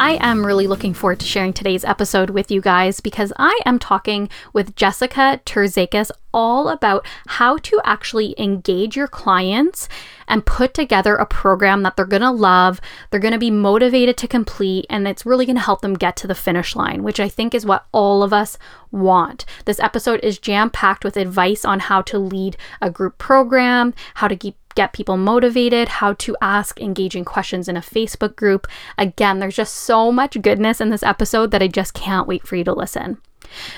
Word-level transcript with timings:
I 0.00 0.12
am 0.22 0.46
really 0.46 0.66
looking 0.66 0.94
forward 0.94 1.20
to 1.20 1.26
sharing 1.26 1.52
today's 1.52 1.84
episode 1.84 2.30
with 2.30 2.50
you 2.50 2.62
guys 2.62 3.00
because 3.00 3.34
I 3.36 3.60
am 3.66 3.78
talking 3.78 4.30
with 4.54 4.74
Jessica 4.74 5.42
Terzakis 5.44 6.10
all 6.32 6.70
about 6.70 7.06
how 7.26 7.58
to 7.58 7.78
actually 7.84 8.34
engage 8.38 8.96
your 8.96 9.08
clients 9.08 9.90
and 10.26 10.46
put 10.46 10.72
together 10.72 11.16
a 11.16 11.26
program 11.26 11.82
that 11.82 11.96
they're 11.96 12.06
going 12.06 12.22
to 12.22 12.30
love, 12.30 12.80
they're 13.10 13.20
going 13.20 13.34
to 13.34 13.38
be 13.38 13.50
motivated 13.50 14.16
to 14.16 14.28
complete, 14.28 14.86
and 14.88 15.06
it's 15.06 15.26
really 15.26 15.44
going 15.44 15.56
to 15.56 15.62
help 15.62 15.82
them 15.82 15.92
get 15.92 16.16
to 16.16 16.26
the 16.26 16.34
finish 16.34 16.74
line, 16.74 17.02
which 17.02 17.20
I 17.20 17.28
think 17.28 17.54
is 17.54 17.66
what 17.66 17.84
all 17.92 18.22
of 18.22 18.32
us 18.32 18.56
want. 18.90 19.44
This 19.66 19.80
episode 19.80 20.20
is 20.22 20.38
jam 20.38 20.70
packed 20.70 21.04
with 21.04 21.18
advice 21.18 21.64
on 21.64 21.78
how 21.78 22.00
to 22.02 22.18
lead 22.18 22.56
a 22.80 22.90
group 22.90 23.18
program, 23.18 23.92
how 24.14 24.28
to 24.28 24.36
keep 24.36 24.56
get 24.74 24.92
people 24.92 25.16
motivated, 25.16 25.88
how 25.88 26.14
to 26.14 26.36
ask 26.40 26.80
engaging 26.80 27.24
questions 27.24 27.68
in 27.68 27.76
a 27.76 27.80
Facebook 27.80 28.36
group. 28.36 28.66
Again, 28.98 29.38
there's 29.38 29.56
just 29.56 29.74
so 29.74 30.10
much 30.12 30.40
goodness 30.40 30.80
in 30.80 30.90
this 30.90 31.02
episode 31.02 31.50
that 31.50 31.62
I 31.62 31.68
just 31.68 31.94
can't 31.94 32.28
wait 32.28 32.46
for 32.46 32.56
you 32.56 32.64
to 32.64 32.72
listen. 32.72 33.18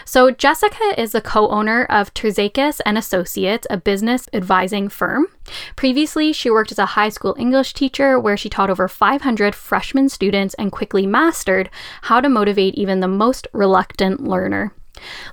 So, 0.04 0.30
Jessica 0.30 1.00
is 1.00 1.12
the 1.12 1.20
co 1.20 1.48
owner 1.48 1.84
of 1.84 2.12
Terzakis 2.14 2.80
and 2.84 2.98
Associates, 2.98 3.66
a 3.70 3.76
business 3.76 4.28
advising 4.32 4.88
firm. 4.88 5.28
Previously, 5.76 6.32
she 6.32 6.50
worked 6.50 6.72
as 6.72 6.78
a 6.78 6.86
high 6.86 7.08
school 7.08 7.34
English 7.38 7.74
teacher 7.74 8.18
where 8.18 8.36
she 8.36 8.48
taught 8.48 8.70
over 8.70 8.88
500 8.88 9.54
freshman 9.54 10.08
students 10.08 10.54
and 10.54 10.72
quickly 10.72 11.06
mastered 11.06 11.70
how 12.02 12.20
to 12.20 12.28
motivate 12.28 12.74
even 12.74 13.00
the 13.00 13.08
most 13.08 13.48
reluctant 13.52 14.22
learner. 14.22 14.74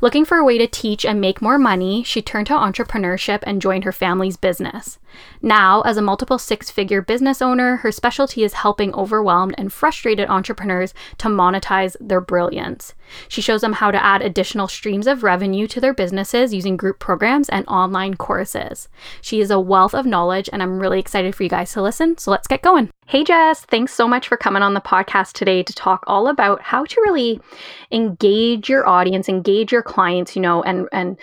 Looking 0.01 0.25
for 0.25 0.37
a 0.37 0.43
way 0.43 0.57
to 0.57 0.67
teach 0.67 1.05
and 1.05 1.19
make 1.19 1.41
more 1.41 1.57
money, 1.57 2.03
she 2.03 2.21
turned 2.21 2.47
to 2.47 2.53
entrepreneurship 2.53 3.39
and 3.43 3.61
joined 3.61 3.83
her 3.83 3.91
family's 3.91 4.37
business. 4.37 4.99
Now, 5.41 5.81
as 5.81 5.97
a 5.97 6.01
multiple 6.01 6.37
six 6.37 6.69
figure 6.69 7.01
business 7.01 7.41
owner, 7.41 7.77
her 7.77 7.91
specialty 7.91 8.43
is 8.43 8.53
helping 8.53 8.93
overwhelmed 8.93 9.55
and 9.57 9.71
frustrated 9.71 10.29
entrepreneurs 10.29 10.93
to 11.17 11.27
monetize 11.27 11.95
their 11.99 12.21
brilliance. 12.21 12.93
She 13.27 13.41
shows 13.41 13.61
them 13.61 13.73
how 13.73 13.91
to 13.91 14.03
add 14.03 14.21
additional 14.21 14.67
streams 14.67 15.07
of 15.07 15.23
revenue 15.23 15.67
to 15.67 15.81
their 15.81 15.93
businesses 15.93 16.53
using 16.53 16.77
group 16.77 16.99
programs 16.99 17.49
and 17.49 17.67
online 17.67 18.15
courses. 18.15 18.88
She 19.21 19.41
is 19.41 19.52
a 19.52 19.59
wealth 19.59 19.93
of 19.93 20.05
knowledge, 20.05 20.49
and 20.52 20.61
I'm 20.61 20.79
really 20.79 20.99
excited 20.99 21.35
for 21.35 21.43
you 21.43 21.49
guys 21.49 21.73
to 21.73 21.81
listen. 21.81 22.17
So 22.17 22.31
let's 22.31 22.47
get 22.47 22.61
going. 22.61 22.89
Hey, 23.07 23.23
Jess, 23.23 23.61
thanks 23.61 23.93
so 23.93 24.07
much 24.07 24.27
for 24.27 24.37
coming 24.37 24.61
on 24.61 24.75
the 24.75 24.81
podcast 24.81 25.33
today 25.33 25.63
to 25.63 25.73
talk 25.73 26.03
all 26.05 26.27
about 26.27 26.61
how 26.61 26.85
to 26.85 27.02
really 27.02 27.41
engage 27.91 28.69
your 28.69 28.87
audience, 28.87 29.27
engage 29.27 29.71
your 29.71 29.81
clients, 29.81 30.35
you 30.35 30.41
know, 30.41 30.61
and, 30.63 30.87
and, 30.91 31.17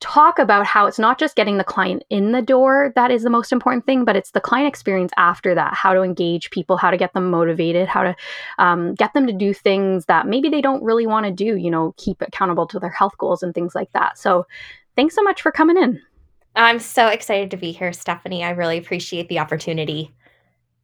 talk 0.00 0.38
about 0.38 0.66
how 0.66 0.86
it's 0.86 0.98
not 0.98 1.18
just 1.18 1.36
getting 1.36 1.58
the 1.58 1.64
client 1.64 2.02
in 2.10 2.32
the 2.32 2.42
door 2.42 2.92
that 2.96 3.10
is 3.10 3.22
the 3.22 3.30
most 3.30 3.52
important 3.52 3.84
thing, 3.86 4.04
but 4.04 4.16
it's 4.16 4.30
the 4.30 4.40
client 4.40 4.66
experience 4.66 5.12
after 5.16 5.54
that, 5.54 5.74
how 5.74 5.92
to 5.92 6.00
engage 6.00 6.50
people, 6.50 6.76
how 6.76 6.90
to 6.90 6.96
get 6.96 7.12
them 7.12 7.30
motivated, 7.30 7.86
how 7.86 8.02
to 8.02 8.16
um, 8.58 8.94
get 8.94 9.12
them 9.12 9.26
to 9.26 9.32
do 9.32 9.52
things 9.52 10.06
that 10.06 10.26
maybe 10.26 10.48
they 10.48 10.60
don't 10.60 10.82
really 10.82 11.06
want 11.06 11.26
to 11.26 11.32
do, 11.32 11.56
you 11.56 11.70
know, 11.70 11.94
keep 11.98 12.20
accountable 12.22 12.66
to 12.66 12.78
their 12.78 12.90
health 12.90 13.16
goals 13.18 13.42
and 13.42 13.54
things 13.54 13.74
like 13.74 13.92
that. 13.92 14.18
So 14.18 14.46
thanks 14.96 15.14
so 15.14 15.22
much 15.22 15.42
for 15.42 15.52
coming 15.52 15.76
in. 15.76 16.00
I'm 16.56 16.80
so 16.80 17.06
excited 17.06 17.50
to 17.52 17.56
be 17.56 17.70
here, 17.70 17.92
Stephanie. 17.92 18.42
I 18.42 18.50
really 18.50 18.78
appreciate 18.78 19.28
the 19.28 19.38
opportunity. 19.38 20.12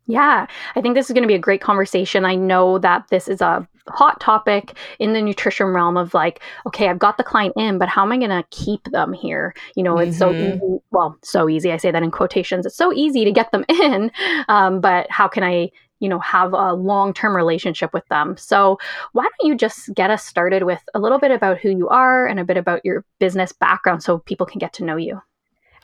Yeah, 0.06 0.46
I 0.76 0.80
think 0.80 0.94
this 0.94 1.06
is 1.06 1.14
going 1.14 1.24
to 1.24 1.28
be 1.28 1.34
a 1.34 1.38
great 1.38 1.60
conversation. 1.60 2.24
I 2.24 2.36
know 2.36 2.78
that 2.78 3.08
this 3.10 3.26
is 3.26 3.40
a 3.40 3.66
hot 3.88 4.20
topic 4.20 4.76
in 4.98 5.12
the 5.12 5.22
nutrition 5.22 5.68
realm 5.68 5.96
of 5.96 6.14
like, 6.14 6.40
okay, 6.66 6.88
I've 6.88 6.98
got 6.98 7.16
the 7.16 7.24
client 7.24 7.54
in, 7.56 7.78
but 7.78 7.88
how 7.88 8.02
am 8.02 8.12
I 8.12 8.18
going 8.18 8.30
to 8.30 8.44
keep 8.50 8.84
them 8.84 9.12
here? 9.12 9.54
You 9.74 9.82
know, 9.82 9.98
it's 9.98 10.18
mm-hmm. 10.18 10.18
so 10.18 10.54
easy. 10.54 10.82
Well, 10.90 11.16
so 11.22 11.48
easy. 11.48 11.72
I 11.72 11.76
say 11.76 11.90
that 11.90 12.02
in 12.02 12.10
quotations. 12.10 12.66
It's 12.66 12.76
so 12.76 12.92
easy 12.92 13.24
to 13.24 13.32
get 13.32 13.50
them 13.52 13.64
in, 13.68 14.10
um, 14.48 14.80
but 14.80 15.10
how 15.10 15.28
can 15.28 15.42
I? 15.42 15.70
you 15.98 16.10
know 16.10 16.18
have 16.18 16.52
a 16.52 16.74
long-term 16.74 17.34
relationship 17.34 17.90
with 17.94 18.06
them 18.08 18.36
so 18.36 18.78
why 19.12 19.22
don't 19.22 19.48
you 19.48 19.54
just 19.54 19.94
get 19.94 20.10
us 20.10 20.22
started 20.22 20.64
with 20.64 20.82
a 20.94 20.98
little 20.98 21.18
bit 21.18 21.30
about 21.30 21.56
who 21.56 21.70
you 21.70 21.88
are 21.88 22.26
and 22.26 22.38
a 22.38 22.44
bit 22.44 22.58
about 22.58 22.84
your 22.84 23.02
business 23.18 23.50
background 23.50 24.02
so 24.02 24.18
people 24.18 24.44
can 24.44 24.58
get 24.58 24.74
to 24.74 24.84
know 24.84 24.96
you 24.96 25.22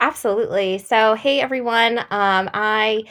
Absolutely. 0.03 0.79
So, 0.79 1.15
hey 1.15 1.41
everyone. 1.41 2.01
Um, 2.11 2.51
I 2.53 3.05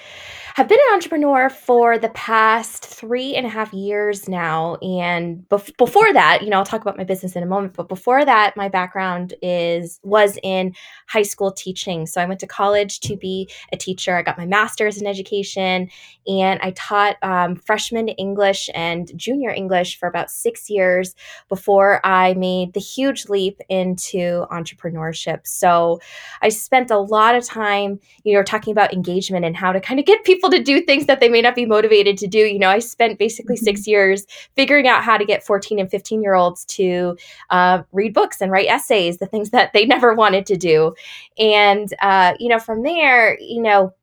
have 0.56 0.68
been 0.68 0.79
an 0.90 0.94
entrepreneur 0.96 1.50
for 1.50 1.97
the 1.97 2.09
past 2.09 2.85
three 2.85 3.35
and 3.35 3.46
a 3.46 3.50
half 3.50 3.72
years 3.72 4.28
now. 4.28 4.75
And 4.75 5.46
bef- 5.50 5.75
before 5.78 6.12
that, 6.12 6.41
you 6.44 6.50
know, 6.50 6.57
I'll 6.57 6.66
talk 6.66 6.81
about 6.81 6.97
my 6.97 7.06
business 7.06 7.38
in 7.38 7.44
a 7.44 7.46
moment. 7.46 7.74
But 7.74 7.88
before 7.88 8.25
that, 8.25 8.57
my 8.57 8.68
background 8.68 9.34
is 9.41 10.01
was 10.03 10.38
in 10.44 10.75
high 11.07 11.22
school 11.22 11.53
teaching. 11.53 12.06
So 12.06 12.19
I 12.22 12.25
went 12.25 12.41
to 12.41 12.47
college 12.47 13.00
to 13.01 13.16
be 13.16 13.50
a 13.72 13.78
teacher. 13.78 14.18
I 14.18 14.24
got 14.24 14.38
my 14.38 14.46
master's 14.46 15.01
in 15.01 15.07
education, 15.07 15.90
and 16.28 16.59
I 16.62 16.72
taught 16.72 17.16
um, 17.22 17.56
freshman 17.56 18.09
English 18.09 18.69
and 18.75 19.09
junior 19.16 19.51
English 19.51 19.97
for 19.97 20.09
about 20.09 20.30
six 20.30 20.69
years 20.69 21.16
before 21.47 22.06
I 22.06 22.34
made 22.34 22.74
the 22.74 22.81
huge 22.81 23.30
leap 23.30 23.59
into 23.69 24.46
entrepreneurship. 24.51 25.47
So 25.47 26.01
I 26.41 26.50
spent 26.50 26.81
spent 26.81 26.92
a 26.92 26.97
lot 26.97 27.36
of 27.36 27.46
time, 27.46 28.00
you 28.24 28.36
know, 28.36 28.44
talking 28.44 28.72
about 28.72 28.94
engagement 28.94 29.46
and 29.46 29.56
how 29.56 29.72
to 29.72 29.80
kind 29.80 30.00
of 30.00 30.06
get 30.06 30.24
people 30.24 30.50
to 30.50 30.62
do 30.62 30.81
things 30.81 31.06
that 31.06 31.19
they 31.19 31.30
may 31.30 31.42
not 31.42 31.56
be 31.56 31.66
motivated 31.66 32.18
to 32.18 32.28
do. 32.28 32.40
You 32.40 32.59
know, 32.59 32.69
I 32.69 32.80
spent 32.80 33.19
basically 33.19 33.56
mm-hmm. 33.56 33.66
six 33.66 33.88
years 33.88 34.25
figuring 34.56 34.88
out 34.88 35.03
how 35.03 35.18
to 35.18 35.25
get 35.25 35.46
14 35.46 35.80
and 35.80 35.90
15 35.90 36.22
year 36.22 36.34
olds 36.34 36.66
to 36.66 37.18
uh, 37.50 37.84
read 37.92 38.14
books 38.14 38.42
and 38.42 38.52
write 38.52 38.68
essays, 38.68 39.18
the 39.18 39.28
things 39.28 39.52
that 39.52 39.74
they 39.74 39.86
never 39.92 40.14
wanted 40.14 40.46
to 40.47 40.58
do. 40.58 40.96
And, 41.38 41.94
uh, 42.02 42.34
you 42.40 42.50
know, 42.50 42.59
from 42.59 42.84
there, 42.84 43.40
you 43.40 43.62
know, 43.62 43.94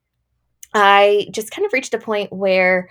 I 0.74 1.28
just 1.30 1.50
kind 1.50 1.66
of 1.66 1.72
reached 1.72 1.94
a 1.94 1.98
point 1.98 2.32
where, 2.32 2.88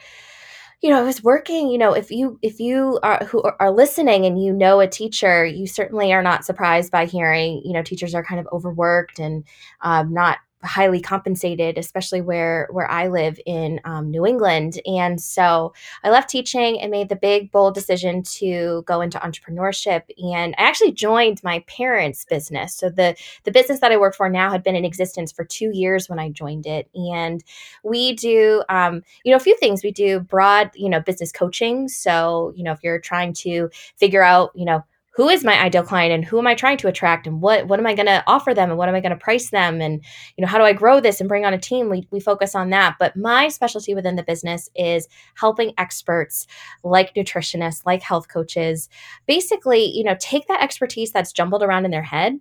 you 0.82 0.90
know, 0.92 1.02
it 1.02 1.06
was 1.06 1.24
working. 1.24 1.70
You 1.70 1.78
know, 1.78 1.94
if 1.94 2.12
you 2.12 2.38
if 2.42 2.60
you 2.60 3.00
are 3.02 3.24
who 3.26 3.42
are 3.60 3.72
listening 3.72 4.26
and 4.26 4.42
you 4.42 4.54
know 4.54 4.80
a 4.80 4.88
teacher, 4.88 5.46
you 5.46 5.66
certainly 5.68 6.14
are 6.14 6.22
not 6.22 6.46
surprised 6.46 6.92
by 6.92 7.06
hearing, 7.06 7.62
you 7.66 7.74
know, 7.74 7.82
teachers 7.82 8.14
are 8.14 8.24
kind 8.24 8.40
of 8.40 8.48
overworked 8.52 9.20
and 9.20 9.44
um, 9.82 10.14
not 10.14 10.38
highly 10.64 11.00
compensated, 11.00 11.78
especially 11.78 12.22
where 12.22 12.68
where 12.72 12.90
I 12.90 13.08
live 13.08 13.40
in 13.46 13.80
um, 13.86 14.10
New 14.10 14.26
England. 14.26 14.80
And 14.86 15.22
so 15.22 15.74
I 16.04 16.10
left 16.10 16.30
teaching 16.30 16.80
and 16.80 16.92
made 16.92 17.10
the 17.10 17.16
big 17.16 17.52
bold 17.52 17.76
decision 17.76 18.24
to 18.24 18.84
go 18.88 19.02
into 19.02 19.20
entrepreneurship. 19.20 20.04
And 20.18 20.56
I 20.58 20.64
actually 20.64 20.94
joined 20.94 21.44
my 21.44 21.60
parents' 21.68 22.26
business. 22.26 22.76
So 22.76 22.90
the 22.90 23.16
the 23.44 23.52
business 23.52 23.80
that 23.80 23.92
I 23.92 23.98
work 23.98 24.16
for 24.16 24.30
now 24.30 24.52
had 24.52 24.64
been 24.64 24.76
in 24.76 24.86
existence 24.86 25.32
for 25.32 25.46
two 25.46 25.72
years 25.72 26.10
when 26.10 26.20
I 26.20 26.30
joined 26.30 26.66
it. 26.66 26.90
And 26.96 27.44
we 27.84 28.14
do 28.14 28.64
um, 28.70 29.04
you 29.24 29.32
know 29.32 29.38
a 29.38 29.42
few 29.42 29.58
things. 29.58 29.84
We 29.84 29.92
do 29.92 30.20
broad 30.20 30.72
you 30.76 30.90
know 30.90 31.00
business 31.00 31.32
coaching. 31.32 31.88
So 31.88 32.54
you 32.56 32.64
know 32.64 32.72
if 32.72 32.84
you're 32.84 33.00
trying 33.00 33.34
to 33.34 33.70
figure 33.98 34.24
out 34.24 34.52
you 34.56 34.66
know 34.66 34.84
who 35.18 35.30
is 35.30 35.44
my 35.44 35.60
ideal 35.60 35.82
client 35.82 36.14
and 36.14 36.24
who 36.24 36.38
am 36.38 36.46
I 36.46 36.54
trying 36.54 36.78
to 36.78 36.88
attract 36.88 37.26
and 37.26 37.42
what 37.42 37.68
what 37.68 37.80
am 37.80 37.88
I 37.88 37.96
going 37.96 38.06
to 38.06 38.24
offer 38.28 38.54
them 38.54 38.70
and 38.70 38.78
what 38.78 38.88
am 38.88 38.94
I 38.94 39.02
going 39.02 39.12
to 39.12 39.18
price 39.18 39.50
them 39.50 39.82
and 39.82 40.06
you 40.38 40.44
know 40.44 40.48
how 40.48 40.60
do 40.60 40.64
I 40.64 40.74
grow 40.74 41.00
this 41.02 41.20
and 41.20 41.28
bring 41.28 41.44
on 41.44 41.56
a 41.56 41.58
team? 41.58 41.90
We 41.90 42.08
we 42.12 42.20
focus 42.20 42.54
on 42.54 42.70
that. 42.70 42.98
But 43.00 43.18
my 43.18 43.48
specialty 43.48 43.96
within 43.96 44.16
the 44.16 44.22
business 44.22 44.70
is 44.76 45.08
helping 45.34 45.74
experts 45.80 46.46
like 46.84 47.16
nutritionists 47.16 47.84
like 47.84 48.04
health 48.04 48.28
coaches 48.28 48.90
basically 49.28 49.86
you 49.86 50.04
know 50.04 50.16
take 50.20 50.48
that 50.48 50.62
expertise 50.62 51.12
that's 51.12 51.34
jumbled 51.34 51.64
around 51.64 51.86
in 51.86 51.92
their 51.92 52.04
head 52.04 52.40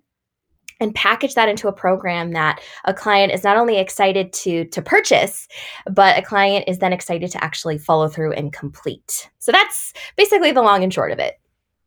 and 0.79 0.93
package 0.93 1.33
that 1.33 1.49
into 1.49 1.67
a 1.67 1.73
program 1.73 2.33
that 2.33 2.61
a 2.85 2.93
client 2.93 3.33
is 3.33 3.43
not 3.43 3.57
only 3.57 3.77
excited 3.79 4.31
to 4.33 4.65
to 4.65 4.83
purchase 4.83 5.47
but 5.89 6.15
a 6.19 6.21
client 6.21 6.65
is 6.67 6.77
then 6.77 6.93
excited 6.93 7.31
to 7.31 7.43
actually 7.43 7.79
follow 7.79 8.07
through 8.07 8.33
and 8.33 8.53
complete. 8.53 9.31
So 9.39 9.51
that's 9.51 9.93
basically 10.15 10.51
the 10.51 10.61
long 10.61 10.83
and 10.83 10.93
short 10.93 11.11
of 11.11 11.17
it 11.17 11.39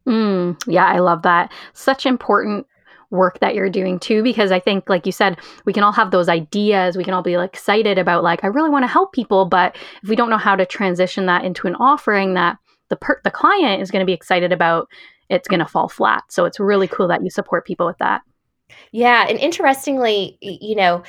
Mm, 0.07 0.61
yeah, 0.67 0.87
I 0.87 0.99
love 0.99 1.23
that. 1.23 1.53
Such 1.73 2.07
important 2.07 2.67
work 3.11 3.41
that 3.41 3.55
you're 3.55 3.69
doing 3.69 3.99
too 3.99 4.23
because 4.23 4.53
i 4.53 4.61
think 4.61 4.89
like 4.89 5.05
you 5.05 5.11
said 5.11 5.37
we 5.65 5.73
can 5.73 5.83
all 5.83 5.91
have 5.91 6.13
those 6.13 6.29
ideas 6.29 6.97
we 6.97 7.03
can 7.03 7.13
all 7.13 7.23
be 7.23 7.37
like 7.37 7.53
excited 7.53 7.99
about 7.99 8.23
like 8.23 8.45
i 8.45 8.47
really 8.47 8.71
want 8.71 8.85
to 8.85 8.89
help 8.89 9.13
people 9.13 9.45
but 9.45 9.77
if 10.03 10.09
we 10.09 10.15
don't 10.15 10.31
know 10.31 10.39
how 10.39 10.55
to 10.55 10.65
transition 10.65 11.27
that 11.27 11.45
into 11.45 11.67
an 11.67 11.75
offering 11.77 12.35
that 12.35 12.57
the 12.89 12.95
per- 12.95 13.21
the 13.25 13.31
client 13.31 13.83
is 13.83 13.91
going 13.91 14.01
to 14.01 14.07
be 14.07 14.13
excited 14.13 14.53
about 14.53 14.89
it's 15.29 15.49
going 15.49 15.59
to 15.59 15.67
fall 15.67 15.89
flat 15.89 16.23
so 16.29 16.45
it's 16.45 16.61
really 16.61 16.87
cool 16.87 17.09
that 17.09 17.23
you 17.23 17.31
support 17.31 17.67
people 17.67 17.85
with 17.87 17.99
that 17.99 18.23
Yeah, 18.93 19.27
and 19.29 19.39
interestingly, 19.39 20.39
you 20.41 20.75
know, 20.75 21.03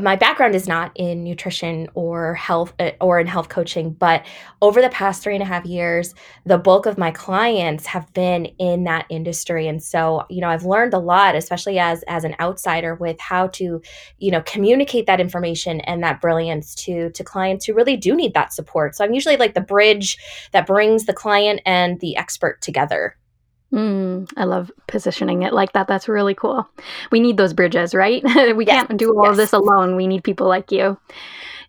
my 0.00 0.16
background 0.16 0.54
is 0.54 0.68
not 0.68 0.92
in 0.94 1.24
nutrition 1.24 1.88
or 1.94 2.34
health 2.34 2.74
uh, 2.78 2.90
or 3.00 3.18
in 3.18 3.26
health 3.26 3.48
coaching, 3.48 3.92
but 3.92 4.26
over 4.60 4.82
the 4.82 4.90
past 4.90 5.22
three 5.22 5.34
and 5.34 5.42
a 5.42 5.46
half 5.46 5.64
years, 5.64 6.14
the 6.44 6.58
bulk 6.58 6.84
of 6.86 6.98
my 6.98 7.10
clients 7.10 7.86
have 7.86 8.12
been 8.12 8.46
in 8.58 8.84
that 8.84 9.06
industry. 9.08 9.66
And 9.66 9.82
so, 9.82 10.24
you 10.28 10.40
know, 10.40 10.48
I've 10.48 10.66
learned 10.66 10.92
a 10.92 10.98
lot, 10.98 11.34
especially 11.34 11.78
as 11.78 12.02
as 12.08 12.24
an 12.24 12.36
outsider, 12.40 12.94
with 12.94 13.18
how 13.20 13.48
to, 13.48 13.80
you 14.18 14.30
know, 14.30 14.42
communicate 14.42 15.06
that 15.06 15.20
information 15.20 15.80
and 15.82 16.02
that 16.02 16.20
brilliance 16.20 16.74
to 16.76 17.10
to 17.10 17.24
clients 17.24 17.64
who 17.64 17.74
really 17.74 17.96
do 17.96 18.14
need 18.14 18.34
that 18.34 18.52
support. 18.52 18.96
So 18.96 19.04
I'm 19.04 19.14
usually 19.14 19.36
like 19.38 19.54
the 19.54 19.60
bridge 19.62 20.18
that 20.52 20.66
brings 20.66 21.04
the 21.04 21.14
client 21.14 21.60
and 21.64 22.00
the 22.00 22.16
expert 22.16 22.60
together. 22.60 23.16
Mm, 23.72 24.30
I 24.36 24.44
love 24.44 24.70
positioning 24.86 25.42
it 25.42 25.52
like 25.52 25.72
that. 25.72 25.88
That's 25.88 26.08
really 26.08 26.34
cool. 26.34 26.68
We 27.10 27.20
need 27.20 27.36
those 27.36 27.52
bridges, 27.52 27.94
right? 27.94 28.22
we 28.56 28.66
yes, 28.66 28.86
can't 28.86 28.98
do 28.98 29.16
all 29.16 29.24
yes. 29.24 29.30
of 29.32 29.36
this 29.36 29.52
alone. 29.52 29.96
We 29.96 30.06
need 30.06 30.24
people 30.24 30.46
like 30.46 30.70
you. 30.70 30.96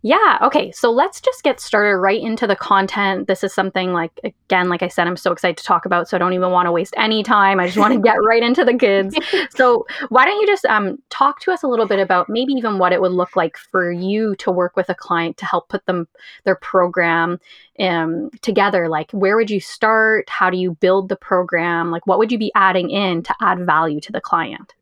Yeah. 0.01 0.37
Okay. 0.41 0.71
So 0.71 0.91
let's 0.91 1.19
just 1.19 1.43
get 1.43 1.59
started 1.59 1.97
right 1.97 2.21
into 2.21 2.47
the 2.47 2.55
content. 2.55 3.27
This 3.27 3.43
is 3.43 3.53
something 3.53 3.93
like, 3.93 4.11
again, 4.23 4.69
like 4.69 4.83
I 4.83 4.87
said, 4.87 5.07
I'm 5.07 5.17
so 5.17 5.31
excited 5.31 5.57
to 5.57 5.63
talk 5.63 5.85
about. 5.85 6.07
So 6.07 6.15
I 6.15 6.19
don't 6.19 6.33
even 6.33 6.51
want 6.51 6.67
to 6.67 6.71
waste 6.71 6.93
any 6.97 7.23
time. 7.23 7.59
I 7.59 7.65
just 7.65 7.77
want 7.77 7.93
to 7.93 7.99
get 7.99 8.15
right 8.27 8.43
into 8.43 8.63
the 8.63 8.73
goods. 8.73 9.17
So 9.55 9.85
why 10.09 10.25
don't 10.25 10.39
you 10.39 10.47
just 10.47 10.65
um, 10.65 11.01
talk 11.09 11.39
to 11.41 11.51
us 11.51 11.63
a 11.63 11.67
little 11.67 11.87
bit 11.87 11.99
about 11.99 12.29
maybe 12.29 12.53
even 12.53 12.77
what 12.77 12.91
it 12.91 13.01
would 13.01 13.11
look 13.11 13.35
like 13.35 13.57
for 13.57 13.91
you 13.91 14.35
to 14.37 14.51
work 14.51 14.75
with 14.75 14.89
a 14.89 14.95
client 14.95 15.37
to 15.37 15.45
help 15.45 15.69
put 15.69 15.85
them 15.85 16.07
their 16.43 16.55
program 16.55 17.39
um, 17.79 18.29
together? 18.41 18.87
Like, 18.87 19.11
where 19.11 19.35
would 19.35 19.49
you 19.49 19.59
start? 19.59 20.29
How 20.29 20.49
do 20.49 20.57
you 20.57 20.75
build 20.75 21.09
the 21.09 21.15
program? 21.15 21.91
Like, 21.91 22.05
what 22.05 22.19
would 22.19 22.31
you 22.31 22.37
be 22.37 22.51
adding 22.55 22.89
in 22.89 23.23
to 23.23 23.35
add 23.41 23.65
value 23.65 23.99
to 24.01 24.11
the 24.11 24.21
client? 24.21 24.73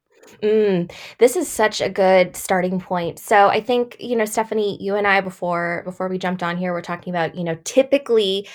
Mm, 0.41 0.91
this 1.19 1.35
is 1.35 1.47
such 1.47 1.81
a 1.81 1.89
good 1.89 2.35
starting 2.35 2.79
point. 2.79 3.19
So 3.19 3.47
I 3.47 3.61
think 3.61 3.97
you 3.99 4.15
know, 4.15 4.25
Stephanie, 4.25 4.77
you 4.81 4.95
and 4.95 5.07
I 5.07 5.21
before 5.21 5.81
before 5.85 6.07
we 6.07 6.17
jumped 6.17 6.43
on 6.43 6.57
here, 6.57 6.73
we're 6.73 6.81
talking 6.81 7.11
about 7.11 7.35
you 7.35 7.43
know 7.43 7.55
typically 7.63 8.47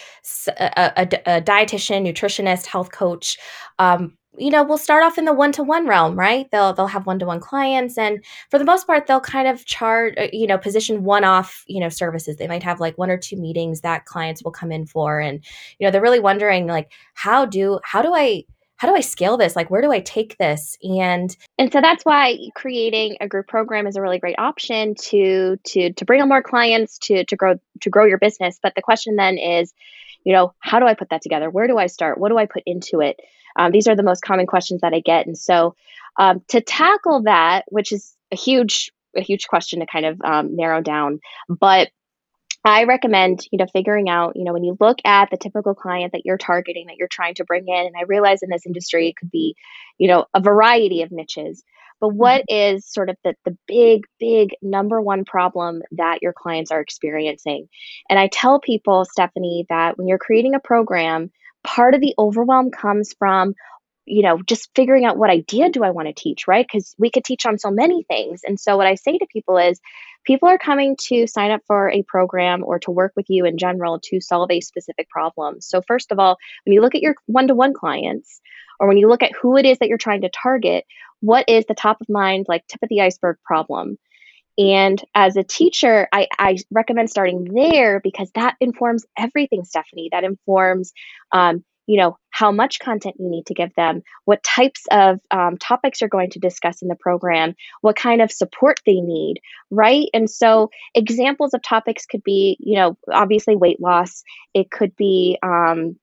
a, 0.49 0.93
a, 0.97 1.03
a 1.37 1.41
dietitian, 1.43 2.07
nutritionist, 2.07 2.67
health 2.67 2.93
coach. 2.93 3.39
Um, 3.79 4.17
you 4.39 4.51
know, 4.51 4.63
we'll 4.63 4.79
start 4.79 5.03
off 5.05 5.19
in 5.19 5.25
the 5.25 5.33
one-to-one 5.35 5.87
realm, 5.87 6.19
right? 6.19 6.51
They'll 6.51 6.73
they'll 6.73 6.87
have 6.87 7.07
one-to-one 7.07 7.41
clients, 7.41 7.99
and 7.99 8.25
for 8.51 8.59
the 8.59 8.65
most 8.65 8.87
part, 8.87 9.07
they'll 9.07 9.21
kind 9.21 9.49
of 9.49 9.65
charge, 9.67 10.15
uh, 10.19 10.29
you 10.33 10.47
know, 10.47 10.59
position 10.59 11.05
one-off, 11.05 11.65
you 11.67 11.81
know, 11.81 11.89
services. 11.89 12.37
They 12.37 12.49
might 12.49 12.63
have 12.63 12.81
like 12.81 12.97
one 12.99 13.11
or 13.11 13.19
two 13.19 13.37
meetings 13.37 13.81
that 13.83 14.07
clients 14.07 14.43
will 14.43 14.53
come 14.53 14.73
in 14.73 14.87
for, 14.87 15.21
and 15.21 15.45
you 15.79 15.87
know, 15.87 15.91
they're 15.91 16.03
really 16.03 16.21
wondering 16.21 16.67
like, 16.67 16.91
how 17.15 17.45
do 17.47 17.81
how 17.85 18.03
do 18.03 18.15
I 18.15 18.45
how 18.81 18.89
do 18.89 18.95
I 18.95 19.01
scale 19.01 19.37
this? 19.37 19.57
Like, 19.57 19.71
where 19.71 19.83
do 19.83 19.93
I 19.93 20.01
take 20.01 20.39
this? 20.39 20.79
And 20.83 21.37
and 21.59 21.71
so 21.71 21.83
that's 21.83 22.03
why 22.03 22.39
creating 22.55 23.19
a 23.21 23.29
group 23.29 23.47
program 23.47 23.87
is 23.87 23.95
a 23.95 24.01
really 24.01 24.19
great 24.19 24.39
option 24.39 24.95
to 24.95 25.59
to 25.63 25.93
to 25.93 26.05
bring 26.07 26.23
on 26.23 26.31
more 26.31 26.43
clients 26.43 26.97
to 27.01 27.27
to 27.27 27.37
grow 27.37 27.57
to 27.83 27.91
grow 27.91 28.07
your 28.07 28.17
business. 28.17 28.59
But 28.63 28.75
the 28.75 28.81
question 28.81 29.17
then 29.17 29.37
is, 29.37 29.75
you 30.25 30.33
know, 30.33 30.55
how 30.61 30.79
do 30.81 30.87
I 30.87 30.95
put 30.95 31.11
that 31.11 31.21
together? 31.21 31.51
Where 31.51 31.67
do 31.67 31.77
I 31.77 31.89
start? 31.89 32.17
What 32.17 32.31
do 32.31 32.39
I 32.39 32.47
put 32.47 32.63
into 32.65 33.03
it? 33.03 33.21
Um, 33.55 33.71
these 33.71 33.87
are 33.87 33.97
the 33.97 34.03
most 34.03 34.23
common 34.23 34.47
questions 34.47 34.81
that 34.81 34.95
I 34.95 35.01
get, 35.01 35.27
and 35.27 35.37
so 35.37 35.77
um, 36.19 36.41
to 36.49 36.63
tackle 36.63 37.25
that, 37.25 37.67
which 37.69 37.93
is 37.93 38.17
a 38.33 38.37
huge 38.37 38.93
a 39.15 39.21
huge 39.21 39.47
question 39.47 39.81
to 39.81 39.87
kind 39.87 40.07
of 40.07 40.23
um, 40.25 40.57
narrow 40.57 40.81
down, 40.81 41.21
but 41.51 41.91
I 42.65 42.85
recommend, 42.85 43.47
you 43.51 43.59
know, 43.59 43.67
figuring 43.73 44.09
out, 44.09 44.37
you 44.37 44.45
know, 44.45 44.53
when 44.53 44.65
you 44.65 44.77
look 44.81 44.99
at 45.05 45.31
the 45.31 45.39
typical 45.39 45.75
client 45.75 46.13
that 46.13 46.23
you're 46.25 46.37
targeting, 46.37 46.87
that 46.87 46.97
you're 46.99 47.09
trying 47.09 47.35
to 47.37 47.45
bring 47.45 47.65
in, 47.67 47.87
and 47.87 47.95
I 47.99 48.03
realize 48.07 48.43
in 48.43 48.51
this 48.51 48.67
industry 48.67 49.09
it 49.09 49.17
could 49.17 49.31
be, 49.31 49.57
you 49.99 50.09
know, 50.09 50.27
a 50.35 50.41
variety 50.41 51.03
of 51.03 51.11
niches. 51.11 51.63
But 52.01 52.15
what 52.15 52.43
mm-hmm. 52.51 52.77
is 52.77 52.87
sort 52.87 53.11
of 53.11 53.17
the, 53.25 53.35
the 53.45 53.57
big, 53.67 54.05
big 54.19 54.51
number 54.63 55.01
one 55.01 55.25
problem 55.25 55.83
that 55.93 56.23
your 56.23 56.33
clients 56.33 56.71
are 56.71 56.81
experiencing? 56.81 57.69
And 58.09 58.19
I 58.19 58.29
tell 58.29 58.61
people, 58.61 59.05
Stephanie, 59.05 59.67
that 59.69 59.99
when 59.99 60.09
you're 60.09 60.19
creating 60.19 60.55
a 60.55 60.61
program, 60.61 61.31
part 61.63 61.95
of 61.95 62.01
the 62.01 62.15
overwhelm 62.19 62.71
comes 62.71 63.15
from 63.19 63.55
you 64.11 64.23
know 64.23 64.41
just 64.43 64.71
figuring 64.75 65.05
out 65.05 65.17
what 65.17 65.31
idea 65.31 65.71
do 65.71 65.85
i 65.85 65.91
want 65.91 66.09
to 66.09 66.15
teach 66.15 66.47
right 66.49 66.67
because 66.67 66.95
we 66.99 67.11
could 67.11 67.25
teach 67.25 67.47
on 67.47 67.59
so 67.59 67.71
many 67.71 68.05
things 68.05 68.41
and 68.45 68.59
so 68.59 68.77
what 68.77 68.87
i 68.87 68.95
say 68.95 69.17
to 69.17 69.27
people 69.33 69.57
is 69.57 69.81
people 70.25 70.49
are 70.49 70.59
coming 70.59 70.97
to 71.09 71.27
sign 71.27 71.51
up 71.51 71.63
for 71.67 71.91
a 71.91 72.03
program 72.03 72.63
or 72.65 72.79
to 72.81 72.91
work 72.91 73.13
with 73.17 73.27
you 73.29 73.45
in 73.45 73.59
general 73.59 73.99
to 74.05 74.21
solve 74.21 74.51
a 74.51 74.61
specific 74.61 75.09
problem. 75.09 75.61
So, 75.61 75.83
first 75.83 76.13
of 76.13 76.19
all, 76.19 76.37
when 76.65 76.75
you 76.75 76.81
look 76.81 76.95
at 76.95 77.03
your 77.03 77.15
one 77.27 77.49
to 77.49 77.55
one 77.55 77.75
clients, 77.75 78.41
or 78.79 78.89
when 78.89 78.97
you 78.97 79.09
look 79.09 79.23
at 79.23 79.33
who 79.41 79.57
it 79.57 79.67
is 79.67 79.79
that 79.79 79.89
you're 79.89 79.99
trying 79.99 80.23
to 80.23 80.31
target, 80.31 80.85
what 81.21 81.49
is 81.49 81.67
the 81.67 81.75
top 81.75 82.01
of 82.01 82.09
mind, 82.09 82.47
like 82.49 82.67
tip 82.67 82.83
of 82.83 82.89
the 82.89 83.01
iceberg 83.03 83.37
problem? 83.45 83.99
And 84.59 85.03
as 85.15 85.37
a 85.37 85.43
teacher, 85.43 86.09
I, 86.13 86.29
I 86.39 86.57
recommend 86.71 87.09
starting 87.09 87.45
there 87.45 88.01
because 88.01 88.31
that 88.35 88.57
informs 88.61 89.07
everything, 89.17 89.65
Stephanie. 89.65 90.09
That 90.13 90.25
informs 90.25 90.93
um, 91.33 91.65
you 91.87 91.97
know 91.97 92.17
how 92.31 92.53
much 92.53 92.79
content 92.79 93.17
you 93.19 93.29
need 93.29 93.47
to 93.47 93.55
give 93.55 93.75
them 93.75 94.03
what 94.25 94.43
types 94.43 94.85
of 94.91 95.21
um, 95.31 95.59
topics 95.59 96.01
you're 96.01 96.09
going 96.09 96.31
to 96.31 96.39
discuss 96.39 96.83
in 96.83 96.89
the 96.89 96.95
program 96.95 97.55
what 97.81 97.97
kind 97.97 98.23
of 98.23 98.31
support 98.31 98.81
they 98.87 99.01
need 99.01 99.41
right? 99.71 100.09
And 100.13 100.29
so 100.29 100.71
examples 100.95 101.55
of 101.55 101.63
topics 101.63 102.07
could 102.07 102.23
be 102.25 102.57
you 102.61 102.77
know 102.77 102.97
obviously 103.11 103.57
weight 103.57 103.81
loss. 103.81 104.23
It 104.55 104.71
could 104.71 104.95
be 104.97 105.39
um, 105.43 105.97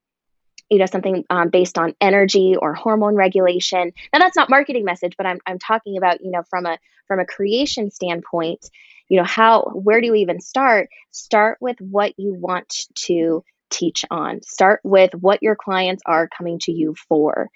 you 0.69 0.79
know 0.79 0.85
something 0.85 1.23
um, 1.29 1.49
based 1.49 1.77
on 1.77 1.95
energy 2.01 2.55
or 2.59 2.73
hormone 2.73 3.15
regulation. 3.15 3.91
Now 4.13 4.19
that's 4.19 4.35
not 4.35 4.49
marketing 4.49 4.85
message 4.85 5.15
but 5.17 5.25
I'm, 5.25 5.39
I'm 5.45 5.59
talking 5.59 5.97
about 5.97 6.21
you 6.21 6.31
know 6.31 6.43
from 6.49 6.65
a 6.65 6.77
from 7.07 7.19
a 7.19 7.25
creation 7.25 7.91
standpoint 7.91 8.69
you 9.09 9.17
know 9.17 9.25
how 9.25 9.63
where 9.73 10.01
do 10.01 10.07
you 10.07 10.15
even 10.15 10.41
start? 10.41 10.89
Start 11.11 11.57
with 11.61 11.77
what 11.79 12.13
you 12.17 12.33
want 12.33 12.87
to 13.05 13.43
teach 13.69 14.05
on. 14.09 14.41
Start 14.43 14.81
with 14.83 15.11
what 15.13 15.41
your 15.41 15.55
clients 15.55 16.03
are 16.05 16.29
coming 16.35 16.59
to 16.59 16.71
you 16.71 16.95
for. 17.07 17.49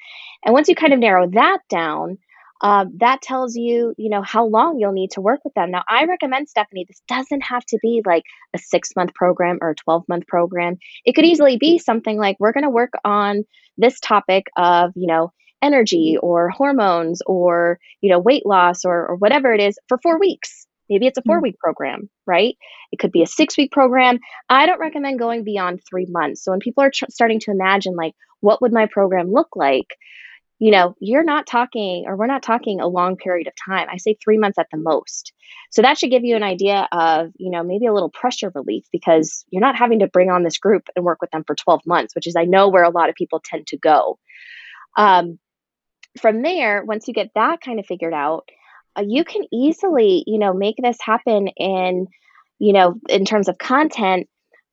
And 0.46 0.54
once 0.54 0.68
you 0.68 0.76
kind 0.76 0.94
of 0.94 1.00
narrow 1.00 1.30
that 1.32 1.60
down, 1.70 2.18
um, 2.62 2.92
that 3.00 3.22
tells 3.22 3.56
you, 3.56 3.96
you 3.98 4.10
know, 4.10 4.22
how 4.22 4.46
long 4.46 4.78
you'll 4.78 4.92
need 4.92 5.12
to 5.12 5.22
work 5.22 5.42
with 5.44 5.54
them. 5.56 5.72
Now, 5.72 5.84
I 5.90 6.06
recommend, 6.06 6.48
Stephanie, 6.48 6.86
this 6.88 7.02
doesn't 7.08 7.42
have 7.42 7.66
to 7.66 7.80
be 7.82 8.04
like 8.06 8.24
a 8.54 8.60
six 8.60 8.90
month 8.96 9.14
program 9.16 9.58
or 9.62 9.72
a 9.72 9.76
12 9.76 10.04
month 10.08 10.28
program. 10.28 10.78
It 11.04 11.14
could 11.14 11.26
easily 11.26 11.58
be 11.58 11.80
something 11.80 12.18
like 12.18 12.38
we're 12.40 12.52
going 12.52 12.64
to 12.64 12.70
work 12.70 12.94
on 13.04 13.44
this 13.78 14.00
topic 14.00 14.46
of, 14.56 14.92
you 14.96 15.08
know, 15.08 15.34
energy 15.62 16.18
or 16.22 16.50
hormones 16.50 17.22
or, 17.26 17.80
you 18.00 18.12
know, 18.12 18.20
weight 18.20 18.46
loss 18.46 18.86
or, 18.86 19.08
or 19.08 19.16
whatever 19.16 19.54
it 19.54 19.62
is 19.62 19.78
for 19.88 19.98
four 20.02 20.20
weeks. 20.20 20.68
Maybe 20.92 21.08
it's 21.08 21.18
a 21.18 21.24
four 21.26 21.40
mm. 21.40 21.44
week 21.44 21.58
program, 21.58 22.10
right? 22.28 22.58
It 22.92 23.00
could 23.00 23.14
be 23.14 23.24
a 23.24 23.28
six 23.28 23.58
week 23.58 23.72
program. 23.72 24.20
I 24.50 24.66
don't 24.66 24.80
recommend 24.80 25.20
going 25.20 25.46
beyond 25.46 25.80
three 25.90 26.06
months. 26.10 26.44
So 26.44 26.52
when 26.52 26.60
people 26.60 26.84
are 26.84 26.92
tr- 26.94 27.06
starting 27.10 27.40
to 27.40 27.52
imagine, 27.52 27.96
like, 27.96 28.14
what 28.42 28.62
would 28.62 28.74
my 28.74 28.88
program 28.88 29.32
look 29.32 29.56
like? 29.56 29.88
You 30.60 30.70
know, 30.70 30.96
you're 31.00 31.24
not 31.24 31.48
talking, 31.48 32.04
or 32.06 32.18
we're 32.18 32.28
not 32.28 32.44
talking 32.44 32.82
a 32.82 32.88
long 32.88 33.16
period 33.16 33.48
of 33.48 33.54
time. 33.66 33.88
I 33.90 33.98
say 33.98 34.18
three 34.22 34.38
months 34.38 34.60
at 34.60 34.68
the 34.70 34.78
most. 34.78 35.32
So 35.72 35.82
that 35.82 35.98
should 35.98 36.12
give 36.12 36.26
you 36.26 36.36
an 36.36 36.44
idea 36.44 36.90
of, 36.92 37.32
you 37.38 37.52
know, 37.52 37.64
maybe 37.64 37.86
a 37.86 37.94
little 37.94 38.12
pressure 38.12 38.52
relief 38.54 38.84
because 38.92 39.46
you're 39.50 39.62
not 39.62 39.78
having 39.78 40.00
to 40.00 40.08
bring 40.08 40.30
on 40.30 40.44
this 40.44 40.58
group 40.58 40.84
and 40.96 41.06
work 41.06 41.20
with 41.22 41.32
them 41.32 41.46
for 41.48 41.56
12 41.56 41.82
months, 41.86 42.14
which 42.14 42.28
is, 42.28 42.36
I 42.36 42.44
know, 42.44 42.68
where 42.68 42.84
a 42.84 42.92
lot 42.92 43.10
of 43.10 43.16
people 43.16 43.42
tend 43.44 43.68
to 43.68 43.78
go. 43.78 44.20
Um, 44.98 45.40
from 46.20 46.42
there, 46.42 46.84
once 46.84 47.08
you 47.08 47.14
get 47.14 47.32
that 47.36 47.62
kind 47.62 47.80
of 47.80 47.86
figured 47.86 48.14
out, 48.14 48.50
you 49.00 49.24
can 49.24 49.44
easily, 49.52 50.24
you 50.28 50.38
know, 50.38 50.54
make 50.54 50.76
this 50.78 50.98
happen 51.02 51.48
in, 51.48 52.08
you 52.60 52.74
know, 52.74 52.96
in 53.10 53.26
terms 53.26 53.48
of 53.48 53.58
content. 53.58 54.28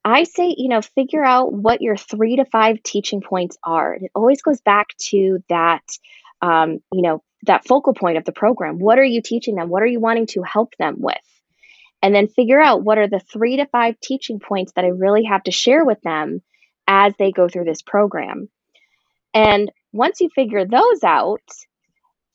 I 0.05 0.25
say, 0.25 0.55
you 0.57 0.69
know, 0.69 0.81
figure 0.81 1.25
out 1.25 1.53
what 1.53 1.83
your 1.83 1.97
three 1.97 2.37
to 2.37 2.45
five 2.45 2.83
teaching 2.83 3.21
points 3.21 3.59
are. 3.63 3.95
It 3.95 4.11
always 4.15 4.43
goes 4.43 4.61
back 4.61 4.89
to 5.11 5.43
that, 5.49 5.83
um, 6.41 6.79
you 6.93 7.03
know, 7.03 7.23
that 7.45 7.67
focal 7.67 7.95
point 7.95 8.19
of 8.19 8.25
the 8.25 8.33
program. 8.33 8.79
What 8.79 8.99
are 8.99 9.05
you 9.05 9.23
teaching 9.23 9.55
them? 9.55 9.69
What 9.69 9.83
are 9.83 9.87
you 9.87 10.01
wanting 10.01 10.27
to 10.29 10.43
help 10.43 10.75
them 10.79 10.97
with? 10.99 11.17
And 12.03 12.15
then 12.15 12.29
figure 12.29 12.61
out 12.61 12.83
what 12.83 12.99
are 12.99 13.09
the 13.09 13.21
three 13.21 13.57
to 13.57 13.67
five 13.67 13.99
teaching 14.01 14.41
points 14.41 14.73
that 14.73 14.85
I 14.85 14.89
really 14.89 15.25
have 15.25 15.43
to 15.45 15.51
share 15.51 15.85
with 15.85 16.01
them 16.03 16.43
as 16.87 17.13
they 17.19 17.33
go 17.33 17.49
through 17.49 17.65
this 17.65 17.83
program. 17.83 18.49
And 19.35 19.71
once 19.93 20.21
you 20.21 20.31
figure 20.31 20.65
those 20.65 21.03
out, 21.05 21.43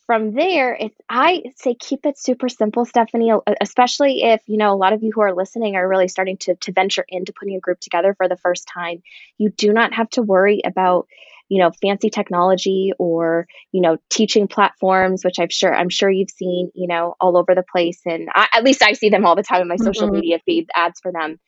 from 0.06 0.34
there, 0.34 0.76
it's 0.76 0.98
I 1.10 1.44
say 1.56 1.76
keep 1.76 2.06
it 2.06 2.18
super 2.18 2.50
simple, 2.50 2.86
Stephanie. 2.86 3.32
Especially 3.62 4.24
if 4.24 4.42
you 4.48 4.58
know 4.58 4.74
a 4.74 4.76
lot 4.76 4.94
of 4.94 5.04
you 5.04 5.12
who 5.14 5.22
are 5.22 5.34
listening 5.34 5.76
are 5.76 5.88
really 5.88 6.08
starting 6.08 6.38
to 6.38 6.56
to 6.56 6.72
venture 6.72 7.06
into 7.08 7.34
putting 7.34 7.56
a 7.56 7.60
group 7.60 7.80
together 7.80 8.14
for 8.14 8.28
the 8.28 8.38
first 8.38 8.68
time. 8.68 9.02
You 9.38 9.50
do 9.50 9.72
not 9.74 9.94
have 9.94 10.10
to 10.12 10.22
worry 10.22 10.62
about 10.66 11.08
you 11.50 11.60
know 11.60 11.72
fancy 11.82 12.10
technology 12.10 12.94
or 12.98 13.48
you 13.72 13.82
know 13.82 13.98
teaching 14.10 14.48
platforms 14.48 15.24
which 15.24 15.40
i'm 15.40 15.50
sure 15.50 15.76
i'm 15.76 15.90
sure 15.90 16.10
you've 16.10 16.30
seen 16.30 16.72
you 16.74 16.88
know 16.88 17.16
all 17.20 17.38
over 17.38 17.54
the 17.54 17.66
place 17.72 18.00
and 18.06 18.30
I, 18.34 18.48
at 18.54 18.64
least 18.64 18.82
i 18.82 18.94
see 18.94 19.10
them 19.10 19.26
all 19.26 19.36
the 19.36 19.44
time 19.44 19.62
in 19.62 19.68
my 19.68 19.76
social 19.76 20.08
mm-hmm. 20.08 20.16
media 20.16 20.40
feed 20.46 20.70
ads 20.74 21.00
for 21.02 21.12
them 21.12 21.40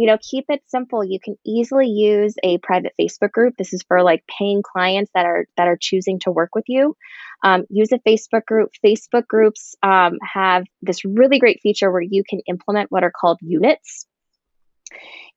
you 0.00 0.06
know, 0.06 0.16
keep 0.18 0.46
it 0.48 0.62
simple. 0.66 1.04
You 1.04 1.20
can 1.20 1.36
easily 1.44 1.88
use 1.88 2.34
a 2.42 2.56
private 2.56 2.94
Facebook 2.98 3.32
group. 3.32 3.58
This 3.58 3.74
is 3.74 3.82
for 3.82 4.02
like 4.02 4.24
paying 4.26 4.62
clients 4.62 5.10
that 5.14 5.26
are 5.26 5.44
that 5.58 5.68
are 5.68 5.76
choosing 5.76 6.18
to 6.20 6.30
work 6.30 6.54
with 6.54 6.64
you. 6.68 6.96
Um, 7.44 7.66
use 7.68 7.92
a 7.92 7.98
Facebook 7.98 8.46
group. 8.46 8.70
Facebook 8.82 9.26
groups 9.26 9.76
um, 9.82 10.16
have 10.22 10.64
this 10.80 11.04
really 11.04 11.38
great 11.38 11.60
feature 11.62 11.92
where 11.92 12.00
you 12.00 12.24
can 12.26 12.40
implement 12.46 12.90
what 12.90 13.04
are 13.04 13.12
called 13.12 13.40
units. 13.42 14.06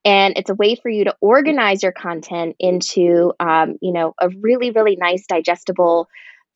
And 0.06 0.38
it's 0.38 0.50
a 0.50 0.56
way 0.56 0.76
for 0.76 0.88
you 0.88 1.04
to 1.04 1.16
organize 1.20 1.84
your 1.84 1.92
content 1.92 2.56
into, 2.58 3.34
um, 3.42 3.76
you 3.82 3.92
know, 3.92 4.14
a 4.18 4.30
really, 4.30 4.72
really 4.72 4.96
nice, 4.96 5.26
digestible 5.28 6.08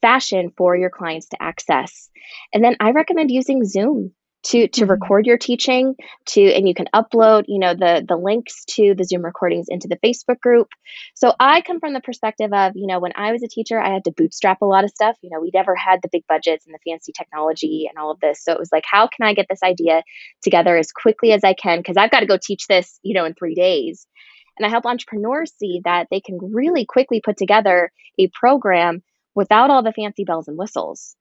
fashion 0.02 0.54
for 0.56 0.78
your 0.78 0.90
clients 0.90 1.28
to 1.30 1.44
access. 1.44 2.10
And 2.54 2.64
then 2.64 2.78
I 2.80 2.92
recommend 2.92 3.32
using 3.32 3.66
Zoom 3.66 4.14
to 4.48 4.68
to 4.70 4.82
mm-hmm. 4.82 4.92
record 4.92 5.25
your 5.25 5.38
teaching 5.38 5.96
to 6.25 6.42
and 6.42 6.68
you 6.68 6.74
can 6.74 6.88
upload 6.96 7.44
you 7.48 7.60
know 7.60 7.74
the 7.74 8.04
the 8.08 8.16
links 8.16 8.63
to 8.66 8.96
the 8.96 9.04
zoom 9.04 9.24
recordings 9.24 9.68
into 9.70 9.88
the 9.88 9.98
facebook 9.98 10.39
group. 10.39 10.70
So 11.16 11.34
i 11.39 11.62
come 11.62 11.80
from 11.80 11.94
the 11.94 12.01
perspective 12.01 12.51
of 12.54 12.74
you 12.75 12.88
know 12.88 13.00
when 13.00 13.12
i 13.16 13.32
was 13.32 13.44
a 13.44 13.48
teacher 13.48 13.80
i 13.80 13.92
had 13.92 14.06
to 14.06 14.12
bootstrap 14.12 14.62
a 14.62 14.66
lot 14.66 14.84
of 14.84 14.89
stuff. 14.89 15.18
You 15.22 15.30
know 15.30 15.42
we 15.42 15.51
never 15.54 15.75
had 15.75 16.00
the 16.01 16.10
big 16.12 16.24
budgets 16.27 16.66
and 16.66 16.74
the 16.74 16.89
fancy 16.89 17.12
technology 17.12 17.88
and 17.89 17.98
all 17.98 18.12
of 18.12 18.20
this. 18.20 18.44
So 18.44 18.54
it 18.54 18.60
was 18.60 18.72
like 18.72 18.86
how 18.89 19.08
can 19.08 19.27
i 19.27 19.34
get 19.34 19.48
this 19.50 19.63
idea 19.63 20.04
together 20.42 20.77
as 20.77 20.92
quickly 20.92 21.34
as 21.34 21.44
i 21.44 21.54
can? 21.54 21.80
Because 21.80 21.98
i've 21.98 22.12
got 22.12 22.22
to 22.22 22.25
go 22.25 22.38
teach 22.42 22.68
this 22.68 23.00
you 23.04 23.13
know 23.13 23.25
in 23.25 23.34
three 23.34 23.56
days. 23.56 24.08
And 24.58 24.66
i 24.66 24.70
help 24.70 24.86
entrepreneurs 24.86 25.51
see 25.60 25.82
that 25.84 26.08
they 26.10 26.22
can 26.22 26.39
really 26.42 26.86
quickly 26.86 27.22
put 27.24 27.38
together 27.38 27.92
a 28.18 28.30
program 28.30 29.04
without 29.36 29.70
all 29.70 29.84
the 29.84 29.94
fancy 29.94 30.24
bells 30.24 30.48
and 30.48 30.58
whistles 30.58 31.16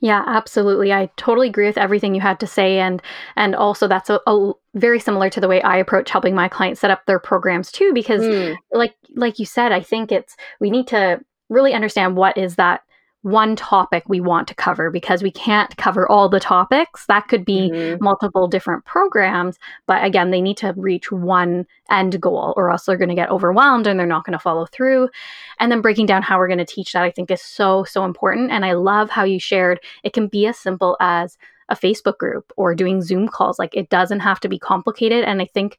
yeah, 0.00 0.22
absolutely. 0.26 0.92
I 0.92 1.10
totally 1.16 1.48
agree 1.48 1.66
with 1.66 1.78
everything 1.78 2.14
you 2.14 2.20
had 2.20 2.40
to 2.40 2.46
say, 2.46 2.78
and 2.78 3.02
and 3.36 3.54
also 3.54 3.88
that's 3.88 4.10
a, 4.10 4.20
a 4.26 4.52
very 4.74 5.00
similar 5.00 5.30
to 5.30 5.40
the 5.40 5.48
way 5.48 5.62
I 5.62 5.76
approach 5.76 6.10
helping 6.10 6.34
my 6.34 6.48
clients 6.48 6.80
set 6.80 6.90
up 6.90 7.06
their 7.06 7.18
programs 7.18 7.72
too. 7.72 7.92
Because, 7.92 8.22
mm. 8.22 8.56
like 8.72 8.94
like 9.16 9.38
you 9.38 9.46
said, 9.46 9.72
I 9.72 9.80
think 9.80 10.12
it's 10.12 10.36
we 10.60 10.70
need 10.70 10.86
to 10.88 11.20
really 11.48 11.74
understand 11.74 12.16
what 12.16 12.38
is 12.38 12.56
that 12.56 12.82
one 13.22 13.54
topic 13.54 14.02
we 14.08 14.20
want 14.20 14.48
to 14.48 14.54
cover 14.54 14.90
because 14.90 15.22
we 15.22 15.30
can't 15.30 15.76
cover 15.76 16.10
all 16.10 16.28
the 16.28 16.40
topics. 16.40 17.04
That 17.06 17.28
could 17.28 17.44
be 17.44 17.70
mm-hmm. 17.70 18.02
multiple 18.02 18.48
different 18.48 18.86
programs, 18.86 19.58
but 19.86 20.02
again, 20.02 20.30
they 20.30 20.40
need 20.40 20.56
to 20.58 20.72
reach 20.76 21.12
one 21.12 21.66
end 21.90 22.18
goal 22.20 22.54
or 22.56 22.70
else 22.70 22.84
they're 22.84 22.96
going 22.96 23.10
to 23.10 23.14
get 23.14 23.30
overwhelmed 23.30 23.86
and 23.86 24.00
they're 24.00 24.06
not 24.06 24.24
going 24.24 24.32
to 24.32 24.42
follow 24.42 24.64
through. 24.66 25.10
And 25.58 25.70
then 25.70 25.82
breaking 25.82 26.06
down 26.06 26.22
how 26.22 26.38
we're 26.38 26.48
going 26.48 26.58
to 26.58 26.64
teach 26.64 26.92
that, 26.92 27.02
I 27.02 27.10
think, 27.10 27.30
is 27.30 27.42
so, 27.42 27.84
so 27.84 28.04
important. 28.04 28.50
And 28.50 28.64
I 28.64 28.72
love 28.72 29.10
how 29.10 29.24
you 29.24 29.38
shared 29.38 29.80
it 30.02 30.14
can 30.14 30.26
be 30.26 30.46
as 30.46 30.58
simple 30.58 30.96
as 31.00 31.36
a 31.68 31.76
Facebook 31.76 32.16
group 32.16 32.52
or 32.56 32.74
doing 32.74 33.02
Zoom 33.02 33.28
calls. 33.28 33.58
Like 33.58 33.76
it 33.76 33.90
doesn't 33.90 34.20
have 34.20 34.40
to 34.40 34.48
be 34.48 34.58
complicated. 34.58 35.24
And 35.24 35.42
I 35.42 35.46
think 35.46 35.78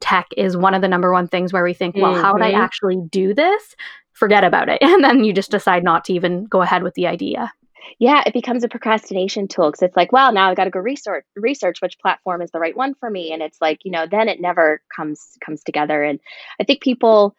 tech 0.00 0.26
is 0.36 0.56
one 0.56 0.74
of 0.74 0.82
the 0.82 0.88
number 0.88 1.12
one 1.12 1.28
things 1.28 1.52
where 1.52 1.64
we 1.64 1.74
think, 1.74 1.96
well, 1.96 2.12
mm-hmm. 2.12 2.22
how 2.22 2.32
would 2.32 2.42
I 2.42 2.52
mm-hmm. 2.52 2.60
actually 2.60 2.98
do 3.10 3.34
this? 3.34 3.76
Forget 4.18 4.44
about 4.44 4.68
it. 4.68 4.78
And 4.88 5.04
then 5.04 5.22
you 5.24 5.32
just 5.32 5.50
decide 5.50 5.84
not 5.84 6.04
to 6.06 6.12
even 6.12 6.44
go 6.44 6.62
ahead 6.62 6.82
with 6.82 6.94
the 6.94 7.06
idea. 7.06 7.52
Yeah, 7.98 8.22
it 8.26 8.34
becomes 8.34 8.64
a 8.64 8.68
procrastination 8.68 9.48
tool 9.48 9.70
because 9.70 9.82
it's 9.82 9.96
like, 9.96 10.12
well, 10.12 10.32
now 10.32 10.50
I 10.50 10.54
got 10.54 10.64
to 10.64 10.70
go 10.70 10.80
research 10.80 11.24
research 11.36 11.80
which 11.80 11.98
platform 11.98 12.42
is 12.42 12.50
the 12.50 12.58
right 12.58 12.76
one 12.76 12.94
for 12.94 13.08
me, 13.08 13.32
and 13.32 13.42
it's 13.42 13.60
like, 13.60 13.84
you 13.84 13.90
know, 13.90 14.06
then 14.10 14.28
it 14.28 14.40
never 14.40 14.82
comes 14.94 15.36
comes 15.44 15.62
together. 15.62 16.02
And 16.02 16.20
I 16.60 16.64
think 16.64 16.82
people 16.82 17.34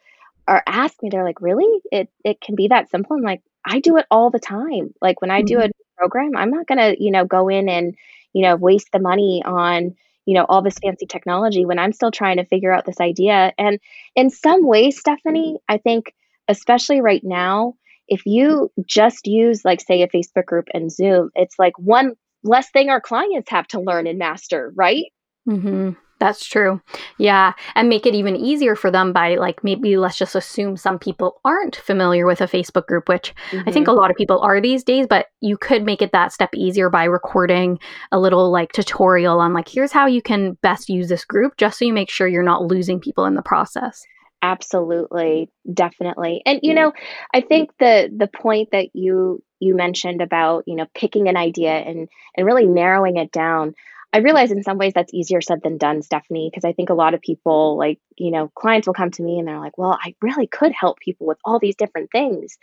are 0.48 0.64
asking 0.66 1.08
me, 1.08 1.10
they're 1.12 1.24
like, 1.24 1.42
really? 1.42 1.82
It 1.92 2.10
it 2.24 2.42
can 2.42 2.56
be 2.56 2.70
that 2.70 2.90
simple? 2.90 3.16
I'm 3.16 3.22
like, 3.22 3.42
I 3.66 3.80
do 3.80 3.98
it 3.98 4.06
all 4.10 4.30
the 4.30 4.40
time. 4.40 4.94
Like 5.02 5.22
when 5.22 5.32
I 5.32 5.42
do 5.42 5.58
mm-hmm. 5.58 5.70
a 5.70 5.98
program, 5.98 6.36
I'm 6.36 6.52
not 6.52 6.68
gonna, 6.68 6.96
you 6.98 7.12
know, 7.12 7.26
go 7.26 7.50
in 7.50 7.70
and 7.70 7.96
you 8.34 8.44
know 8.44 8.56
waste 8.56 8.92
the 8.92 9.00
money 9.00 9.42
on 9.46 9.96
you 10.26 10.34
know 10.34 10.46
all 10.48 10.62
this 10.62 10.80
fancy 10.82 11.06
technology 11.06 11.66
when 11.66 11.80
I'm 11.80 11.94
still 11.94 12.12
trying 12.12 12.38
to 12.38 12.46
figure 12.46 12.72
out 12.72 12.86
this 12.86 13.00
idea. 13.00 13.54
And 13.58 13.80
in 14.16 14.30
some 14.30 14.66
ways, 14.66 15.00
Stephanie, 15.00 15.60
I 15.68 15.78
think 15.78 16.14
especially 16.50 17.00
right 17.00 17.22
now, 17.24 17.76
if 18.10 18.26
you 18.26 18.70
just 18.86 19.28
use, 19.28 19.64
like, 19.64 19.80
say, 19.80 20.02
a 20.02 20.10
Facebook 20.10 20.46
group 20.46 20.66
and 20.74 20.92
Zoom, 20.92 21.30
it's 21.36 21.56
like 21.58 21.78
one 21.78 22.16
less 22.44 22.70
thing 22.72 22.90
our 22.90 23.00
clients 23.00 23.50
have 23.52 23.68
to 23.68 23.80
learn 23.80 24.08
and 24.08 24.20
master, 24.20 24.74
right? 24.76 25.06
Mm-hmm. 25.48 25.92
That's 26.20 26.46
true. 26.46 26.82
Yeah. 27.18 27.54
And 27.76 27.88
make 27.88 28.06
it 28.06 28.14
even 28.14 28.36
easier 28.36 28.76
for 28.76 28.92
them 28.92 29.14
by, 29.14 29.36
like, 29.36 29.64
maybe 29.64 29.96
let's 29.96 30.18
just 30.18 30.36
assume 30.36 30.76
some 30.76 31.00
people 31.00 31.40
aren't 31.46 31.78
familiar 31.78 32.26
with 32.26 32.42
a 32.42 32.46
Facebook 32.46 32.88
group, 32.88 33.08
which 33.08 33.34
mm-hmm. 33.52 33.70
I 33.70 33.72
think 33.72 33.88
a 33.88 33.92
mm-hmm. 33.92 34.00
lot 34.02 34.12
of 34.12 34.18
people 34.18 34.40
are 34.42 34.60
these 34.60 34.84
days, 34.84 35.08
but 35.08 35.28
you 35.40 35.58
could 35.58 35.86
make 35.86 36.02
it 36.02 36.12
that 36.12 36.34
step 36.34 36.50
easier 36.54 36.90
by 36.90 37.06
recording 37.06 37.80
a 38.12 38.20
little, 38.20 38.52
like, 38.52 38.74
tutorial 38.74 39.40
on, 39.40 39.54
like, 39.54 39.70
here's 39.70 39.94
how 39.94 40.08
you 40.08 40.22
can 40.22 40.58
best 40.62 40.90
use 40.90 41.08
this 41.08 41.24
group, 41.24 41.56
just 41.58 41.80
so 41.80 41.86
you 41.86 41.94
make 41.94 42.10
sure 42.10 42.28
you're 42.28 42.44
not 42.44 42.66
losing 42.66 43.00
people 43.00 43.24
in 43.26 43.36
the 43.36 43.42
process. 43.42 44.02
Absolutely, 44.42 45.50
definitely. 45.72 46.42
And 46.46 46.62
you 46.64 46.74
know, 46.74 46.94
I 47.34 47.42
think 47.42 47.72
the 47.80 48.10
the 48.16 48.28
point 48.28 48.70
that 48.72 48.90
you 48.94 49.44
you 49.60 49.76
mentioned 49.76 50.22
about, 50.22 50.64
you 50.66 50.76
know, 50.76 50.86
picking 50.96 51.28
an 51.28 51.36
idea 51.36 51.72
and 51.72 52.08
and 52.38 52.46
really 52.46 52.66
narrowing 52.66 53.18
it 53.18 53.32
down, 53.32 53.76
I 54.14 54.20
realize 54.20 54.52
in 54.52 54.64
some 54.64 54.78
ways 54.78 54.94
that's 54.96 55.14
easier 55.14 55.42
said 55.42 55.62
than 55.62 55.78
done, 55.78 56.02
Stephanie, 56.02 56.50
because 56.50 56.64
I 56.64 56.72
think 56.72 56.90
a 56.90 56.94
lot 56.94 57.14
of 57.14 57.22
people 57.22 57.78
like, 57.78 58.00
you 58.18 58.32
know, 58.32 58.50
clients 58.56 58.88
will 58.88 58.94
come 58.94 59.12
to 59.12 59.24
me 59.24 59.40
and 59.40 59.48
they're 59.48 59.60
like, 59.60 59.78
"Well, 59.78 59.98
I 60.02 60.16
really 60.22 60.48
could 60.48 60.72
help 60.72 61.00
people 61.00 61.28
with 61.28 61.38
all 61.44 61.60
these 61.60 61.76
different 61.76 62.10
things." 62.12 62.58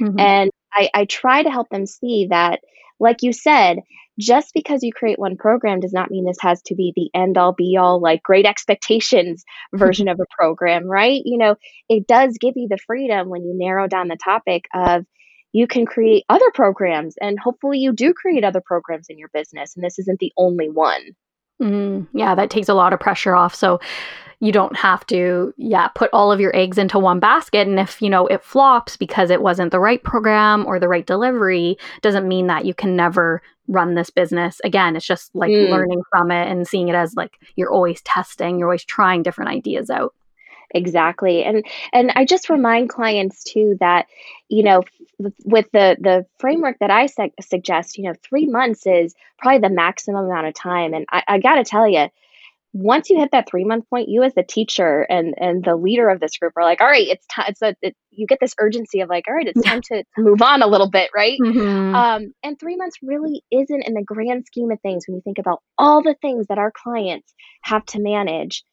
Mm-hmm. 0.00 0.18
And 0.18 0.50
I 0.78 0.90
I 0.94 1.04
try 1.04 1.42
to 1.42 1.50
help 1.50 1.68
them 1.70 1.86
see 1.86 2.28
that 2.30 2.60
like 3.00 3.18
you 3.22 3.32
said, 3.32 3.78
just 4.18 4.52
because 4.52 4.82
you 4.82 4.92
create 4.92 5.18
one 5.18 5.36
program 5.36 5.80
does 5.80 5.92
not 5.92 6.10
mean 6.10 6.24
this 6.24 6.40
has 6.40 6.60
to 6.62 6.74
be 6.74 6.92
the 6.96 7.10
end 7.14 7.38
all 7.38 7.52
be 7.52 7.76
all, 7.76 8.00
like 8.00 8.22
great 8.22 8.46
expectations 8.46 9.44
version 9.74 10.08
of 10.08 10.18
a 10.20 10.26
program, 10.36 10.86
right? 10.86 11.22
You 11.24 11.38
know, 11.38 11.56
it 11.88 12.06
does 12.06 12.36
give 12.40 12.54
you 12.56 12.66
the 12.68 12.78
freedom 12.86 13.28
when 13.28 13.44
you 13.44 13.52
narrow 13.56 13.86
down 13.86 14.08
the 14.08 14.18
topic 14.22 14.64
of 14.74 15.06
you 15.52 15.66
can 15.66 15.86
create 15.86 16.24
other 16.28 16.50
programs 16.52 17.14
and 17.20 17.38
hopefully 17.38 17.78
you 17.78 17.92
do 17.92 18.12
create 18.12 18.44
other 18.44 18.60
programs 18.64 19.06
in 19.08 19.18
your 19.18 19.30
business 19.32 19.76
and 19.76 19.84
this 19.84 19.98
isn't 19.98 20.18
the 20.18 20.32
only 20.36 20.68
one. 20.68 21.02
Mm, 21.60 22.06
yeah, 22.12 22.34
that 22.34 22.50
takes 22.50 22.68
a 22.68 22.74
lot 22.74 22.92
of 22.92 23.00
pressure 23.00 23.34
off. 23.34 23.54
So 23.54 23.80
you 24.40 24.52
don't 24.52 24.76
have 24.76 25.04
to, 25.06 25.52
yeah, 25.56 25.88
put 25.88 26.10
all 26.12 26.30
of 26.30 26.38
your 26.38 26.54
eggs 26.54 26.78
into 26.78 26.98
one 26.98 27.18
basket. 27.18 27.66
And 27.66 27.80
if, 27.80 28.00
you 28.00 28.08
know, 28.08 28.26
it 28.28 28.44
flops 28.44 28.96
because 28.96 29.30
it 29.30 29.42
wasn't 29.42 29.72
the 29.72 29.80
right 29.80 30.02
program 30.02 30.64
or 30.66 30.78
the 30.78 30.88
right 30.88 31.06
delivery, 31.06 31.76
doesn't 32.02 32.28
mean 32.28 32.46
that 32.46 32.64
you 32.64 32.72
can 32.72 32.94
never 32.94 33.42
run 33.66 33.94
this 33.94 34.10
business 34.10 34.60
again. 34.64 34.94
It's 34.94 35.06
just 35.06 35.34
like 35.34 35.50
mm. 35.50 35.68
learning 35.68 36.02
from 36.10 36.30
it 36.30 36.48
and 36.48 36.66
seeing 36.66 36.88
it 36.88 36.94
as 36.94 37.14
like 37.14 37.38
you're 37.56 37.70
always 37.70 38.00
testing, 38.02 38.58
you're 38.58 38.68
always 38.68 38.84
trying 38.84 39.22
different 39.22 39.50
ideas 39.50 39.90
out 39.90 40.14
exactly 40.72 41.44
and 41.44 41.64
and 41.92 42.12
i 42.14 42.24
just 42.24 42.50
remind 42.50 42.88
clients 42.88 43.42
too 43.42 43.76
that 43.80 44.06
you 44.48 44.62
know 44.62 44.82
with 45.44 45.66
the 45.72 45.96
the 46.00 46.26
framework 46.38 46.76
that 46.80 46.90
i 46.90 47.06
su- 47.06 47.30
suggest 47.40 47.98
you 47.98 48.04
know 48.04 48.14
three 48.22 48.46
months 48.46 48.86
is 48.86 49.14
probably 49.38 49.60
the 49.60 49.74
maximum 49.74 50.26
amount 50.26 50.46
of 50.46 50.54
time 50.54 50.94
and 50.94 51.06
i, 51.10 51.22
I 51.26 51.38
gotta 51.38 51.64
tell 51.64 51.88
you 51.88 52.08
once 52.74 53.08
you 53.08 53.18
hit 53.18 53.30
that 53.32 53.48
three 53.48 53.64
month 53.64 53.88
point, 53.88 54.08
you 54.08 54.22
as 54.22 54.34
the 54.34 54.42
teacher 54.42 55.06
and 55.08 55.34
and 55.38 55.64
the 55.64 55.74
leader 55.74 56.08
of 56.08 56.20
this 56.20 56.36
group 56.36 56.52
are 56.56 56.64
like, 56.64 56.80
all 56.80 56.86
right, 56.86 57.06
it's 57.08 57.26
time. 57.26 57.46
It's 57.48 57.62
a 57.62 57.74
it, 57.80 57.96
you 58.10 58.26
get 58.26 58.38
this 58.40 58.54
urgency 58.60 59.00
of 59.00 59.08
like, 59.08 59.24
all 59.26 59.34
right, 59.34 59.46
it's 59.46 59.62
time 59.62 59.80
to, 59.86 60.04
move 60.18 60.42
on 60.42 60.62
a 60.62 60.66
little 60.66 60.90
bit, 60.90 61.10
right? 61.14 61.38
Mm-hmm. 61.40 61.94
Um, 61.94 62.34
and 62.42 62.58
three 62.58 62.76
months 62.76 62.96
really 63.02 63.42
isn't 63.50 63.82
in 63.86 63.94
the 63.94 64.02
grand 64.02 64.44
scheme 64.46 64.70
of 64.70 64.80
things 64.80 65.04
when 65.06 65.16
you 65.16 65.22
think 65.22 65.38
about 65.38 65.62
all 65.78 66.02
the 66.02 66.16
things 66.20 66.46
that 66.48 66.58
our 66.58 66.72
clients 66.72 67.32
have 67.62 67.84
to 67.86 68.00
manage. 68.00 68.64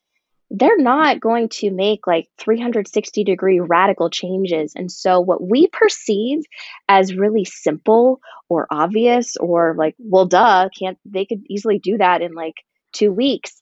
They're 0.51 0.77
not 0.77 1.19
going 1.19 1.49
to 1.49 1.71
make 1.71 2.05
like 2.05 2.27
360 2.37 3.23
degree 3.23 3.59
radical 3.59 4.09
changes. 4.09 4.73
And 4.75 4.91
so, 4.91 5.19
what 5.19 5.41
we 5.41 5.67
perceive 5.67 6.43
as 6.87 7.15
really 7.15 7.45
simple 7.45 8.19
or 8.47 8.67
obvious 8.69 9.37
or 9.37 9.75
like, 9.77 9.95
well, 9.97 10.25
duh, 10.25 10.69
can't 10.77 10.97
they 11.05 11.25
could 11.25 11.43
easily 11.49 11.79
do 11.79 11.97
that 11.97 12.21
in 12.21 12.33
like 12.33 12.55
two 12.93 13.11
weeks 13.11 13.61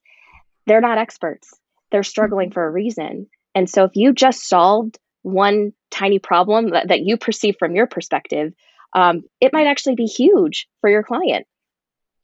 they're 0.66 0.82
not 0.82 0.98
experts. 0.98 1.54
They're 1.92 2.04
struggling 2.04 2.50
mm-hmm. 2.50 2.54
for 2.54 2.66
a 2.66 2.72
reason. 2.72 3.28
And 3.56 3.70
so 3.70 3.84
if 3.84 3.96
you 3.96 4.14
just 4.14 4.48
solved 4.48 4.98
one 5.22 5.74
tiny 5.92 6.20
problem 6.20 6.72
that, 6.72 6.90
that 6.90 7.02
you 7.02 7.18
perceive 7.18 7.56
from 7.60 7.76
your 7.76 7.88
perspective, 7.88 8.54
um, 8.94 9.24
it 9.40 9.54
might 9.54 9.68
actually 9.68 9.96
be 9.96 10.06
huge 10.06 10.68
for 10.82 10.90
your 10.90 11.04
client. 11.04 11.46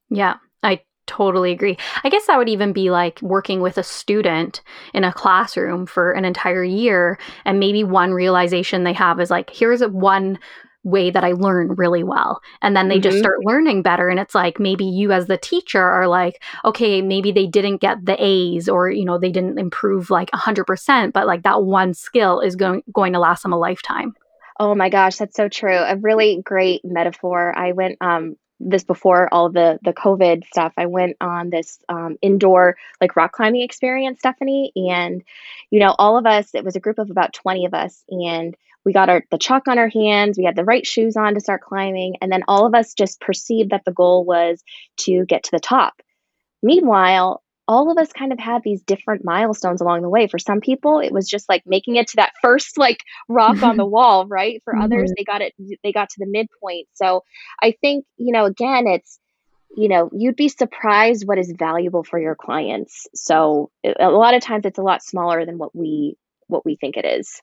Yeah, 0.09 0.37
I 0.63 0.81
totally 1.09 1.51
agree. 1.51 1.75
I 2.03 2.09
guess 2.09 2.27
that 2.27 2.37
would 2.37 2.49
even 2.49 2.71
be 2.71 2.91
like 2.91 3.19
working 3.21 3.61
with 3.61 3.79
a 3.79 3.83
student 3.83 4.61
in 4.93 5.03
a 5.03 5.11
classroom 5.11 5.87
for 5.87 6.11
an 6.11 6.23
entire 6.23 6.63
year. 6.63 7.17
And 7.45 7.59
maybe 7.59 7.83
one 7.83 8.13
realization 8.13 8.83
they 8.83 8.93
have 8.93 9.19
is 9.19 9.31
like, 9.31 9.49
here's 9.49 9.81
a 9.81 9.89
one 9.89 10.37
way 10.83 11.09
that 11.09 11.23
I 11.23 11.31
learn 11.31 11.69
really 11.75 12.03
well. 12.03 12.41
And 12.61 12.75
then 12.75 12.87
they 12.87 12.95
mm-hmm. 12.95 13.03
just 13.03 13.17
start 13.17 13.43
learning 13.43 13.81
better. 13.81 14.07
And 14.07 14.19
it's 14.19 14.35
like 14.35 14.59
maybe 14.59 14.85
you 14.85 15.11
as 15.11 15.25
the 15.25 15.37
teacher 15.37 15.81
are 15.81 16.07
like, 16.07 16.41
okay, 16.63 17.01
maybe 17.01 17.31
they 17.31 17.47
didn't 17.47 17.81
get 17.81 18.05
the 18.05 18.15
A's 18.23 18.69
or, 18.69 18.89
you 18.89 19.03
know, 19.03 19.17
they 19.17 19.31
didn't 19.31 19.59
improve 19.59 20.11
like 20.11 20.29
100%, 20.31 21.11
but 21.11 21.25
like 21.27 21.41
that 21.41 21.63
one 21.63 21.95
skill 21.95 22.39
is 22.39 22.55
going, 22.55 22.83
going 22.93 23.13
to 23.13 23.19
last 23.19 23.41
them 23.41 23.51
a 23.51 23.57
lifetime. 23.57 24.13
Oh 24.59 24.75
my 24.75 24.89
gosh, 24.89 25.17
that's 25.17 25.35
so 25.35 25.49
true. 25.49 25.75
A 25.75 25.97
really 25.97 26.41
great 26.43 26.81
metaphor. 26.83 27.57
I 27.57 27.71
went 27.71 27.97
um, 27.99 28.35
this 28.59 28.83
before 28.83 29.33
all 29.33 29.49
the 29.49 29.79
the 29.83 29.93
COVID 29.93 30.45
stuff. 30.45 30.73
I 30.77 30.85
went 30.85 31.17
on 31.21 31.49
this 31.49 31.79
um, 31.89 32.17
indoor 32.21 32.77
like 32.99 33.15
rock 33.15 33.31
climbing 33.31 33.61
experience, 33.61 34.19
Stephanie, 34.19 34.71
and 34.75 35.23
you 35.69 35.79
know, 35.79 35.95
all 35.97 36.17
of 36.17 36.25
us. 36.25 36.53
It 36.53 36.63
was 36.63 36.75
a 36.75 36.79
group 36.79 36.99
of 36.99 37.09
about 37.09 37.33
twenty 37.33 37.65
of 37.65 37.73
us, 37.73 38.03
and 38.09 38.55
we 38.85 38.93
got 38.93 39.09
our 39.09 39.23
the 39.31 39.37
chalk 39.37 39.67
on 39.67 39.79
our 39.79 39.89
hands. 39.89 40.37
We 40.37 40.45
had 40.45 40.55
the 40.55 40.65
right 40.65 40.85
shoes 40.85 41.15
on 41.15 41.33
to 41.35 41.39
start 41.39 41.61
climbing, 41.61 42.15
and 42.21 42.31
then 42.31 42.43
all 42.47 42.65
of 42.65 42.75
us 42.75 42.93
just 42.93 43.21
perceived 43.21 43.71
that 43.71 43.85
the 43.85 43.93
goal 43.93 44.25
was 44.25 44.63
to 44.97 45.25
get 45.25 45.43
to 45.43 45.51
the 45.51 45.59
top. 45.59 46.01
Meanwhile, 46.61 47.41
all 47.69 47.91
of 47.91 47.99
us 47.99 48.11
kind 48.11 48.33
of 48.33 48.39
had 48.39 48.63
these 48.63 48.81
different 48.81 49.23
milestones 49.23 49.79
along 49.79 50.01
the 50.01 50.09
way. 50.09 50.27
For 50.27 50.39
some 50.39 50.59
people, 50.59 51.01
it 51.01 51.13
was 51.13 51.29
just 51.29 51.47
like 51.47 51.61
making 51.67 51.97
it 51.97 52.07
to 52.07 52.15
that 52.15 52.33
first 52.41 52.79
like 52.79 52.97
rock 53.27 53.61
on 53.61 53.77
the 53.77 53.85
wall, 53.95 54.25
right? 54.25 54.59
For 54.65 54.73
mm-hmm. 54.73 54.81
others, 54.81 55.13
they 55.15 55.23
got 55.23 55.43
it 55.43 55.53
they 55.83 55.91
got 55.91 56.09
to 56.09 56.15
the 56.17 56.25
midpoint. 56.25 56.88
So, 56.95 57.23
I 57.61 57.75
think, 57.79 58.05
you 58.17 58.33
know, 58.33 58.45
again, 58.45 58.88
it's 58.88 59.19
you 59.77 59.88
know, 59.88 60.09
you'd 60.11 60.35
be 60.35 60.49
surprised 60.49 61.27
what 61.27 61.38
is 61.38 61.53
valuable 61.55 62.03
for 62.03 62.19
your 62.19 62.33
clients. 62.33 63.05
So, 63.13 63.69
a 63.83 64.09
lot 64.09 64.33
of 64.33 64.41
times 64.41 64.65
it's 64.65 64.79
a 64.79 64.83
lot 64.83 65.03
smaller 65.03 65.45
than 65.45 65.59
what 65.59 65.75
we 65.75 66.17
what 66.47 66.65
we 66.65 66.75
think 66.75 66.97
it 66.97 67.05
is. 67.05 67.39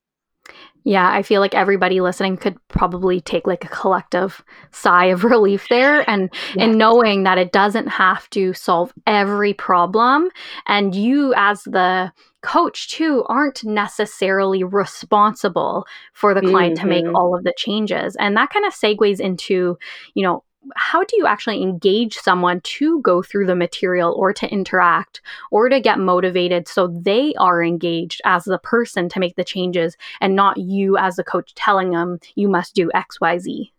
Yeah, 0.84 1.10
I 1.10 1.22
feel 1.22 1.40
like 1.40 1.54
everybody 1.54 2.00
listening 2.00 2.36
could 2.36 2.56
probably 2.68 3.20
take 3.20 3.44
like 3.44 3.64
a 3.64 3.68
collective 3.68 4.44
sigh 4.70 5.06
of 5.06 5.24
relief 5.24 5.66
there 5.68 6.08
and 6.10 6.30
yes. 6.32 6.56
and 6.58 6.78
knowing 6.78 7.24
that 7.24 7.38
it 7.38 7.50
doesn't 7.50 7.88
have 7.88 8.30
to 8.30 8.52
solve 8.52 8.92
every 9.04 9.52
problem 9.52 10.28
and 10.68 10.94
you 10.94 11.34
as 11.36 11.64
the 11.64 12.12
coach 12.46 12.86
too 12.86 13.24
aren't 13.28 13.64
necessarily 13.64 14.62
responsible 14.62 15.84
for 16.12 16.32
the 16.32 16.40
client 16.40 16.76
mm-hmm. 16.76 16.84
to 16.84 16.88
make 16.88 17.04
mm-hmm. 17.04 17.16
all 17.16 17.36
of 17.36 17.42
the 17.42 17.52
changes. 17.56 18.14
And 18.14 18.36
that 18.36 18.50
kind 18.50 18.64
of 18.64 18.72
segues 18.72 19.18
into, 19.18 19.76
you 20.14 20.22
know, 20.22 20.44
how 20.74 21.04
do 21.04 21.16
you 21.16 21.26
actually 21.26 21.62
engage 21.62 22.16
someone 22.16 22.60
to 22.62 23.00
go 23.02 23.22
through 23.22 23.46
the 23.46 23.54
material 23.54 24.12
or 24.12 24.32
to 24.32 24.50
interact 24.50 25.20
or 25.50 25.68
to 25.68 25.80
get 25.80 25.98
motivated 25.98 26.66
so 26.66 26.88
they 26.88 27.34
are 27.34 27.62
engaged 27.62 28.20
as 28.24 28.44
the 28.44 28.58
person 28.58 29.08
to 29.08 29.20
make 29.20 29.36
the 29.36 29.44
changes 29.44 29.96
and 30.20 30.34
not 30.34 30.56
you 30.56 30.96
as 30.96 31.16
the 31.16 31.24
coach 31.24 31.54
telling 31.54 31.90
them 31.90 32.18
you 32.34 32.48
must 32.48 32.74
do 32.74 32.90
xyz 32.94 33.70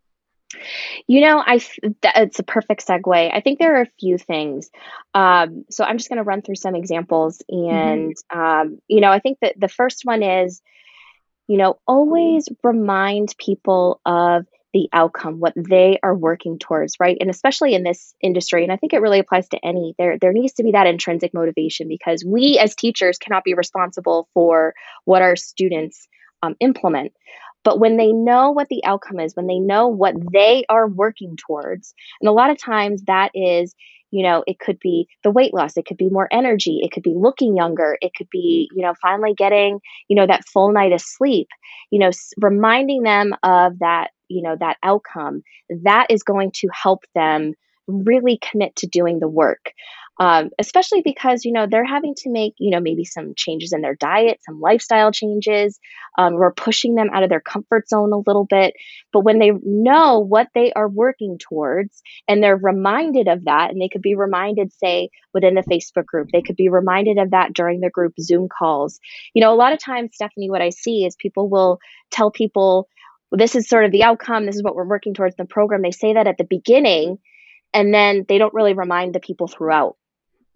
you 1.07 1.21
know, 1.21 1.43
I 1.45 1.59
it's 1.83 2.39
a 2.39 2.43
perfect 2.43 2.85
segue. 2.87 3.33
I 3.33 3.41
think 3.41 3.59
there 3.59 3.77
are 3.77 3.81
a 3.81 3.91
few 3.99 4.17
things. 4.17 4.69
Um, 5.13 5.65
so 5.69 5.83
I'm 5.83 5.97
just 5.97 6.09
going 6.09 6.17
to 6.17 6.23
run 6.23 6.41
through 6.41 6.55
some 6.55 6.75
examples, 6.75 7.41
mm-hmm. 7.51 7.75
and 7.75 8.15
mm-hmm. 8.31 8.39
um, 8.39 8.81
you 8.87 9.01
know, 9.01 9.11
I 9.11 9.19
think 9.19 9.39
that 9.41 9.59
the 9.59 9.67
first 9.67 10.05
one 10.05 10.23
is, 10.23 10.61
you 11.47 11.57
know, 11.57 11.79
always 11.85 12.47
remind 12.63 13.35
people 13.37 13.99
of 14.05 14.45
the 14.73 14.89
outcome, 14.93 15.39
what 15.39 15.53
they 15.55 15.99
are 16.03 16.15
working 16.15 16.59
towards, 16.59 16.95
right? 16.99 17.17
And 17.19 17.29
especially 17.29 17.73
in 17.73 17.83
this 17.83 18.13
industry, 18.21 18.63
and 18.63 18.71
I 18.71 18.77
think 18.77 18.93
it 18.93 19.01
really 19.01 19.19
applies 19.19 19.47
to 19.49 19.59
any, 19.65 19.95
there 19.97 20.17
there 20.19 20.33
needs 20.33 20.53
to 20.53 20.63
be 20.63 20.71
that 20.71 20.87
intrinsic 20.87 21.33
motivation 21.33 21.87
because 21.87 22.23
we 22.25 22.59
as 22.59 22.75
teachers 22.75 23.17
cannot 23.17 23.43
be 23.43 23.53
responsible 23.53 24.27
for 24.33 24.73
what 25.05 25.21
our 25.21 25.35
students 25.35 26.07
um, 26.43 26.55
implement. 26.59 27.13
But 27.63 27.79
when 27.79 27.97
they 27.97 28.13
know 28.13 28.51
what 28.51 28.69
the 28.69 28.83
outcome 28.85 29.19
is, 29.19 29.35
when 29.35 29.47
they 29.47 29.59
know 29.59 29.87
what 29.87 30.15
they 30.31 30.63
are 30.69 30.87
working 30.87 31.35
towards, 31.37 31.93
and 32.21 32.29
a 32.29 32.33
lot 32.33 32.49
of 32.49 32.57
times 32.57 33.03
that 33.07 33.31
is 33.33 33.73
you 34.11 34.23
know 34.23 34.43
it 34.47 34.59
could 34.59 34.79
be 34.79 35.07
the 35.23 35.31
weight 35.31 35.53
loss 35.53 35.75
it 35.75 35.85
could 35.85 35.97
be 35.97 36.09
more 36.09 36.29
energy 36.31 36.79
it 36.81 36.91
could 36.91 37.03
be 37.03 37.13
looking 37.13 37.57
younger 37.57 37.97
it 38.01 38.11
could 38.15 38.29
be 38.31 38.69
you 38.73 38.81
know 38.81 38.93
finally 39.01 39.33
getting 39.33 39.79
you 40.07 40.15
know 40.15 40.25
that 40.25 40.47
full 40.47 40.71
night 40.71 40.93
of 40.93 41.01
sleep 41.01 41.47
you 41.91 41.99
know 41.99 42.09
reminding 42.41 43.03
them 43.03 43.35
of 43.43 43.77
that 43.79 44.11
you 44.29 44.41
know 44.41 44.55
that 44.59 44.77
outcome 44.83 45.43
that 45.83 46.07
is 46.09 46.23
going 46.23 46.51
to 46.55 46.67
help 46.73 47.03
them 47.15 47.53
really 47.87 48.39
commit 48.41 48.75
to 48.77 48.87
doing 48.87 49.19
the 49.19 49.29
work. 49.29 49.71
Um, 50.19 50.49
especially 50.57 51.03
because 51.03 51.45
you 51.45 51.51
know 51.51 51.67
they're 51.69 51.85
having 51.85 52.15
to 52.15 52.31
make 52.31 52.55
you 52.57 52.71
know 52.71 52.79
maybe 52.79 53.05
some 53.05 53.33
changes 53.35 53.71
in 53.71 53.81
their 53.81 53.93
diet 53.93 54.39
some 54.43 54.59
lifestyle 54.59 55.11
changes. 55.11 55.79
Um, 56.17 56.33
we're 56.33 56.53
pushing 56.53 56.95
them 56.95 57.11
out 57.13 57.21
of 57.21 57.29
their 57.29 57.39
comfort 57.39 57.87
zone 57.87 58.11
a 58.11 58.17
little 58.25 58.45
bit. 58.45 58.73
But 59.13 59.23
when 59.23 59.37
they 59.37 59.51
know 59.63 60.17
what 60.19 60.47
they 60.55 60.73
are 60.73 60.89
working 60.89 61.37
towards 61.37 62.01
and 62.27 62.41
they're 62.41 62.57
reminded 62.57 63.27
of 63.27 63.45
that 63.45 63.69
and 63.69 63.79
they 63.79 63.89
could 63.89 64.01
be 64.01 64.15
reminded 64.15 64.73
say 64.73 65.09
within 65.35 65.53
the 65.53 65.61
facebook 65.61 66.07
group 66.07 66.29
they 66.33 66.41
could 66.41 66.55
be 66.55 66.69
reminded 66.69 67.19
of 67.19 67.29
that 67.29 67.53
during 67.53 67.79
the 67.79 67.91
group 67.91 68.13
zoom 68.19 68.49
calls. 68.49 68.99
You 69.35 69.41
know 69.41 69.53
a 69.53 69.55
lot 69.55 69.73
of 69.73 69.79
times 69.79 70.15
stephanie 70.15 70.49
what 70.49 70.63
i 70.63 70.71
see 70.71 71.05
is 71.05 71.15
people 71.15 71.47
will 71.47 71.77
tell 72.09 72.31
people 72.31 72.87
well, 73.31 73.37
this 73.37 73.55
is 73.55 73.67
sort 73.67 73.85
of 73.85 73.91
the 73.91 74.03
outcome 74.03 74.45
this 74.45 74.55
is 74.55 74.63
what 74.63 74.75
we're 74.75 74.87
working 74.87 75.13
towards 75.13 75.35
in 75.37 75.43
the 75.43 75.53
program 75.53 75.81
they 75.81 75.91
say 75.91 76.13
that 76.13 76.27
at 76.27 76.37
the 76.37 76.43
beginning 76.43 77.17
and 77.73 77.93
then 77.93 78.25
they 78.27 78.37
don't 78.37 78.53
really 78.53 78.73
remind 78.73 79.13
the 79.13 79.19
people 79.19 79.47
throughout 79.47 79.95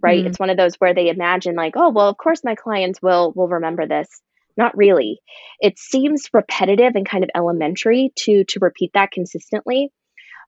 right 0.01 0.19
mm-hmm. 0.19 0.27
it's 0.27 0.39
one 0.39 0.49
of 0.49 0.57
those 0.57 0.75
where 0.75 0.93
they 0.93 1.10
imagine 1.10 1.55
like 1.55 1.73
oh 1.75 1.89
well 1.89 2.10
of 2.10 2.17
course 2.17 2.43
my 2.43 2.55
clients 2.55 3.01
will 3.01 3.31
will 3.36 3.47
remember 3.47 3.88
this 3.88 4.07
not 4.57 4.77
really 4.77 5.21
it 5.60 5.77
seems 5.77 6.29
repetitive 6.34 6.93
and 6.95 7.07
kind 7.07 7.23
of 7.23 7.29
elementary 7.36 8.12
to 8.15 8.43
to 8.45 8.60
repeat 8.62 8.91
that 8.93 9.12
consistently 9.12 9.91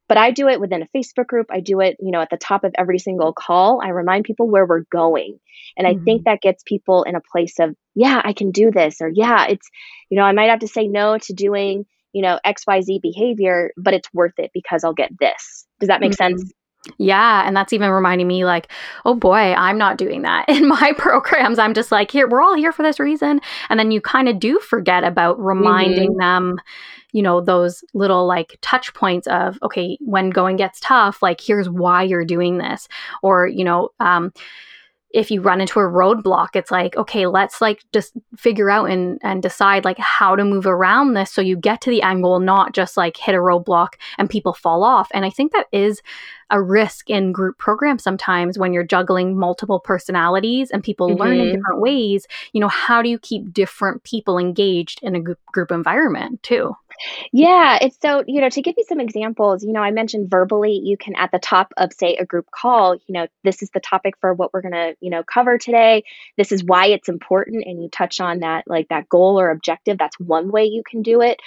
but 0.08 0.18
i 0.18 0.32
do 0.32 0.48
it 0.48 0.60
within 0.60 0.82
a 0.82 0.98
facebook 0.98 1.28
group 1.28 1.48
i 1.50 1.60
do 1.60 1.80
it 1.80 1.98
you 2.00 2.12
know 2.12 2.22
at 2.22 2.30
the 2.30 2.38
top 2.38 2.64
of 2.64 2.74
every 2.78 3.00
single 3.00 3.34
call 3.34 3.82
i 3.84 3.90
remind 3.90 4.24
people 4.24 4.50
where 4.50 4.66
we're 4.66 4.86
going 4.92 5.40
and 5.78 5.88
mm-hmm. 5.88 6.02
i 6.02 6.04
think 6.04 6.22
mm-hmm. 6.22 6.32
that 6.32 6.42
gets 6.42 6.64
people 6.66 7.04
in 7.04 7.16
a 7.16 7.22
place 7.32 7.60
of 7.60 7.76
yeah 7.96 8.22
i 8.24 8.34
can 8.34 8.52
do 8.52 8.72
this 8.72 9.02
or 9.02 9.10
yeah 9.10 9.48
it's 9.48 9.70
you 10.10 10.18
know 10.18 10.24
i 10.24 10.32
might 10.32 10.50
have 10.50 10.60
to 10.60 10.68
say 10.68 10.88
no 10.88 11.18
to 11.18 11.34
doing 11.34 11.86
you 12.14 12.22
know 12.22 12.40
xyz 12.46 13.02
behavior 13.02 13.72
but 13.78 13.94
it's 13.94 14.12
worth 14.14 14.38
it 14.38 14.52
because 14.54 14.84
i'll 14.84 14.94
get 14.94 15.12
this 15.20 15.66
does 15.80 15.88
that 15.88 16.00
make 16.00 16.12
mm-hmm. 16.12 16.36
sense 16.36 16.54
yeah. 16.98 17.44
And 17.46 17.56
that's 17.56 17.74
even 17.74 17.90
reminding 17.90 18.28
me, 18.28 18.46
like, 18.46 18.70
oh 19.06 19.16
boy, 19.16 19.54
I'm 19.54 19.78
not 19.78 19.98
doing 19.98 20.24
that. 20.24 20.46
In 20.50 20.68
my 20.68 20.94
programs, 20.98 21.60
I'm 21.60 21.74
just 21.74 21.92
like, 21.92 22.12
here, 22.12 22.28
we're 22.28 22.42
all 22.42 22.56
here 22.56 22.72
for 22.72 22.84
this 22.84 23.00
reason. 23.00 23.40
And 23.70 23.80
then 23.80 23.92
you 23.92 24.02
kind 24.02 24.28
of 24.28 24.40
do 24.40 24.60
forget 24.60 25.04
about 25.04 25.40
reminding 25.40 26.12
mm-hmm. 26.12 26.20
them, 26.20 26.62
you 27.12 27.22
know, 27.22 27.42
those 27.42 27.84
little 27.94 28.26
like 28.28 28.58
touch 28.62 28.94
points 28.94 29.28
of, 29.28 29.58
okay, 29.64 29.98
when 30.02 30.30
going 30.30 30.58
gets 30.58 30.80
tough, 30.80 31.22
like, 31.22 31.40
here's 31.40 31.70
why 31.70 32.04
you're 32.04 32.26
doing 32.26 32.58
this. 32.58 32.88
Or, 33.22 33.48
you 33.48 33.64
know, 33.64 33.90
um, 34.00 34.34
if 35.14 35.30
you 35.30 35.42
run 35.42 35.62
into 35.62 35.80
a 35.80 35.84
roadblock 35.84 36.50
it's 36.56 36.72
like 36.72 36.98
okay 36.98 37.26
let's 37.28 37.62
like 37.62 37.84
just 37.94 38.14
figure 38.36 38.70
out 38.70 38.90
and 38.90 39.20
and 39.24 39.42
decide 39.42 39.86
like 39.86 39.98
how 40.00 40.36
to 40.36 40.44
move 40.44 40.66
around 40.66 41.14
this 41.14 41.32
so 41.32 41.42
you 41.42 41.56
get 41.56 41.80
to 41.82 41.90
the 41.90 42.02
angle 42.02 42.40
not 42.40 42.74
just 42.74 42.98
like 42.98 43.16
hit 43.16 43.36
a 43.36 43.38
roadblock 43.38 43.94
and 44.18 44.30
people 44.30 44.54
fall 44.54 44.84
off 44.84 45.10
and 45.14 45.24
i 45.24 45.30
think 45.30 45.52
that 45.52 45.68
is 45.72 46.02
a 46.50 46.62
risk 46.62 47.10
in 47.10 47.32
group 47.32 47.58
programs 47.58 48.04
sometimes 48.04 48.58
when 48.58 48.74
you're 48.74 48.84
juggling 48.84 49.38
multiple 49.38 49.80
personalities 49.80 50.70
and 50.72 50.84
people 50.84 51.10
mm-hmm. 51.10 51.22
learn 51.22 51.34
in 51.34 51.46
mm-hmm. 51.46 51.56
different 51.56 51.80
ways 51.80 52.28
you 52.52 52.60
know 52.60 52.68
how 52.68 53.02
do 53.02 53.10
you 53.10 53.20
keep 53.20 53.54
different 53.54 54.04
people 54.04 54.38
engaged 54.38 55.00
in 55.04 55.16
a 55.16 55.22
group 55.52 55.72
environment 55.72 56.42
too 56.44 56.76
yeah, 57.32 57.78
it's 57.82 57.98
so, 58.02 58.24
you 58.28 58.42
know, 58.42 58.50
to 58.50 58.62
give 58.62 58.76
you 58.78 58.86
some 58.88 59.00
examples, 59.00 59.64
you 59.64 59.74
know, 59.74 59.82
I 59.82 59.92
mentioned 59.92 60.30
verbally, 60.30 60.80
you 60.84 60.98
can 60.98 61.16
at 61.16 61.32
the 61.32 61.40
top 61.40 61.74
of, 61.78 61.94
say, 61.94 62.16
a 62.16 62.26
group 62.26 62.48
call, 62.52 62.96
you 62.96 63.14
know, 63.14 63.28
this 63.44 63.62
is 63.62 63.70
the 63.72 63.80
topic 63.80 64.16
for 64.20 64.34
what 64.34 64.54
we're 64.54 64.62
going 64.62 64.74
to, 64.74 64.96
you 65.00 65.10
know, 65.10 65.24
cover 65.24 65.58
today. 65.58 66.04
This 66.38 66.52
is 66.52 66.64
why 66.64 66.88
it's 66.88 67.10
important. 67.10 67.64
And 67.66 67.82
you 67.82 67.90
touch 67.90 68.20
on 68.20 68.40
that, 68.40 68.66
like 68.68 68.90
that 68.90 69.10
goal 69.10 69.40
or 69.40 69.50
objective. 69.50 69.98
That's 69.98 70.20
one 70.20 70.52
way 70.52 70.66
you 70.66 70.84
can 70.90 71.02
do 71.02 71.22
it. 71.22 71.40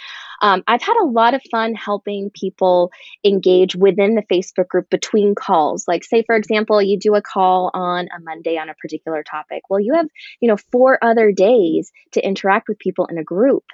Um, 0.42 0.62
I've 0.66 0.82
had 0.82 0.96
a 0.96 1.06
lot 1.06 1.34
of 1.34 1.42
fun 1.50 1.74
helping 1.74 2.30
people 2.30 2.90
engage 3.24 3.74
within 3.74 4.14
the 4.14 4.22
Facebook 4.22 4.68
group 4.68 4.88
between 4.90 5.34
calls. 5.34 5.86
Like, 5.88 6.04
say, 6.04 6.22
for 6.22 6.36
example, 6.36 6.80
you 6.82 6.98
do 6.98 7.14
a 7.14 7.22
call 7.22 7.70
on 7.74 8.08
a 8.16 8.20
Monday 8.20 8.58
on 8.58 8.68
a 8.68 8.74
particular 8.74 9.22
topic. 9.22 9.62
Well, 9.68 9.80
you 9.80 9.94
have, 9.94 10.08
you 10.40 10.48
know, 10.48 10.56
four 10.56 10.98
other 11.02 11.32
days 11.32 11.92
to 12.12 12.24
interact 12.24 12.68
with 12.68 12.78
people 12.78 13.06
in 13.06 13.18
a 13.18 13.24
group. 13.24 13.64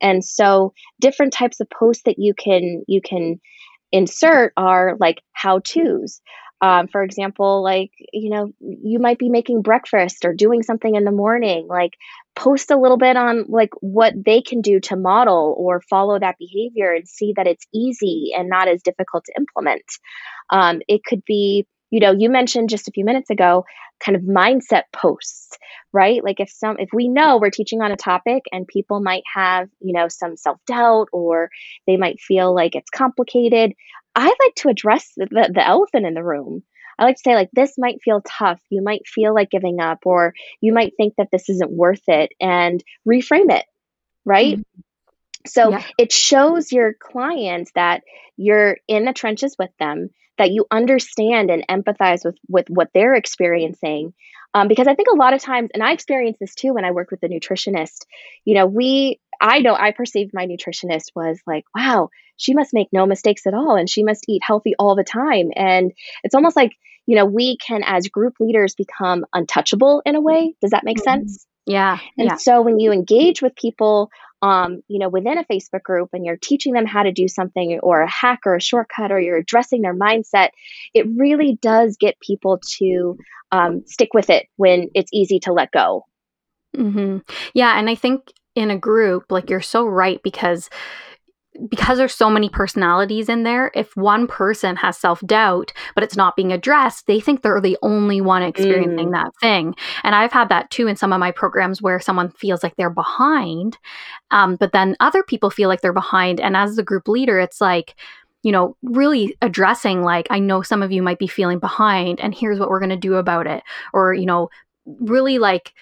And 0.00 0.24
so 0.24 0.74
different 1.00 1.32
types 1.32 1.60
of 1.60 1.70
posts 1.70 2.02
that 2.04 2.18
you 2.18 2.34
can 2.34 2.84
you 2.86 3.00
can 3.00 3.40
insert 3.92 4.52
are 4.56 4.96
like 5.00 5.22
how 5.32 5.60
to's. 5.60 6.20
Um, 6.62 6.88
for 6.88 7.02
example, 7.02 7.62
like, 7.62 7.90
you 8.12 8.30
know, 8.30 8.50
you 8.60 8.98
might 8.98 9.18
be 9.18 9.28
making 9.28 9.62
breakfast 9.62 10.24
or 10.24 10.32
doing 10.32 10.62
something 10.62 10.94
in 10.94 11.04
the 11.04 11.10
morning, 11.10 11.66
like 11.68 11.92
post 12.34 12.70
a 12.70 12.78
little 12.78 12.96
bit 12.96 13.16
on 13.16 13.44
like 13.48 13.70
what 13.80 14.14
they 14.24 14.40
can 14.40 14.62
do 14.62 14.80
to 14.80 14.96
model 14.96 15.54
or 15.58 15.82
follow 15.82 16.18
that 16.18 16.36
behavior 16.38 16.92
and 16.92 17.06
see 17.06 17.34
that 17.36 17.46
it's 17.46 17.66
easy 17.74 18.32
and 18.36 18.48
not 18.48 18.68
as 18.68 18.82
difficult 18.82 19.24
to 19.26 19.34
implement. 19.38 19.84
Um, 20.50 20.80
it 20.88 21.02
could 21.04 21.24
be, 21.26 21.66
you 21.90 22.00
know, 22.00 22.12
you 22.12 22.28
mentioned 22.30 22.70
just 22.70 22.88
a 22.88 22.92
few 22.92 23.04
minutes 23.04 23.30
ago 23.30 23.64
kind 23.98 24.14
of 24.16 24.22
mindset 24.22 24.82
posts, 24.92 25.56
right? 25.92 26.22
Like 26.22 26.40
if 26.40 26.50
some 26.50 26.76
if 26.78 26.90
we 26.92 27.08
know 27.08 27.38
we're 27.38 27.50
teaching 27.50 27.80
on 27.80 27.92
a 27.92 27.96
topic 27.96 28.42
and 28.52 28.66
people 28.66 29.00
might 29.00 29.22
have, 29.32 29.68
you 29.80 29.92
know, 29.92 30.08
some 30.08 30.36
self-doubt 30.36 31.08
or 31.12 31.50
they 31.86 31.96
might 31.96 32.20
feel 32.20 32.54
like 32.54 32.74
it's 32.74 32.90
complicated, 32.90 33.72
I 34.14 34.26
like 34.26 34.54
to 34.56 34.68
address 34.68 35.12
the, 35.16 35.26
the, 35.26 35.50
the 35.54 35.66
elephant 35.66 36.06
in 36.06 36.14
the 36.14 36.24
room. 36.24 36.62
I 36.98 37.04
like 37.04 37.16
to 37.16 37.22
say, 37.22 37.34
like, 37.34 37.50
this 37.52 37.74
might 37.76 38.00
feel 38.02 38.22
tough. 38.26 38.60
You 38.70 38.82
might 38.82 39.06
feel 39.06 39.34
like 39.34 39.50
giving 39.50 39.80
up, 39.80 39.98
or 40.06 40.32
you 40.62 40.72
might 40.72 40.94
think 40.96 41.14
that 41.16 41.28
this 41.30 41.50
isn't 41.50 41.70
worth 41.70 42.02
it, 42.08 42.32
and 42.40 42.82
reframe 43.06 43.50
it, 43.50 43.66
right? 44.24 44.56
Mm-hmm. 44.56 44.80
So 45.46 45.70
Yeah. 45.70 45.82
it 45.98 46.10
shows 46.10 46.72
your 46.72 46.94
clients 46.94 47.70
that 47.74 48.02
you're 48.38 48.78
in 48.88 49.04
the 49.04 49.12
trenches 49.12 49.56
with 49.58 49.70
them, 49.78 50.08
that 50.38 50.50
you 50.50 50.66
understand 50.70 51.50
and 51.50 51.66
empathize 51.68 52.24
with 52.24 52.36
with 52.48 52.66
what 52.68 52.90
they're 52.94 53.14
experiencing. 53.14 54.14
Um, 54.54 54.68
because 54.68 54.86
I 54.86 54.94
think 54.94 55.08
a 55.12 55.16
lot 55.16 55.34
of 55.34 55.42
times, 55.42 55.70
and 55.74 55.82
I 55.82 55.92
experienced 55.92 56.40
this 56.40 56.54
too 56.54 56.72
when 56.72 56.84
I 56.84 56.92
worked 56.92 57.10
with 57.10 57.20
the 57.20 57.28
nutritionist. 57.28 58.06
You 58.44 58.54
know, 58.54 58.66
we 58.66 59.20
I 59.40 59.60
know 59.60 59.74
I 59.74 59.90
perceived 59.92 60.32
my 60.32 60.46
nutritionist 60.46 61.10
was 61.14 61.40
like, 61.46 61.64
wow, 61.74 62.10
she 62.36 62.54
must 62.54 62.72
make 62.72 62.88
no 62.92 63.06
mistakes 63.06 63.46
at 63.46 63.54
all, 63.54 63.76
and 63.76 63.88
she 63.88 64.02
must 64.02 64.24
eat 64.28 64.42
healthy 64.44 64.74
all 64.78 64.94
the 64.96 65.04
time. 65.04 65.50
And 65.54 65.92
it's 66.24 66.34
almost 66.34 66.56
like 66.56 66.72
you 67.06 67.16
know 67.16 67.26
we 67.26 67.56
can 67.58 67.82
as 67.84 68.08
group 68.08 68.34
leaders 68.40 68.74
become 68.74 69.24
untouchable 69.32 70.02
in 70.06 70.14
a 70.16 70.20
way. 70.20 70.54
Does 70.60 70.70
that 70.70 70.84
make 70.84 70.98
Mhm. 70.98 71.02
sense? 71.02 71.46
Yeah. 71.66 71.98
And 72.18 72.28
Yeah. 72.28 72.36
so 72.36 72.62
when 72.62 72.78
you 72.78 72.92
engage 72.92 73.42
with 73.42 73.54
people, 73.56 74.10
um, 74.42 74.82
you 74.88 74.98
know, 74.98 75.08
within 75.08 75.38
a 75.38 75.44
Facebook 75.44 75.82
group 75.82 76.10
and 76.12 76.24
you're 76.24 76.36
teaching 76.36 76.72
them 76.72 76.86
how 76.86 77.02
to 77.02 77.12
do 77.12 77.26
something 77.28 77.80
or 77.80 78.02
a 78.02 78.10
hack 78.10 78.40
or 78.46 78.54
a 78.54 78.60
shortcut 78.60 79.10
or 79.10 79.20
you're 79.20 79.38
addressing 79.38 79.82
their 79.82 79.94
mindset, 79.94 80.50
it 80.94 81.06
really 81.16 81.58
does 81.60 81.96
get 81.98 82.20
people 82.20 82.60
to 82.78 83.18
um, 83.52 83.82
stick 83.86 84.10
with 84.14 84.30
it 84.30 84.46
when 84.56 84.88
it's 84.94 85.10
easy 85.12 85.40
to 85.40 85.52
let 85.52 85.70
go. 85.72 86.04
hmm 86.74 87.18
Yeah, 87.54 87.78
and 87.78 87.88
I 87.88 87.94
think 87.94 88.32
in 88.54 88.70
a 88.70 88.78
group, 88.78 89.30
like 89.30 89.50
you're 89.50 89.60
so 89.60 89.86
right 89.86 90.22
because 90.22 90.70
because 91.68 91.98
there's 91.98 92.14
so 92.14 92.30
many 92.30 92.48
personalities 92.48 93.28
in 93.28 93.42
there, 93.42 93.70
if 93.74 93.96
one 93.96 94.26
person 94.26 94.76
has 94.76 94.96
self-doubt, 94.98 95.72
but 95.94 96.04
it's 96.04 96.16
not 96.16 96.36
being 96.36 96.52
addressed, 96.52 97.06
they 97.06 97.20
think 97.20 97.42
they're 97.42 97.60
the 97.60 97.78
only 97.82 98.20
one 98.20 98.42
experiencing 98.42 99.10
that 99.10 99.32
thing. 99.40 99.74
And 100.02 100.14
I've 100.14 100.32
had 100.32 100.48
that 100.48 100.70
too 100.70 100.86
in 100.86 100.96
some 100.96 101.12
of 101.12 101.20
my 101.20 101.30
programs 101.30 101.80
where 101.80 102.00
someone 102.00 102.30
feels 102.30 102.62
like 102.62 102.76
they're 102.76 102.90
behind, 102.90 103.78
um, 104.30 104.56
but 104.56 104.72
then 104.72 104.96
other 105.00 105.22
people 105.22 105.50
feel 105.50 105.68
like 105.68 105.80
they're 105.80 105.92
behind. 105.92 106.40
And 106.40 106.56
as 106.56 106.76
the 106.76 106.82
group 106.82 107.08
leader, 107.08 107.38
it's 107.38 107.60
like, 107.60 107.94
you 108.42 108.52
know, 108.52 108.76
really 108.82 109.36
addressing, 109.42 110.02
like, 110.02 110.26
I 110.30 110.38
know 110.38 110.62
some 110.62 110.82
of 110.82 110.92
you 110.92 111.02
might 111.02 111.18
be 111.18 111.26
feeling 111.26 111.58
behind, 111.58 112.20
and 112.20 112.34
here's 112.34 112.60
what 112.60 112.68
we're 112.68 112.80
going 112.80 112.90
to 112.90 112.96
do 112.96 113.14
about 113.14 113.46
it. 113.46 113.62
Or, 113.92 114.14
you 114.14 114.26
know, 114.26 114.50
really 115.00 115.38
like 115.38 115.72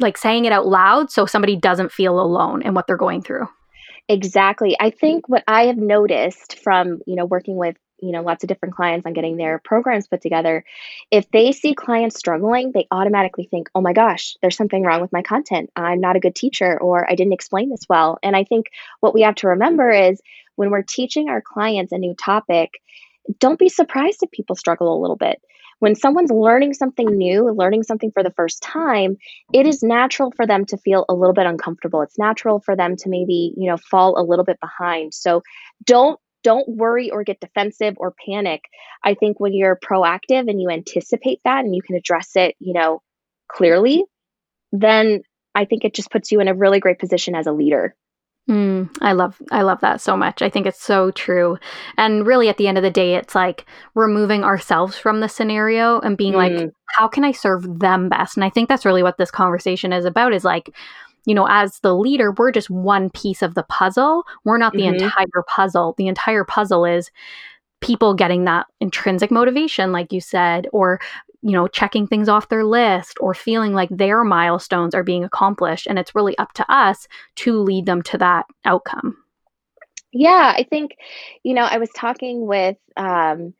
like 0.00 0.16
saying 0.16 0.44
it 0.44 0.52
out 0.52 0.66
loud 0.66 1.10
so 1.10 1.26
somebody 1.26 1.54
doesn't 1.54 1.92
feel 1.92 2.18
alone 2.18 2.62
in 2.62 2.74
what 2.74 2.86
they're 2.86 2.96
going 2.96 3.22
through. 3.22 3.46
Exactly. 4.08 4.76
I 4.78 4.90
mm-hmm. 4.90 4.98
think 4.98 5.28
what 5.28 5.44
I 5.46 5.66
have 5.66 5.76
noticed 5.76 6.58
from, 6.58 7.00
you 7.06 7.16
know, 7.16 7.24
working 7.24 7.56
with, 7.56 7.76
you 8.00 8.10
know, 8.10 8.22
lots 8.22 8.42
of 8.42 8.48
different 8.48 8.74
clients 8.74 9.06
on 9.06 9.12
getting 9.12 9.36
their 9.36 9.60
programs 9.60 10.08
put 10.08 10.20
together, 10.20 10.64
if 11.12 11.30
they 11.30 11.52
see 11.52 11.72
clients 11.72 12.18
struggling, 12.18 12.72
they 12.72 12.88
automatically 12.90 13.46
think, 13.48 13.70
"Oh 13.76 13.80
my 13.80 13.92
gosh, 13.92 14.36
there's 14.42 14.56
something 14.56 14.82
wrong 14.82 15.00
with 15.00 15.12
my 15.12 15.22
content. 15.22 15.70
I'm 15.76 16.00
not 16.00 16.16
a 16.16 16.20
good 16.20 16.34
teacher 16.34 16.80
or 16.80 17.08
I 17.08 17.14
didn't 17.14 17.32
explain 17.32 17.70
this 17.70 17.86
well." 17.88 18.18
And 18.22 18.34
I 18.34 18.42
think 18.42 18.66
what 19.00 19.14
we 19.14 19.22
have 19.22 19.36
to 19.36 19.48
remember 19.48 19.92
mm-hmm. 19.92 20.14
is 20.14 20.22
when 20.56 20.70
we're 20.70 20.82
teaching 20.82 21.28
our 21.28 21.40
clients 21.40 21.92
a 21.92 21.98
new 21.98 22.14
topic, 22.14 22.70
don't 23.38 23.58
be 23.58 23.68
surprised 23.68 24.22
if 24.22 24.30
people 24.30 24.56
struggle 24.56 24.96
a 24.96 25.00
little 25.00 25.16
bit. 25.16 25.40
When 25.78 25.96
someone's 25.96 26.30
learning 26.30 26.74
something 26.74 27.06
new, 27.06 27.50
learning 27.50 27.82
something 27.82 28.12
for 28.12 28.22
the 28.22 28.30
first 28.30 28.62
time, 28.62 29.16
it 29.52 29.66
is 29.66 29.82
natural 29.82 30.30
for 30.30 30.46
them 30.46 30.64
to 30.66 30.76
feel 30.76 31.04
a 31.08 31.14
little 31.14 31.34
bit 31.34 31.46
uncomfortable. 31.46 32.02
It's 32.02 32.18
natural 32.18 32.60
for 32.60 32.76
them 32.76 32.96
to 32.98 33.08
maybe, 33.08 33.52
you 33.56 33.68
know, 33.68 33.76
fall 33.76 34.20
a 34.20 34.22
little 34.22 34.44
bit 34.44 34.60
behind. 34.60 35.12
So 35.12 35.42
don't 35.84 36.20
don't 36.44 36.68
worry 36.68 37.10
or 37.10 37.24
get 37.24 37.40
defensive 37.40 37.94
or 37.98 38.14
panic. 38.26 38.62
I 39.04 39.14
think 39.14 39.38
when 39.38 39.54
you're 39.54 39.78
proactive 39.78 40.48
and 40.48 40.60
you 40.60 40.70
anticipate 40.70 41.40
that 41.44 41.64
and 41.64 41.74
you 41.74 41.82
can 41.82 41.96
address 41.96 42.30
it, 42.34 42.56
you 42.58 42.74
know, 42.74 43.00
clearly, 43.48 44.04
then 44.72 45.22
I 45.54 45.64
think 45.66 45.84
it 45.84 45.94
just 45.94 46.10
puts 46.10 46.32
you 46.32 46.40
in 46.40 46.48
a 46.48 46.54
really 46.54 46.80
great 46.80 46.98
position 46.98 47.34
as 47.34 47.46
a 47.46 47.52
leader. 47.52 47.94
Mm, 48.50 48.88
I 49.00 49.12
love 49.12 49.40
I 49.52 49.62
love 49.62 49.80
that 49.82 50.00
so 50.00 50.16
much. 50.16 50.42
I 50.42 50.50
think 50.50 50.66
it's 50.66 50.82
so 50.82 51.12
true. 51.12 51.58
And 51.96 52.26
really 52.26 52.48
at 52.48 52.56
the 52.56 52.66
end 52.66 52.76
of 52.76 52.82
the 52.82 52.90
day 52.90 53.14
it's 53.14 53.36
like 53.36 53.66
removing 53.94 54.42
ourselves 54.42 54.96
from 54.98 55.20
the 55.20 55.28
scenario 55.28 56.00
and 56.00 56.16
being 56.16 56.32
like 56.34 56.52
Mm. 56.52 56.72
how 56.96 57.06
can 57.06 57.24
I 57.24 57.30
serve 57.32 57.78
them 57.78 58.08
best? 58.08 58.36
And 58.36 58.44
I 58.44 58.50
think 58.50 58.68
that's 58.68 58.84
really 58.84 59.02
what 59.04 59.16
this 59.16 59.30
conversation 59.30 59.92
is 59.92 60.04
about 60.04 60.32
is 60.34 60.44
like 60.44 60.70
you 61.24 61.36
know, 61.36 61.46
as 61.48 61.78
the 61.84 61.94
leader, 61.94 62.32
we're 62.32 62.50
just 62.50 62.68
one 62.68 63.08
piece 63.10 63.42
of 63.42 63.54
the 63.54 63.62
puzzle. 63.68 64.24
We're 64.44 64.58
not 64.58 64.72
the 64.72 64.80
Mhm. 64.82 64.94
entire 65.02 65.44
puzzle. 65.46 65.94
The 65.96 66.08
entire 66.08 66.42
puzzle 66.42 66.84
is 66.84 67.12
people 67.80 68.14
getting 68.14 68.44
that 68.44 68.66
intrinsic 68.80 69.30
motivation 69.30 69.92
like 69.92 70.12
you 70.12 70.20
said 70.20 70.68
or 70.72 71.00
you 71.42 71.52
know, 71.52 71.66
checking 71.66 72.06
things 72.06 72.28
off 72.28 72.48
their 72.48 72.64
list 72.64 73.18
or 73.20 73.34
feeling 73.34 73.74
like 73.74 73.88
their 73.90 74.24
milestones 74.24 74.94
are 74.94 75.02
being 75.02 75.24
accomplished 75.24 75.86
and 75.86 75.98
it's 75.98 76.14
really 76.14 76.38
up 76.38 76.52
to 76.54 76.72
us 76.72 77.08
to 77.36 77.58
lead 77.58 77.84
them 77.84 78.02
to 78.02 78.18
that 78.18 78.46
outcome. 78.64 79.16
Yeah, 80.12 80.52
I 80.56 80.64
think, 80.64 80.96
you 81.42 81.54
know, 81.54 81.62
I 81.64 81.78
was 81.78 81.88
talking 81.96 82.46
with 82.46 82.76
um, 82.96 83.54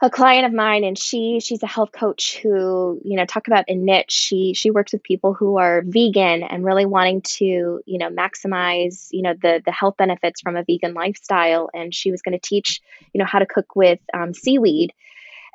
a 0.00 0.10
client 0.10 0.46
of 0.46 0.52
mine, 0.52 0.84
and 0.84 0.98
she 0.98 1.40
she's 1.40 1.62
a 1.62 1.68
health 1.68 1.92
coach 1.92 2.38
who, 2.38 3.00
you 3.04 3.16
know, 3.16 3.24
talk 3.24 3.46
about 3.46 3.64
a 3.68 3.74
niche. 3.74 4.10
She 4.10 4.54
she 4.54 4.70
works 4.70 4.92
with 4.92 5.02
people 5.02 5.34
who 5.34 5.58
are 5.58 5.82
vegan 5.86 6.42
and 6.42 6.64
really 6.64 6.86
wanting 6.86 7.22
to, 7.22 7.80
you 7.84 7.98
know, 7.98 8.08
maximize, 8.08 9.08
you 9.12 9.22
know, 9.22 9.34
the 9.40 9.62
the 9.64 9.72
health 9.72 9.96
benefits 9.96 10.40
from 10.40 10.56
a 10.56 10.64
vegan 10.64 10.94
lifestyle. 10.94 11.70
And 11.72 11.94
she 11.94 12.10
was 12.10 12.22
going 12.22 12.38
to 12.38 12.48
teach, 12.48 12.80
you 13.12 13.18
know, 13.18 13.24
how 13.24 13.38
to 13.38 13.46
cook 13.46 13.74
with 13.74 14.00
um, 14.12 14.34
seaweed. 14.34 14.92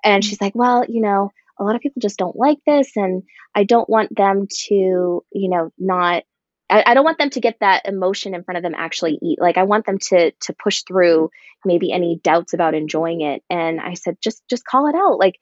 And 0.04 0.24
she's 0.24 0.42
like, 0.42 0.56
well, 0.56 0.86
you 0.88 1.02
know, 1.02 1.32
a 1.60 1.64
lot 1.64 1.76
of 1.76 1.82
people 1.82 2.02
just 2.02 2.18
don't 2.18 2.36
like 2.36 2.60
this, 2.66 2.92
and 2.96 3.24
I 3.56 3.64
don't 3.64 3.90
want 3.90 4.16
them 4.16 4.48
to, 4.68 4.74
you 5.32 5.50
know, 5.50 5.72
not 5.78 6.24
I, 6.70 6.84
I 6.88 6.94
don't 6.94 7.04
want 7.04 7.20
them 7.20 7.30
to 7.30 7.40
get 7.40 7.58
that 7.60 7.86
emotion 7.86 8.34
in 8.34 8.44
front 8.44 8.58
of 8.58 8.64
them 8.64 8.74
actually 8.76 9.20
eat. 9.22 9.40
Like 9.40 9.58
I 9.58 9.64
want 9.64 9.86
them 9.86 10.00
to 10.10 10.32
to 10.32 10.54
push 10.54 10.82
through 10.88 11.30
maybe 11.66 11.92
any 11.92 12.20
doubts 12.24 12.54
about 12.54 12.74
enjoying 12.74 13.22
it. 13.22 13.44
And 13.50 13.80
I 13.80 13.94
said, 13.94 14.18
just 14.22 14.42
just 14.50 14.66
call 14.66 14.88
it 14.88 14.96
out. 14.96 15.20
Like, 15.20 15.36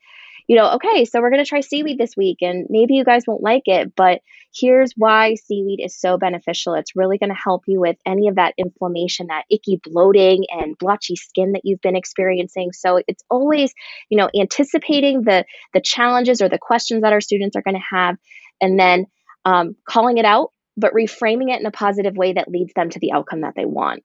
you 0.46 0.56
know, 0.56 0.72
okay, 0.72 1.04
so 1.04 1.20
we're 1.20 1.30
gonna 1.30 1.44
try 1.44 1.60
seaweed 1.60 1.98
this 1.98 2.16
week, 2.16 2.38
and 2.42 2.66
maybe 2.68 2.94
you 2.94 3.04
guys 3.04 3.24
won't 3.26 3.42
like 3.42 3.62
it, 3.66 3.94
but 3.94 4.20
here's 4.54 4.92
why 4.96 5.34
seaweed 5.34 5.80
is 5.82 5.98
so 5.98 6.18
beneficial. 6.18 6.74
It's 6.74 6.96
really 6.96 7.18
gonna 7.18 7.34
help 7.34 7.64
you 7.66 7.80
with 7.80 7.96
any 8.06 8.28
of 8.28 8.36
that 8.36 8.54
inflammation, 8.58 9.28
that 9.28 9.44
icky 9.50 9.80
bloating 9.82 10.44
and 10.50 10.76
blotchy 10.78 11.16
skin 11.16 11.52
that 11.52 11.62
you've 11.64 11.80
been 11.80 11.96
experiencing. 11.96 12.72
So 12.72 13.00
it's 13.06 13.22
always, 13.30 13.72
you 14.10 14.18
know, 14.18 14.30
anticipating 14.38 15.22
the 15.22 15.44
the 15.72 15.80
challenges 15.80 16.42
or 16.42 16.48
the 16.48 16.58
questions 16.58 17.02
that 17.02 17.12
our 17.12 17.20
students 17.20 17.56
are 17.56 17.62
gonna 17.62 17.78
have, 17.90 18.16
and 18.60 18.78
then 18.78 19.06
um, 19.44 19.76
calling 19.88 20.18
it 20.18 20.24
out 20.24 20.50
but 20.76 20.94
reframing 20.94 21.52
it 21.52 21.60
in 21.60 21.66
a 21.66 21.70
positive 21.70 22.16
way 22.16 22.32
that 22.32 22.48
leads 22.48 22.72
them 22.74 22.90
to 22.90 22.98
the 22.98 23.12
outcome 23.12 23.42
that 23.42 23.54
they 23.54 23.64
want. 23.64 24.02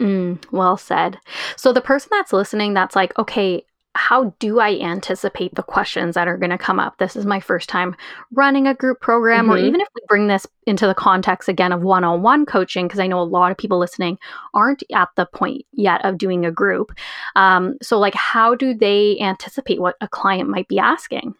Mm, 0.00 0.44
well 0.50 0.76
said. 0.76 1.18
So, 1.56 1.72
the 1.72 1.80
person 1.80 2.08
that's 2.10 2.32
listening, 2.32 2.74
that's 2.74 2.96
like, 2.96 3.16
okay, 3.18 3.64
how 3.96 4.34
do 4.40 4.58
I 4.58 4.78
anticipate 4.80 5.54
the 5.54 5.62
questions 5.62 6.14
that 6.14 6.26
are 6.26 6.36
going 6.36 6.50
to 6.50 6.58
come 6.58 6.80
up? 6.80 6.98
This 6.98 7.14
is 7.14 7.24
my 7.24 7.38
first 7.38 7.68
time 7.68 7.94
running 8.32 8.66
a 8.66 8.74
group 8.74 9.00
program, 9.00 9.48
or 9.50 9.56
Mhm. 9.56 9.64
even 9.64 9.80
if 9.80 9.88
we 9.94 10.00
bring 10.08 10.26
this 10.26 10.46
into 10.66 10.86
the 10.86 10.94
context 10.94 11.48
again 11.48 11.72
of 11.72 11.82
one 11.82 12.02
on 12.02 12.22
one 12.22 12.44
coaching, 12.44 12.86
because 12.86 12.98
I 12.98 13.06
know 13.06 13.20
a 13.20 13.22
lot 13.22 13.52
of 13.52 13.56
people 13.56 13.78
listening 13.78 14.18
aren't 14.52 14.82
at 14.92 15.10
the 15.14 15.26
point 15.26 15.64
yet 15.72 16.04
of 16.04 16.18
doing 16.18 16.44
a 16.44 16.50
group. 16.50 16.92
Um, 17.36 17.76
so, 17.82 17.98
like, 17.98 18.14
how 18.14 18.54
do 18.54 18.74
they 18.74 19.18
anticipate 19.20 19.80
what 19.80 19.96
a 20.00 20.08
client 20.08 20.48
might 20.48 20.66
be 20.68 20.78
asking? 20.78 21.34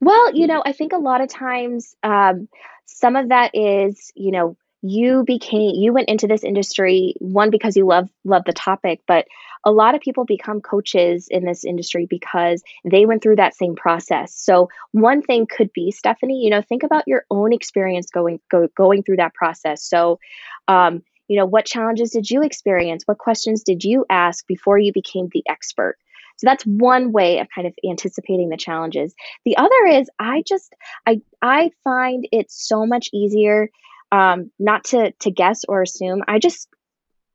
Well, 0.00 0.34
you 0.34 0.48
know, 0.48 0.62
I 0.66 0.72
think 0.72 0.92
a 0.92 0.98
lot 0.98 1.20
of 1.20 1.28
times 1.28 1.94
um, 2.02 2.48
some 2.86 3.14
of 3.14 3.28
that 3.28 3.54
is, 3.54 4.12
you 4.16 4.32
know, 4.32 4.56
you 4.82 5.22
became 5.24 5.74
you 5.74 5.92
went 5.92 6.08
into 6.08 6.26
this 6.26 6.42
industry 6.42 7.14
one 7.20 7.50
because 7.50 7.76
you 7.76 7.86
love 7.86 8.10
love 8.24 8.42
the 8.44 8.52
topic, 8.52 9.00
but 9.06 9.26
a 9.64 9.70
lot 9.70 9.94
of 9.94 10.00
people 10.00 10.24
become 10.24 10.60
coaches 10.60 11.28
in 11.30 11.44
this 11.44 11.64
industry 11.64 12.06
because 12.10 12.62
they 12.84 13.06
went 13.06 13.22
through 13.22 13.36
that 13.36 13.54
same 13.54 13.76
process. 13.76 14.34
So 14.34 14.68
one 14.90 15.22
thing 15.22 15.46
could 15.46 15.72
be, 15.72 15.92
Stephanie, 15.92 16.42
you 16.42 16.50
know, 16.50 16.62
think 16.62 16.82
about 16.82 17.06
your 17.06 17.24
own 17.30 17.52
experience 17.52 18.10
going 18.10 18.40
go, 18.50 18.68
going 18.76 19.04
through 19.04 19.18
that 19.18 19.34
process. 19.34 19.84
So, 19.84 20.18
um, 20.66 21.02
you 21.28 21.36
know, 21.38 21.46
what 21.46 21.64
challenges 21.64 22.10
did 22.10 22.28
you 22.28 22.42
experience? 22.42 23.04
What 23.06 23.18
questions 23.18 23.62
did 23.62 23.84
you 23.84 24.04
ask 24.10 24.44
before 24.48 24.78
you 24.78 24.92
became 24.92 25.28
the 25.32 25.44
expert? 25.48 25.96
So 26.38 26.46
that's 26.46 26.64
one 26.64 27.12
way 27.12 27.38
of 27.38 27.46
kind 27.54 27.68
of 27.68 27.74
anticipating 27.88 28.48
the 28.48 28.56
challenges. 28.56 29.14
The 29.44 29.56
other 29.56 29.86
is 29.86 30.10
I 30.18 30.42
just 30.44 30.74
I 31.06 31.20
I 31.40 31.70
find 31.84 32.26
it 32.32 32.50
so 32.50 32.84
much 32.84 33.10
easier 33.12 33.70
um, 34.12 34.52
not 34.60 34.84
to 34.84 35.10
to 35.20 35.30
guess 35.32 35.64
or 35.68 35.82
assume. 35.82 36.22
I 36.28 36.38
just 36.38 36.68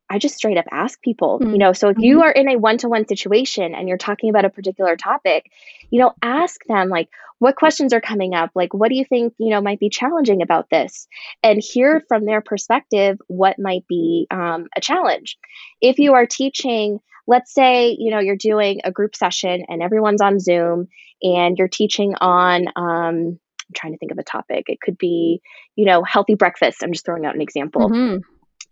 I 0.09 0.19
just 0.19 0.35
straight 0.35 0.57
up 0.57 0.65
ask 0.71 1.01
people, 1.01 1.39
Mm. 1.41 1.51
you 1.51 1.57
know. 1.57 1.73
So 1.73 1.89
if 1.89 1.97
you 1.99 2.21
are 2.23 2.31
in 2.31 2.47
a 2.49 2.55
one 2.57 2.77
to 2.77 2.87
one 2.87 3.05
situation 3.05 3.75
and 3.75 3.89
you're 3.89 3.97
talking 3.97 4.29
about 4.29 4.45
a 4.45 4.49
particular 4.49 4.95
topic, 4.95 5.51
you 5.89 5.99
know, 5.99 6.13
ask 6.21 6.61
them 6.65 6.87
like, 6.87 7.09
what 7.39 7.57
questions 7.57 7.91
are 7.91 7.99
coming 7.99 8.33
up? 8.33 8.51
Like, 8.55 8.73
what 8.73 8.87
do 8.89 8.95
you 8.95 9.03
think, 9.03 9.33
you 9.37 9.49
know, 9.49 9.59
might 9.59 9.81
be 9.81 9.89
challenging 9.89 10.41
about 10.41 10.69
this? 10.69 11.07
And 11.43 11.61
hear 11.61 12.01
from 12.07 12.23
their 12.25 12.39
perspective 12.39 13.17
what 13.27 13.59
might 13.59 13.85
be 13.89 14.27
um, 14.31 14.67
a 14.77 14.81
challenge. 14.81 15.37
If 15.81 15.99
you 15.99 16.13
are 16.13 16.25
teaching, 16.25 16.99
let's 17.27 17.53
say, 17.53 17.95
you 17.99 18.09
know, 18.09 18.19
you're 18.19 18.37
doing 18.37 18.79
a 18.85 18.91
group 18.91 19.13
session 19.13 19.65
and 19.67 19.83
everyone's 19.83 20.21
on 20.21 20.39
Zoom 20.39 20.87
and 21.21 21.57
you're 21.57 21.67
teaching 21.67 22.15
on, 22.21 22.67
um, 22.77 23.39
I'm 23.69 23.73
trying 23.75 23.93
to 23.93 23.99
think 23.99 24.11
of 24.11 24.17
a 24.17 24.23
topic. 24.23 24.65
It 24.67 24.79
could 24.81 24.97
be, 24.97 25.41
you 25.75 25.85
know, 25.85 26.03
healthy 26.03 26.35
breakfast. 26.35 26.83
I'm 26.83 26.91
just 26.91 27.05
throwing 27.05 27.25
out 27.25 27.35
an 27.35 27.41
example. 27.41 27.89
Mm-hmm. 27.89 28.17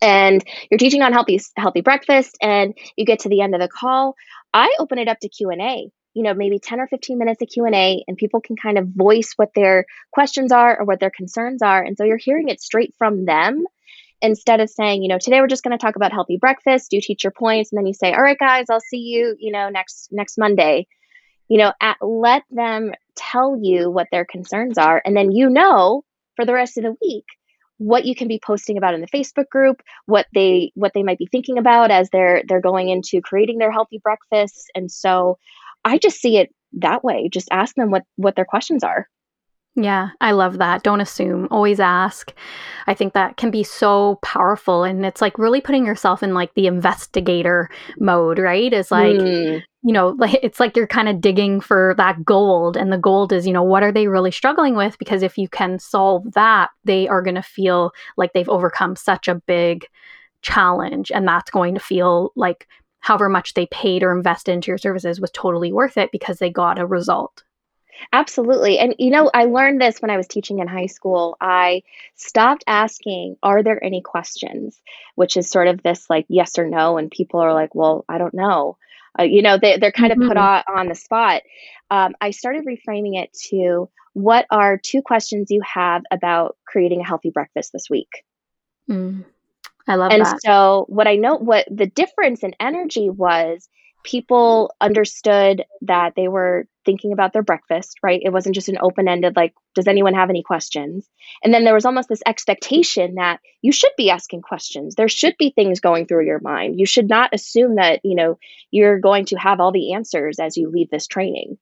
And 0.02 0.44
you're 0.70 0.78
teaching 0.78 1.02
on 1.02 1.14
healthy 1.14 1.40
healthy 1.56 1.82
breakfast 1.82 2.38
and 2.42 2.74
you 2.96 3.06
get 3.06 3.20
to 3.20 3.30
the 3.30 3.42
end 3.42 3.56
of 3.56 3.62
the 3.62 3.68
call, 3.68 4.16
I 4.54 4.76
open 4.80 4.98
it 4.98 5.08
up 5.08 5.20
to 5.22 5.30
Q&A. 5.30 5.90
You 6.14 6.24
know, 6.24 6.34
maybe 6.34 6.60
10 6.60 6.80
or 6.80 6.88
15 6.88 7.18
minutes 7.18 7.42
of 7.42 7.50
Q&A 7.50 8.04
and 8.08 8.16
people 8.16 8.40
can 8.40 8.56
kind 8.56 8.78
of 8.78 8.88
voice 8.88 9.34
what 9.36 9.50
their 9.54 9.86
questions 10.14 10.54
are 10.54 10.80
or 10.80 10.86
what 10.86 11.02
their 11.02 11.10
concerns 11.10 11.62
are. 11.62 11.84
And 11.84 11.98
so 11.98 12.06
you're 12.06 12.18
hearing 12.18 12.48
it 12.48 12.62
straight 12.62 12.94
from 12.98 13.26
them 13.26 13.66
instead 14.22 14.60
of 14.60 14.70
saying, 14.70 15.04
you 15.04 15.10
know, 15.10 15.18
today 15.20 15.42
we're 15.42 15.48
just 15.48 15.64
going 15.64 15.78
to 15.78 15.82
talk 15.82 15.96
about 15.96 16.14
healthy 16.14 16.38
breakfast, 16.38 16.94
you 16.94 17.02
teach 17.02 17.24
your 17.24 17.32
points 17.32 17.72
and 17.72 17.78
then 17.78 17.86
you 17.86 17.94
say, 17.94 18.14
"All 18.14 18.22
right 18.22 18.38
guys, 18.38 18.66
I'll 18.70 18.80
see 18.80 19.00
you, 19.00 19.36
you 19.40 19.52
know, 19.52 19.70
next 19.70 20.10
next 20.12 20.38
Monday." 20.38 20.88
You 21.48 21.60
know, 21.60 21.74
at, 21.82 21.98
let 22.02 22.44
them 22.50 22.92
tell 23.16 23.58
you 23.62 23.90
what 23.90 24.08
their 24.12 24.26
concerns 24.26 24.78
are 24.78 25.02
and 25.06 25.16
then 25.16 25.32
you 25.32 25.50
know 25.50 26.04
for 26.36 26.46
the 26.46 26.54
rest 26.54 26.78
of 26.78 26.84
the 26.84 26.96
week 27.02 27.26
what 27.78 28.06
you 28.06 28.16
can 28.16 28.28
be 28.28 28.40
posting 28.44 28.78
about 28.78 28.94
in 28.94 29.02
the 29.02 29.08
Facebook 29.08 29.50
group, 29.50 29.82
what 30.06 30.28
they 30.34 30.72
what 30.76 30.94
they 30.94 31.04
might 31.04 31.18
be 31.18 31.28
thinking 31.30 31.58
about 31.58 31.92
as 31.92 32.10
they're 32.10 32.44
they're 32.48 32.62
going 32.62 32.90
into 32.90 33.22
creating 33.22 33.58
their 33.58 33.72
healthy 33.72 34.00
breakfasts. 34.02 34.68
And 34.76 34.90
so 34.90 35.38
I 35.84 35.98
just 35.98 36.22
see 36.22 36.38
it 36.38 36.54
that 36.74 37.04
way. 37.04 37.30
Just 37.32 37.50
ask 37.52 37.76
them 37.76 37.92
what 37.92 38.04
what 38.16 38.36
their 38.36 38.46
questions 38.46 38.84
are. 38.84 39.08
Yeah, 39.78 40.12
I 40.22 40.32
love 40.32 40.58
that. 40.60 40.84
Don't 40.84 41.02
assume, 41.02 41.50
always 41.52 41.82
ask. 41.82 42.34
I 42.88 42.94
think 42.94 43.14
that 43.14 43.36
can 43.36 43.52
be 43.52 43.64
so 43.64 44.20
powerful 44.22 44.86
and 44.86 45.06
it's 45.06 45.22
like 45.22 45.38
really 45.38 45.60
putting 45.60 45.86
yourself 45.86 46.24
in 46.24 46.34
like 46.34 46.54
the 46.54 46.68
investigator 46.68 47.70
mode, 48.00 48.40
right? 48.40 48.72
Is 48.72 48.90
like 48.90 49.18
mm. 49.18 49.62
you 49.84 49.94
know, 49.94 50.16
like 50.18 50.40
it's 50.44 50.62
like 50.62 50.78
you're 50.78 50.88
kind 50.88 51.10
of 51.10 51.20
digging 51.20 51.60
for 51.60 51.94
that 51.98 52.24
gold 52.24 52.78
and 52.78 52.92
the 52.94 52.98
gold 52.98 53.34
is, 53.34 53.46
you 53.46 53.52
know, 53.52 53.64
what 53.64 53.84
are 53.84 53.92
they 53.92 54.08
really 54.08 54.32
struggling 54.32 54.76
with 54.78 54.98
because 54.98 55.22
if 55.22 55.38
you 55.38 55.50
can 55.50 55.78
solve 55.78 56.32
that, 56.36 56.70
they 56.86 57.06
are 57.10 57.22
going 57.22 57.36
to 57.36 57.42
feel 57.42 57.92
like 58.16 58.32
they've 58.32 58.48
overcome 58.48 58.96
such 58.96 59.28
a 59.28 59.36
big 59.36 59.86
challenge 60.42 61.12
and 61.12 61.28
that's 61.28 61.52
going 61.52 61.74
to 61.74 61.82
feel 61.82 62.32
like 62.38 62.66
however 63.00 63.28
much 63.28 63.56
they 63.56 63.66
paid 63.68 64.04
or 64.04 64.16
invested 64.16 64.54
into 64.54 64.68
your 64.68 64.78
services 64.78 65.20
was 65.20 65.32
totally 65.32 65.74
worth 65.74 65.98
it 65.98 66.12
because 66.14 66.40
they 66.40 66.50
got 66.50 66.80
a 66.80 66.86
result. 66.86 67.44
Absolutely. 68.12 68.78
And 68.80 68.96
you 69.00 69.10
know, 69.10 69.30
I 69.34 69.46
learned 69.46 69.82
this 69.82 70.02
when 70.02 70.12
I 70.12 70.18
was 70.18 70.28
teaching 70.28 70.60
in 70.60 70.68
high 70.68 70.86
school. 70.88 71.38
I 71.40 71.84
stopped 72.16 72.64
asking, 72.68 73.38
Are 73.44 73.64
there 73.64 73.84
any 73.84 74.02
questions? 74.02 74.82
Which 75.16 75.38
is 75.38 75.50
sort 75.50 75.68
of 75.68 75.84
this 75.84 76.10
like 76.10 76.26
yes 76.30 76.58
or 76.58 76.68
no. 76.68 76.98
And 76.98 77.12
people 77.12 77.40
are 77.40 77.54
like, 77.54 77.76
Well, 77.76 78.06
I 78.08 78.18
don't 78.18 78.34
know. 78.34 78.78
Uh, 79.18 79.24
you 79.24 79.42
know, 79.42 79.58
they, 79.58 79.78
they're 79.78 79.92
kind 79.92 80.12
of 80.12 80.18
put 80.18 80.38
mm-hmm. 80.38 80.72
on, 80.74 80.80
on 80.80 80.88
the 80.88 80.96
spot. 80.96 81.42
Um, 81.90 82.16
I 82.20 82.32
started 82.32 82.66
reframing 82.66 83.22
it 83.22 83.32
to 83.50 83.90
what 84.16 84.46
are 84.50 84.78
two 84.78 85.02
questions 85.02 85.52
you 85.52 85.62
have 85.62 86.04
about 86.10 86.58
creating 86.66 87.02
a 87.02 87.06
healthy 87.06 87.32
breakfast 87.32 87.72
this 87.74 87.90
week? 87.90 88.24
Mm, 88.90 89.26
I 89.88 89.96
love 89.96 90.12
and 90.12 90.22
that. 90.22 90.32
And 90.32 90.42
so, 90.42 90.86
what 90.88 91.06
I 91.06 91.18
know, 91.18 91.36
what 91.36 91.68
the 91.70 91.86
difference 91.86 92.42
in 92.42 92.56
energy 92.58 93.10
was 93.10 93.68
people 94.04 94.74
understood 94.80 95.66
that 95.82 96.14
they 96.16 96.30
were 96.30 96.66
thinking 96.86 97.12
about 97.12 97.34
their 97.34 97.44
breakfast, 97.44 97.98
right? 98.04 98.22
It 98.24 98.32
wasn't 98.32 98.56
just 98.56 98.70
an 98.70 98.78
open 98.82 99.08
ended, 99.08 99.36
like, 99.36 99.54
does 99.74 99.88
anyone 99.88 100.14
have 100.14 100.30
any 100.30 100.44
questions? 100.44 101.10
And 101.44 101.54
then 101.54 101.64
there 101.64 101.74
was 101.74 101.86
almost 101.86 102.08
this 102.10 102.24
expectation 102.26 103.16
that 103.16 103.40
you 103.62 103.72
should 103.72 103.92
be 103.98 104.10
asking 104.10 104.42
questions. 104.42 104.96
There 104.96 105.10
should 105.10 105.36
be 105.38 105.50
things 105.50 105.80
going 105.80 106.06
through 106.06 106.26
your 106.26 106.40
mind. 106.40 106.80
You 106.80 106.86
should 106.86 107.10
not 107.10 107.34
assume 107.34 107.76
that, 107.76 108.02
you 108.04 108.16
know, 108.16 108.38
you're 108.72 109.00
going 109.00 109.26
to 109.26 109.36
have 109.38 109.60
all 109.60 109.72
the 109.72 109.94
answers 109.94 110.40
as 110.40 110.56
you 110.58 110.70
leave 110.70 110.90
this 110.90 111.08
training. 111.08 111.58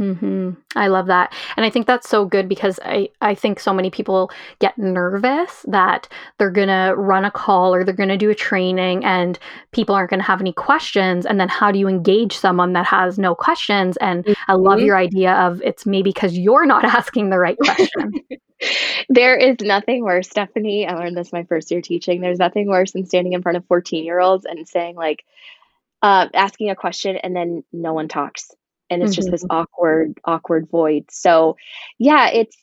Mm-hmm. 0.00 0.52
I 0.76 0.86
love 0.86 1.08
that. 1.08 1.34
And 1.58 1.66
I 1.66 1.70
think 1.70 1.86
that's 1.86 2.08
so 2.08 2.24
good 2.24 2.48
because 2.48 2.80
I, 2.82 3.10
I 3.20 3.34
think 3.34 3.60
so 3.60 3.74
many 3.74 3.90
people 3.90 4.30
get 4.58 4.78
nervous 4.78 5.62
that 5.68 6.08
they're 6.38 6.50
going 6.50 6.68
to 6.68 6.94
run 6.96 7.26
a 7.26 7.30
call 7.30 7.74
or 7.74 7.84
they're 7.84 7.92
going 7.92 8.08
to 8.08 8.16
do 8.16 8.30
a 8.30 8.34
training 8.34 9.04
and 9.04 9.38
people 9.72 9.94
aren't 9.94 10.08
going 10.08 10.20
to 10.20 10.26
have 10.26 10.40
any 10.40 10.54
questions. 10.54 11.26
And 11.26 11.38
then 11.38 11.50
how 11.50 11.70
do 11.70 11.78
you 11.78 11.86
engage 11.86 12.34
someone 12.34 12.72
that 12.72 12.86
has 12.86 13.18
no 13.18 13.34
questions? 13.34 13.98
And 13.98 14.24
mm-hmm. 14.24 14.50
I 14.50 14.54
love 14.54 14.78
mm-hmm. 14.78 14.86
your 14.86 14.96
idea 14.96 15.34
of 15.34 15.60
it's 15.60 15.84
maybe 15.84 16.10
because 16.10 16.38
you're 16.38 16.66
not 16.66 16.84
asking 16.86 17.28
the 17.28 17.38
right 17.38 17.58
question. 17.58 18.14
there 19.10 19.36
is 19.36 19.56
nothing 19.60 20.02
worse, 20.02 20.30
Stephanie. 20.30 20.86
I 20.86 20.94
learned 20.94 21.16
this 21.16 21.30
my 21.30 21.44
first 21.44 21.70
year 21.70 21.82
teaching. 21.82 22.22
There's 22.22 22.38
nothing 22.38 22.68
worse 22.68 22.92
than 22.92 23.04
standing 23.04 23.34
in 23.34 23.42
front 23.42 23.58
of 23.58 23.66
14 23.66 24.02
year 24.02 24.18
olds 24.18 24.46
and 24.46 24.66
saying, 24.66 24.96
like, 24.96 25.24
uh, 26.00 26.28
asking 26.32 26.70
a 26.70 26.74
question 26.74 27.18
and 27.18 27.36
then 27.36 27.62
no 27.70 27.92
one 27.92 28.08
talks 28.08 28.54
and 28.90 29.02
it's 29.02 29.12
mm-hmm. 29.12 29.16
just 29.16 29.30
this 29.30 29.44
mm-hmm. 29.44 29.56
awkward 29.58 30.18
awkward 30.24 30.68
void 30.68 31.04
so 31.10 31.56
yeah 31.98 32.28
it's 32.28 32.56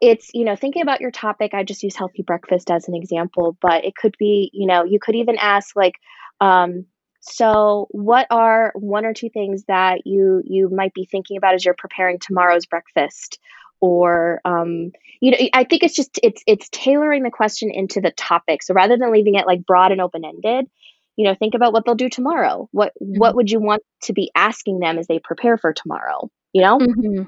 it's 0.00 0.30
you 0.34 0.44
know 0.44 0.56
thinking 0.56 0.82
about 0.82 1.00
your 1.00 1.10
topic 1.10 1.54
i 1.54 1.62
just 1.62 1.82
use 1.82 1.96
healthy 1.96 2.22
breakfast 2.22 2.70
as 2.70 2.88
an 2.88 2.94
example 2.94 3.56
but 3.60 3.84
it 3.84 3.94
could 3.94 4.14
be 4.18 4.50
you 4.52 4.66
know 4.66 4.84
you 4.84 4.98
could 5.00 5.14
even 5.14 5.36
ask 5.38 5.76
like 5.76 5.94
um 6.40 6.84
so 7.20 7.86
what 7.90 8.26
are 8.30 8.72
one 8.74 9.04
or 9.04 9.12
two 9.12 9.28
things 9.28 9.64
that 9.64 10.06
you 10.06 10.42
you 10.44 10.68
might 10.70 10.94
be 10.94 11.04
thinking 11.04 11.36
about 11.36 11.54
as 11.54 11.64
you're 11.64 11.74
preparing 11.74 12.18
tomorrow's 12.18 12.66
breakfast 12.66 13.38
or 13.80 14.40
um, 14.44 14.90
you 15.20 15.30
know 15.30 15.38
i 15.52 15.64
think 15.64 15.82
it's 15.82 15.94
just 15.94 16.18
it's 16.22 16.42
it's 16.46 16.68
tailoring 16.70 17.22
the 17.22 17.30
question 17.30 17.70
into 17.72 18.00
the 18.00 18.10
topic 18.12 18.62
so 18.62 18.74
rather 18.74 18.96
than 18.96 19.12
leaving 19.12 19.34
it 19.34 19.46
like 19.46 19.66
broad 19.66 19.92
and 19.92 20.00
open 20.00 20.24
ended 20.24 20.66
you 21.18 21.24
know 21.24 21.34
think 21.34 21.54
about 21.54 21.74
what 21.74 21.84
they'll 21.84 21.94
do 21.94 22.08
tomorrow. 22.08 22.68
What 22.72 22.94
mm-hmm. 23.02 23.18
what 23.18 23.34
would 23.34 23.50
you 23.50 23.60
want 23.60 23.82
to 24.04 24.14
be 24.14 24.30
asking 24.34 24.78
them 24.78 24.98
as 24.98 25.06
they 25.06 25.18
prepare 25.18 25.58
for 25.58 25.74
tomorrow 25.74 26.30
you 26.52 26.62
know? 26.62 26.78
Mm-hmm. 26.78 27.22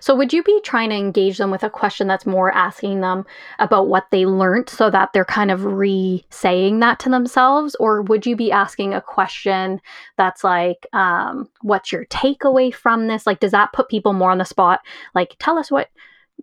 so 0.00 0.14
would 0.14 0.32
you 0.32 0.42
be 0.42 0.60
trying 0.62 0.90
to 0.90 0.96
engage 0.96 1.38
them 1.38 1.50
with 1.50 1.62
a 1.62 1.70
question 1.70 2.06
that's 2.06 2.26
more 2.26 2.52
asking 2.52 3.00
them 3.00 3.24
about 3.58 3.88
what 3.88 4.06
they 4.10 4.26
learned 4.26 4.68
so 4.68 4.90
that 4.90 5.10
they're 5.12 5.24
kind 5.24 5.50
of 5.50 5.64
re-saying 5.64 6.80
that 6.80 6.98
to 7.00 7.08
themselves? 7.08 7.74
Or 7.76 8.02
would 8.02 8.26
you 8.26 8.36
be 8.36 8.52
asking 8.52 8.94
a 8.94 9.00
question 9.00 9.80
that's 10.16 10.44
like 10.44 10.86
um, 10.92 11.48
what's 11.62 11.92
your 11.92 12.04
takeaway 12.06 12.74
from 12.74 13.08
this? 13.08 13.26
Like 13.26 13.40
does 13.40 13.52
that 13.52 13.72
put 13.72 13.88
people 13.88 14.12
more 14.12 14.30
on 14.30 14.38
the 14.38 14.44
spot? 14.44 14.80
Like 15.14 15.36
tell 15.38 15.58
us 15.58 15.70
what 15.70 15.88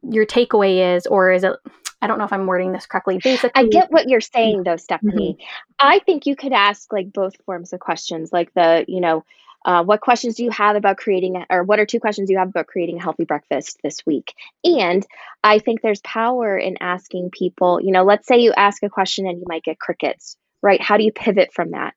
your 0.04 0.26
takeaway 0.26 0.96
is 0.96 1.06
or 1.06 1.32
is 1.32 1.44
it 1.44 1.54
I 2.02 2.08
don't 2.08 2.18
know 2.18 2.26
if 2.26 2.34
I'm 2.34 2.48
wording 2.48 2.72
this 2.72 2.86
correctly. 2.86 3.20
Basically, 3.24 3.52
I 3.54 3.68
get 3.68 3.92
what 3.92 4.10
you're 4.10 4.22
saying 4.22 4.64
though, 4.64 4.78
Stephanie. 4.78 5.38
Mm-hmm. 5.40 5.76
I 5.80 6.00
think 6.00 6.26
you 6.26 6.36
could 6.36 6.54
ask 6.54 6.92
like 6.92 7.14
both 7.14 7.36
forms 7.46 7.74
of 7.74 7.80
questions, 7.80 8.32
like 8.34 8.54
the, 8.54 8.86
you 8.88 9.02
know, 9.02 9.24
uh, 9.64 9.84
what 9.84 10.02
questions 10.02 10.36
do 10.36 10.44
you 10.44 10.50
have 10.50 10.76
about 10.76 10.98
creating, 10.98 11.44
or 11.52 11.64
what 11.64 11.80
are 11.80 11.86
two 11.86 12.00
questions 12.00 12.32
you 12.32 12.40
have 12.40 12.50
about 12.50 12.66
creating 12.66 12.98
a 12.98 13.02
healthy 13.02 13.26
breakfast 13.26 13.78
this 13.84 14.04
week? 14.08 14.34
And 14.64 15.06
I 15.44 15.60
think 15.60 15.82
there's 15.82 16.02
power 16.02 16.58
in 16.58 16.78
asking 16.82 17.30
people, 17.32 17.80
you 17.80 17.92
know, 17.92 18.04
let's 18.04 18.28
say 18.28 18.40
you 18.40 18.54
ask 18.58 18.82
a 18.82 18.90
question 18.90 19.28
and 19.28 19.38
you 19.38 19.46
might 19.48 19.64
get 19.64 19.80
crickets, 19.80 20.36
right? 20.64 20.82
How 20.82 20.98
do 20.98 21.04
you 21.04 21.12
pivot 21.12 21.54
from 21.54 21.72
that? 21.72 21.94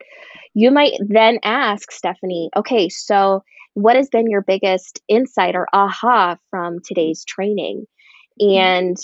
You 0.52 0.70
might 0.70 0.92
then 1.00 1.38
ask 1.42 1.90
Stephanie, 1.90 2.50
okay, 2.54 2.90
so 2.90 3.42
what 3.72 3.96
has 3.96 4.10
been 4.10 4.30
your 4.30 4.42
biggest 4.42 5.00
insight 5.08 5.56
or 5.56 5.66
aha 5.72 6.36
from 6.50 6.80
today's 6.84 7.24
training? 7.24 7.86
Mm-hmm. 8.42 8.58
And 8.58 8.96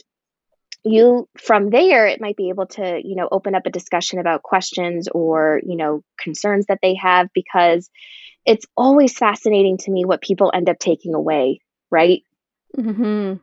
you 0.84 1.28
from 1.38 1.70
there 1.70 2.06
it 2.06 2.20
might 2.20 2.36
be 2.36 2.48
able 2.48 2.66
to 2.66 3.00
you 3.04 3.14
know 3.14 3.28
open 3.30 3.54
up 3.54 3.66
a 3.66 3.70
discussion 3.70 4.18
about 4.18 4.42
questions 4.42 5.08
or 5.08 5.60
you 5.64 5.76
know 5.76 6.02
concerns 6.18 6.66
that 6.66 6.78
they 6.82 6.94
have 6.94 7.28
because 7.34 7.90
it's 8.46 8.66
always 8.76 9.16
fascinating 9.16 9.76
to 9.76 9.90
me 9.90 10.04
what 10.04 10.22
people 10.22 10.50
end 10.54 10.68
up 10.68 10.78
taking 10.78 11.14
away 11.14 11.60
right? 11.90 12.22
Hmm 12.74 13.34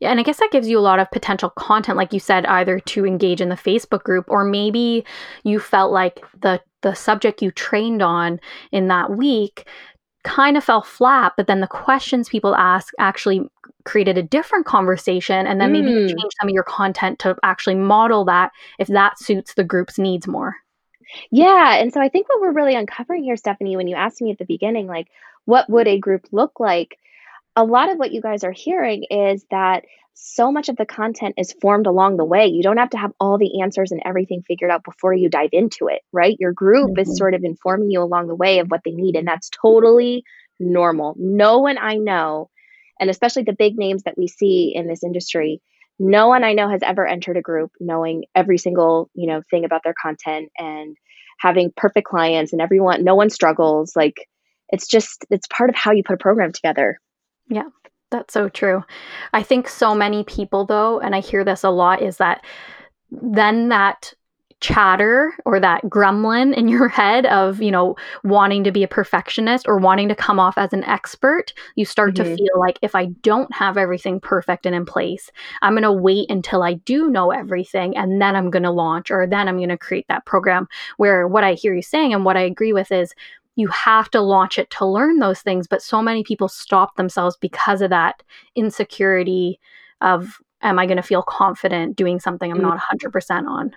Yeah, 0.00 0.10
and 0.10 0.18
I 0.18 0.22
guess 0.22 0.38
that 0.38 0.50
gives 0.50 0.68
you 0.68 0.78
a 0.78 0.80
lot 0.80 0.98
of 0.98 1.10
potential 1.10 1.50
content, 1.50 1.98
like 1.98 2.12
you 2.12 2.20
said, 2.20 2.46
either 2.46 2.80
to 2.80 3.06
engage 3.06 3.40
in 3.40 3.50
the 3.50 3.54
Facebook 3.54 4.02
group, 4.02 4.24
or 4.28 4.44
maybe 4.44 5.04
you 5.44 5.60
felt 5.60 5.92
like 5.92 6.20
the 6.40 6.60
the 6.80 6.94
subject 6.94 7.42
you 7.42 7.50
trained 7.50 8.02
on 8.02 8.40
in 8.72 8.88
that 8.88 9.10
week 9.10 9.68
kind 10.24 10.56
of 10.56 10.64
fell 10.64 10.82
flat, 10.82 11.32
but 11.36 11.46
then 11.46 11.60
the 11.60 11.66
questions 11.66 12.28
people 12.28 12.54
ask 12.56 12.92
actually 12.98 13.42
created 13.84 14.18
a 14.18 14.22
different 14.22 14.66
conversation. 14.66 15.46
And 15.46 15.60
then 15.60 15.70
mm. 15.70 15.72
maybe 15.72 15.90
you 15.90 16.08
change 16.08 16.32
some 16.40 16.48
of 16.48 16.54
your 16.54 16.64
content 16.64 17.18
to 17.20 17.36
actually 17.42 17.76
model 17.76 18.24
that 18.26 18.50
if 18.78 18.88
that 18.88 19.18
suits 19.18 19.54
the 19.54 19.64
group's 19.64 19.98
needs 19.98 20.26
more. 20.26 20.56
Yeah. 21.30 21.74
And 21.74 21.92
so 21.92 22.00
I 22.00 22.08
think 22.08 22.28
what 22.28 22.40
we're 22.40 22.52
really 22.52 22.74
uncovering 22.74 23.24
here, 23.24 23.36
Stephanie, 23.36 23.76
when 23.76 23.88
you 23.88 23.96
asked 23.96 24.22
me 24.22 24.30
at 24.30 24.38
the 24.38 24.44
beginning, 24.44 24.86
like, 24.86 25.08
what 25.44 25.68
would 25.68 25.88
a 25.88 25.98
group 25.98 26.26
look 26.32 26.58
like? 26.60 26.98
A 27.54 27.64
lot 27.64 27.90
of 27.90 27.98
what 27.98 28.12
you 28.12 28.22
guys 28.22 28.44
are 28.44 28.52
hearing 28.52 29.04
is 29.10 29.44
that 29.50 29.84
so 30.14 30.52
much 30.52 30.68
of 30.68 30.76
the 30.76 30.86
content 30.86 31.34
is 31.36 31.54
formed 31.60 31.86
along 31.86 32.16
the 32.16 32.24
way. 32.24 32.46
You 32.46 32.62
don't 32.62 32.76
have 32.76 32.90
to 32.90 32.98
have 32.98 33.12
all 33.18 33.38
the 33.38 33.60
answers 33.60 33.92
and 33.92 34.02
everything 34.04 34.42
figured 34.46 34.70
out 34.70 34.84
before 34.84 35.12
you 35.12 35.28
dive 35.28 35.50
into 35.52 35.88
it, 35.88 36.02
right? 36.12 36.36
Your 36.38 36.52
group 36.52 36.90
mm-hmm. 36.92 37.00
is 37.00 37.16
sort 37.16 37.34
of 37.34 37.44
informing 37.44 37.90
you 37.90 38.02
along 38.02 38.28
the 38.28 38.34
way 38.34 38.58
of 38.58 38.70
what 38.70 38.82
they 38.84 38.92
need, 38.92 39.16
and 39.16 39.26
that's 39.26 39.50
totally 39.50 40.24
normal. 40.60 41.14
No 41.18 41.58
one 41.58 41.78
I 41.78 41.96
know, 41.96 42.50
and 43.02 43.10
especially 43.10 43.42
the 43.42 43.52
big 43.52 43.76
names 43.76 44.04
that 44.04 44.16
we 44.16 44.28
see 44.28 44.72
in 44.72 44.86
this 44.86 45.02
industry, 45.02 45.60
no 45.98 46.28
one 46.28 46.44
I 46.44 46.52
know 46.52 46.68
has 46.68 46.84
ever 46.84 47.04
entered 47.04 47.36
a 47.36 47.42
group 47.42 47.72
knowing 47.80 48.26
every 48.32 48.58
single, 48.58 49.10
you 49.12 49.26
know, 49.26 49.42
thing 49.50 49.64
about 49.64 49.82
their 49.82 49.94
content 50.00 50.50
and 50.56 50.96
having 51.40 51.72
perfect 51.76 52.06
clients 52.06 52.52
and 52.52 52.62
everyone 52.62 53.02
no 53.02 53.16
one 53.16 53.28
struggles 53.28 53.96
like 53.96 54.28
it's 54.68 54.86
just 54.86 55.26
it's 55.30 55.48
part 55.48 55.68
of 55.68 55.74
how 55.74 55.90
you 55.90 56.04
put 56.04 56.14
a 56.14 56.18
program 56.18 56.52
together. 56.52 57.00
Yeah. 57.48 57.70
That's 58.12 58.32
so 58.32 58.48
true. 58.48 58.84
I 59.32 59.42
think 59.42 59.68
so 59.68 59.96
many 59.96 60.22
people, 60.22 60.64
though, 60.64 61.00
and 61.00 61.16
I 61.16 61.20
hear 61.20 61.42
this 61.42 61.64
a 61.64 61.70
lot, 61.70 62.02
is 62.02 62.18
that 62.18 62.44
then 63.10 63.70
that 63.70 64.14
chatter 64.62 65.34
or 65.44 65.58
that 65.60 65.82
gremlin 65.84 66.56
in 66.56 66.68
your 66.68 66.88
head 66.88 67.26
of, 67.26 67.60
you 67.60 67.70
know, 67.70 67.96
wanting 68.22 68.62
to 68.64 68.72
be 68.72 68.82
a 68.82 68.88
perfectionist 68.88 69.66
or 69.66 69.76
wanting 69.76 70.08
to 70.08 70.14
come 70.14 70.38
off 70.38 70.56
as 70.56 70.72
an 70.72 70.84
expert, 70.84 71.52
you 71.74 71.84
start 71.84 72.14
mm-hmm. 72.14 72.30
to 72.30 72.36
feel 72.36 72.60
like 72.60 72.78
if 72.80 72.94
I 72.94 73.06
don't 73.22 73.52
have 73.52 73.76
everything 73.76 74.20
perfect 74.20 74.64
and 74.64 74.74
in 74.74 74.86
place, 74.86 75.30
I'm 75.60 75.74
going 75.74 75.82
to 75.82 75.92
wait 75.92 76.30
until 76.30 76.62
I 76.62 76.74
do 76.74 77.10
know 77.10 77.32
everything 77.32 77.96
and 77.96 78.22
then 78.22 78.36
I'm 78.36 78.50
going 78.50 78.62
to 78.62 78.70
launch 78.70 79.10
or 79.10 79.26
then 79.26 79.48
I'm 79.48 79.56
going 79.56 79.68
to 79.68 79.76
create 79.76 80.06
that 80.08 80.24
program. 80.24 80.68
Where 80.96 81.26
what 81.26 81.44
I 81.44 81.54
hear 81.54 81.74
you 81.74 81.82
saying 81.82 82.14
and 82.14 82.24
what 82.24 82.36
I 82.36 82.42
agree 82.42 82.72
with 82.72 82.92
is 82.92 83.12
you 83.56 83.66
have 83.68 84.10
to 84.12 84.20
launch 84.20 84.58
it 84.58 84.70
to 84.70 84.86
learn 84.86 85.18
those 85.18 85.40
things. 85.40 85.66
But 85.66 85.82
so 85.82 86.00
many 86.00 86.22
people 86.22 86.48
stop 86.48 86.96
themselves 86.96 87.36
because 87.40 87.82
of 87.82 87.90
that 87.90 88.22
insecurity 88.54 89.58
of, 90.00 90.38
am 90.62 90.78
I 90.78 90.86
going 90.86 90.96
to 90.96 91.02
feel 91.02 91.22
confident 91.22 91.96
doing 91.96 92.20
something 92.20 92.50
I'm 92.50 92.58
mm. 92.58 92.62
not 92.62 92.78
100% 92.78 93.48
on? 93.48 93.72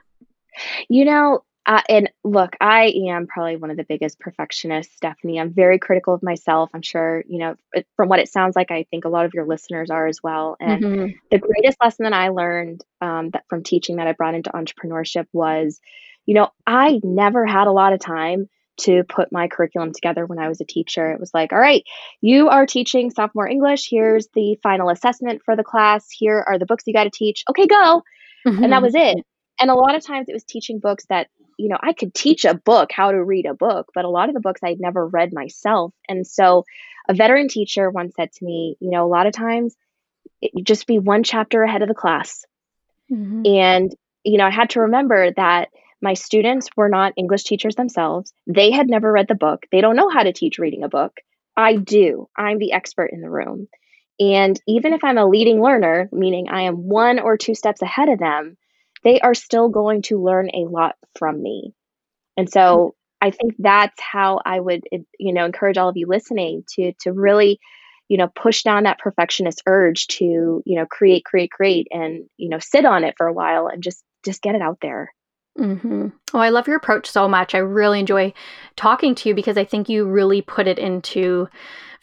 You 0.89 1.05
know, 1.05 1.41
uh, 1.65 1.81
and 1.89 2.11
look, 2.23 2.55
I 2.61 2.93
am 3.09 3.25
probably 3.25 3.55
one 3.55 3.71
of 3.71 3.77
the 3.77 3.85
biggest 3.87 4.19
perfectionists, 4.19 4.95
Stephanie. 4.95 5.39
I'm 5.39 5.51
very 5.51 5.79
critical 5.79 6.13
of 6.13 6.21
myself. 6.21 6.69
I'm 6.73 6.83
sure, 6.83 7.23
you 7.27 7.39
know, 7.39 7.55
from 7.95 8.07
what 8.07 8.19
it 8.19 8.31
sounds 8.31 8.55
like, 8.55 8.69
I 8.69 8.85
think 8.91 9.05
a 9.05 9.09
lot 9.09 9.25
of 9.25 9.33
your 9.33 9.45
listeners 9.45 9.89
are 9.89 10.05
as 10.05 10.19
well. 10.21 10.57
And 10.59 10.83
mm-hmm. 10.83 11.07
the 11.31 11.39
greatest 11.39 11.77
lesson 11.81 12.03
that 12.03 12.13
I 12.13 12.29
learned 12.29 12.83
um, 13.01 13.31
that 13.31 13.45
from 13.49 13.63
teaching 13.63 13.95
that 13.95 14.05
I 14.05 14.11
brought 14.11 14.35
into 14.35 14.51
entrepreneurship 14.51 15.25
was, 15.33 15.79
you 16.27 16.35
know, 16.35 16.49
I 16.67 16.99
never 17.03 17.47
had 17.47 17.67
a 17.67 17.71
lot 17.71 17.93
of 17.93 17.99
time 17.99 18.47
to 18.77 19.03
put 19.05 19.31
my 19.31 19.47
curriculum 19.47 19.91
together 19.91 20.25
when 20.25 20.37
I 20.37 20.49
was 20.49 20.61
a 20.61 20.65
teacher. 20.65 21.11
It 21.11 21.19
was 21.19 21.33
like, 21.33 21.51
all 21.51 21.59
right, 21.59 21.83
you 22.21 22.49
are 22.49 22.67
teaching 22.67 23.09
sophomore 23.09 23.47
English. 23.47 23.87
Here's 23.89 24.27
the 24.35 24.59
final 24.61 24.89
assessment 24.89 25.41
for 25.43 25.55
the 25.55 25.63
class. 25.63 26.07
Here 26.11 26.43
are 26.45 26.59
the 26.59 26.65
books 26.65 26.83
you 26.85 26.93
got 26.93 27.05
to 27.05 27.09
teach. 27.09 27.43
Okay, 27.49 27.65
go. 27.65 28.03
Mm-hmm. 28.45 28.63
And 28.63 28.73
that 28.73 28.77
mm-hmm. 28.77 28.85
was 28.85 28.95
it. 28.95 29.25
And 29.59 29.69
a 29.69 29.75
lot 29.75 29.95
of 29.95 30.05
times 30.05 30.27
it 30.29 30.33
was 30.33 30.43
teaching 30.43 30.79
books 30.79 31.05
that, 31.09 31.27
you 31.57 31.69
know, 31.69 31.77
I 31.81 31.93
could 31.93 32.13
teach 32.13 32.45
a 32.45 32.53
book 32.53 32.91
how 32.91 33.11
to 33.11 33.23
read 33.23 33.45
a 33.45 33.53
book, 33.53 33.91
but 33.95 34.05
a 34.05 34.09
lot 34.09 34.29
of 34.29 34.35
the 34.35 34.41
books 34.41 34.61
I'd 34.63 34.79
never 34.79 35.07
read 35.07 35.33
myself. 35.33 35.93
And 36.09 36.27
so 36.27 36.65
a 37.07 37.13
veteran 37.13 37.47
teacher 37.47 37.89
once 37.89 38.15
said 38.15 38.31
to 38.33 38.45
me, 38.45 38.75
you 38.79 38.89
know, 38.89 39.05
a 39.05 39.07
lot 39.07 39.27
of 39.27 39.33
times 39.33 39.75
it, 40.41 40.51
just 40.63 40.87
be 40.87 40.99
one 40.99 41.23
chapter 41.23 41.63
ahead 41.63 41.81
of 41.81 41.87
the 41.87 41.93
class. 41.93 42.45
Mm-hmm. 43.11 43.43
And, 43.45 43.95
you 44.23 44.37
know, 44.37 44.45
I 44.45 44.51
had 44.51 44.71
to 44.71 44.81
remember 44.81 45.31
that 45.31 45.69
my 46.01 46.13
students 46.13 46.67
were 46.75 46.89
not 46.89 47.13
English 47.15 47.43
teachers 47.43 47.75
themselves. 47.75 48.33
They 48.47 48.71
had 48.71 48.89
never 48.89 49.11
read 49.11 49.27
the 49.27 49.35
book. 49.35 49.65
They 49.71 49.81
don't 49.81 49.95
know 49.95 50.09
how 50.09 50.23
to 50.23 50.33
teach 50.33 50.59
reading 50.59 50.83
a 50.83 50.89
book. 50.89 51.17
I 51.55 51.77
do. 51.77 52.27
I'm 52.37 52.59
the 52.59 52.73
expert 52.73 53.11
in 53.13 53.21
the 53.21 53.29
room. 53.29 53.67
And 54.19 54.59
even 54.67 54.93
if 54.93 55.03
I'm 55.03 55.17
a 55.17 55.25
leading 55.25 55.61
learner, 55.61 56.09
meaning 56.11 56.49
I 56.49 56.63
am 56.63 56.87
one 56.87 57.19
or 57.19 57.37
two 57.37 57.55
steps 57.55 57.81
ahead 57.81 58.09
of 58.09 58.19
them, 58.19 58.57
they 59.05 59.21
are 59.21 59.33
still 59.33 59.69
going 59.69 60.01
to 60.01 60.21
learn 60.21 60.49
a 60.49 60.67
lot 60.69 60.95
from 61.17 61.41
me. 61.41 61.73
And 62.35 62.51
so 62.51 62.95
I 63.21 63.31
think 63.31 63.55
that's 63.57 64.01
how 64.01 64.41
I 64.45 64.59
would 64.59 64.83
you 65.17 65.33
know 65.33 65.45
encourage 65.45 65.77
all 65.77 65.87
of 65.87 65.95
you 65.95 66.07
listening 66.07 66.63
to 66.75 66.91
to 67.01 67.13
really 67.13 67.59
you 68.09 68.17
know 68.17 68.27
push 68.27 68.63
down 68.63 68.83
that 68.83 68.99
perfectionist 68.99 69.63
urge 69.65 70.07
to 70.07 70.61
you 70.65 70.75
know 70.75 70.85
create 70.85 71.23
create 71.23 71.51
create 71.51 71.87
and 71.91 72.25
you 72.35 72.49
know 72.49 72.59
sit 72.59 72.83
on 72.83 73.05
it 73.05 73.15
for 73.17 73.27
a 73.27 73.33
while 73.33 73.67
and 73.67 73.81
just 73.81 74.03
just 74.25 74.41
get 74.41 74.55
it 74.55 74.61
out 74.61 74.79
there 74.81 75.13
Mm-hmm. 75.57 76.07
Oh, 76.33 76.39
I 76.39 76.49
love 76.49 76.67
your 76.67 76.75
approach 76.75 77.09
so 77.09 77.27
much. 77.27 77.55
I 77.55 77.59
really 77.59 77.99
enjoy 77.99 78.33
talking 78.75 79.15
to 79.15 79.29
you 79.29 79.35
because 79.35 79.57
I 79.57 79.63
think 79.63 79.87
you 79.87 80.05
really 80.05 80.41
put 80.41 80.67
it 80.67 80.77
into 80.77 81.47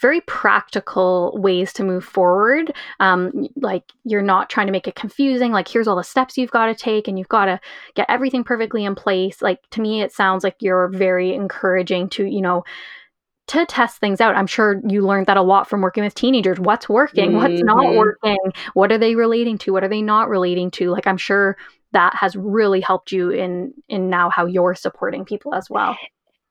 very 0.02 0.20
practical 0.22 1.38
ways 1.40 1.72
to 1.74 1.84
move 1.84 2.04
forward. 2.04 2.74
Um, 3.00 3.48
like 3.56 3.84
you're 4.04 4.20
not 4.20 4.50
trying 4.50 4.66
to 4.66 4.72
make 4.72 4.88
it 4.88 4.96
confusing. 4.96 5.52
Like 5.52 5.68
here's 5.68 5.88
all 5.88 5.96
the 5.96 6.04
steps 6.04 6.36
you've 6.36 6.50
got 6.50 6.66
to 6.66 6.74
take, 6.74 7.08
and 7.08 7.18
you've 7.18 7.28
got 7.28 7.46
to 7.46 7.60
get 7.94 8.10
everything 8.10 8.44
perfectly 8.44 8.84
in 8.84 8.94
place. 8.94 9.40
Like 9.40 9.60
to 9.70 9.80
me, 9.80 10.02
it 10.02 10.12
sounds 10.12 10.44
like 10.44 10.56
you're 10.60 10.88
very 10.88 11.32
encouraging 11.32 12.10
to 12.10 12.26
you 12.26 12.42
know 12.42 12.64
to 13.48 13.64
test 13.66 13.98
things 13.98 14.20
out. 14.20 14.36
I'm 14.36 14.46
sure 14.46 14.80
you 14.86 15.06
learned 15.06 15.26
that 15.26 15.36
a 15.36 15.42
lot 15.42 15.68
from 15.68 15.80
working 15.80 16.04
with 16.04 16.14
teenagers. 16.14 16.60
What's 16.60 16.88
working? 16.88 17.32
Mm-hmm. 17.32 17.36
What's 17.36 17.62
not 17.62 17.78
mm-hmm. 17.78 17.96
working? 17.96 18.38
What 18.74 18.92
are 18.92 18.98
they 18.98 19.14
relating 19.14 19.58
to? 19.58 19.72
What 19.72 19.84
are 19.84 19.88
they 19.88 20.02
not 20.02 20.28
relating 20.28 20.70
to? 20.72 20.90
Like 20.90 21.06
I'm 21.06 21.16
sure 21.16 21.56
that 21.92 22.14
has 22.16 22.34
really 22.36 22.80
helped 22.80 23.12
you 23.12 23.30
in 23.30 23.72
in 23.88 24.10
now 24.10 24.30
how 24.30 24.46
you're 24.46 24.74
supporting 24.74 25.24
people 25.24 25.54
as 25.54 25.70
well. 25.70 25.96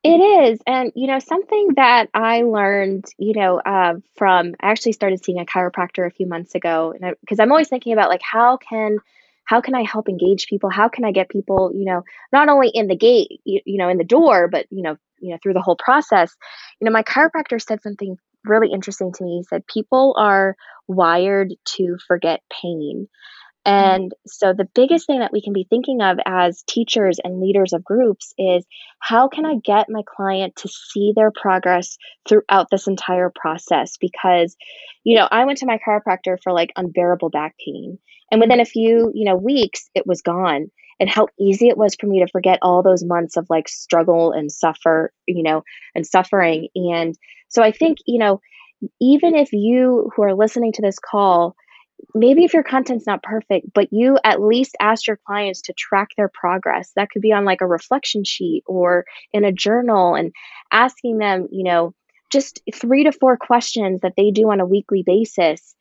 It 0.04 0.18
is. 0.18 0.60
And, 0.66 0.92
you 0.96 1.06
know, 1.06 1.20
something 1.20 1.70
that 1.76 2.08
I 2.14 2.42
learned, 2.42 3.06
you 3.20 3.40
know, 3.40 3.60
uh, 3.60 3.96
from, 4.16 4.56
I 4.60 4.72
actually 4.72 4.94
started 4.94 5.24
seeing 5.24 5.40
a 5.40 5.46
chiropractor 5.46 6.08
a 6.08 6.12
few 6.12 6.28
months 6.28 6.56
ago. 6.56 6.94
And 7.00 7.16
because 7.22 7.40
I'm 7.40 7.52
always 7.52 7.70
thinking 7.70 7.94
about 7.94 8.10
like, 8.10 8.24
how 8.24 8.58
can, 8.58 8.98
how 9.46 9.62
can 9.62 9.76
I 9.76 9.84
help 9.84 10.10
engage 10.10 10.48
people? 10.48 10.72
How 10.72 10.90
can 10.90 11.06
I 11.06 11.12
get 11.12 11.30
people, 11.30 11.72
you 11.76 11.86
know, 11.86 12.02
not 12.34 12.50
only 12.50 12.70
in 12.74 12.88
the 12.88 12.96
gate, 12.96 13.42
you, 13.44 13.62
you 13.64 13.78
know, 13.78 13.90
in 13.90 13.98
the 14.00 14.04
door, 14.04 14.48
but, 14.48 14.66
you 14.72 14.82
know, 14.82 14.98
you 15.20 15.32
know, 15.32 15.38
through 15.44 15.54
the 15.54 15.62
whole 15.62 15.78
process. 15.78 16.36
You 16.80 16.86
know, 16.86 16.92
my 16.92 17.04
chiropractor 17.04 17.62
said 17.62 17.84
something 17.84 18.18
really 18.44 18.72
interesting 18.72 19.12
to 19.14 19.24
me. 19.24 19.38
He 19.38 19.44
said, 19.44 19.68
people 19.68 20.16
are 20.18 20.56
wired 20.88 21.54
to 21.76 21.98
forget 22.08 22.42
pain. 22.50 23.08
Mm-hmm. 23.68 23.96
And 23.96 24.12
so, 24.26 24.54
the 24.54 24.68
biggest 24.74 25.06
thing 25.06 25.20
that 25.20 25.32
we 25.32 25.42
can 25.42 25.54
be 25.54 25.68
thinking 25.70 26.02
of 26.02 26.18
as 26.26 26.64
teachers 26.64 27.20
and 27.24 27.40
leaders 27.40 27.74
of 27.74 27.84
groups 27.84 28.34
is 28.38 28.66
how 29.00 29.28
can 29.28 29.46
I 29.46 29.56
get 29.64 29.86
my 29.90 30.02
client 30.08 30.56
to 30.58 30.68
see 30.68 31.14
their 31.16 31.32
progress 31.32 31.98
throughout 32.28 32.70
this 32.72 32.88
entire 32.88 33.32
process? 33.34 33.98
Because, 33.98 34.56
you 35.04 35.16
know, 35.16 35.28
I 35.30 35.46
went 35.46 35.60
to 35.60 35.68
my 35.68 35.78
chiropractor 35.78 36.38
for 36.42 36.54
like 36.54 36.72
unbearable 36.76 37.30
back 37.30 37.56
pain. 37.64 38.00
And 38.32 38.42
within 38.42 38.62
a 38.62 38.66
few, 38.66 39.12
you 39.14 39.26
know, 39.26 39.36
weeks, 39.36 39.90
it 39.94 40.08
was 40.08 40.22
gone. 40.22 40.72
And 41.00 41.10
how 41.10 41.28
easy 41.40 41.68
it 41.68 41.78
was 41.78 41.96
for 42.00 42.08
me 42.08 42.20
to 42.20 42.32
forget 42.32 42.60
all 42.62 42.84
those 42.84 43.04
months 43.04 43.36
of 43.36 43.48
like 43.50 43.68
struggle 43.68 44.32
and 44.32 44.52
suffer, 44.52 45.12
you 45.28 45.44
know, 45.44 45.64
and 45.96 46.06
suffering. 46.06 46.70
And 46.76 47.16
so 47.48 47.62
I 47.62 47.72
think, 47.72 47.98
you 48.06 48.20
know, 48.20 48.40
even 49.00 49.36
if 49.36 49.52
you 49.52 50.12
who 50.16 50.24
are 50.24 50.36
listening 50.36 50.72
to 50.74 50.82
this 50.82 50.98
call, 51.00 51.56
maybe 52.14 52.44
if 52.44 52.54
your 52.54 52.64
content's 52.64 53.08
not 53.08 53.24
perfect, 53.24 53.68
but 53.74 53.92
you 53.92 54.18
at 54.24 54.42
least 54.42 54.76
ask 54.80 55.08
your 55.08 55.20
clients 55.26 55.62
to 55.64 55.74
track 55.74 56.10
their 56.18 56.30
progress. 56.30 56.92
That 56.96 57.10
could 57.10 57.22
be 57.22 57.34
on 57.34 57.46
like 57.46 57.62
a 57.62 57.68
reflection 57.68 58.24
sheet 58.24 58.64
or 58.66 59.06
in 59.34 59.46
a 59.46 59.52
journal 59.52 60.16
and 60.16 60.32
asking 60.72 61.18
them, 61.18 61.48
you 61.52 61.64
know, 61.64 61.94
just 62.32 62.62
three 62.74 63.04
to 63.04 63.12
four 63.12 63.38
questions 63.38 64.02
that 64.02 64.14
they 64.16 64.32
do 64.32 64.50
on 64.52 64.60
a 64.60 64.66
weekly 64.66 65.04
basis. 65.06 65.76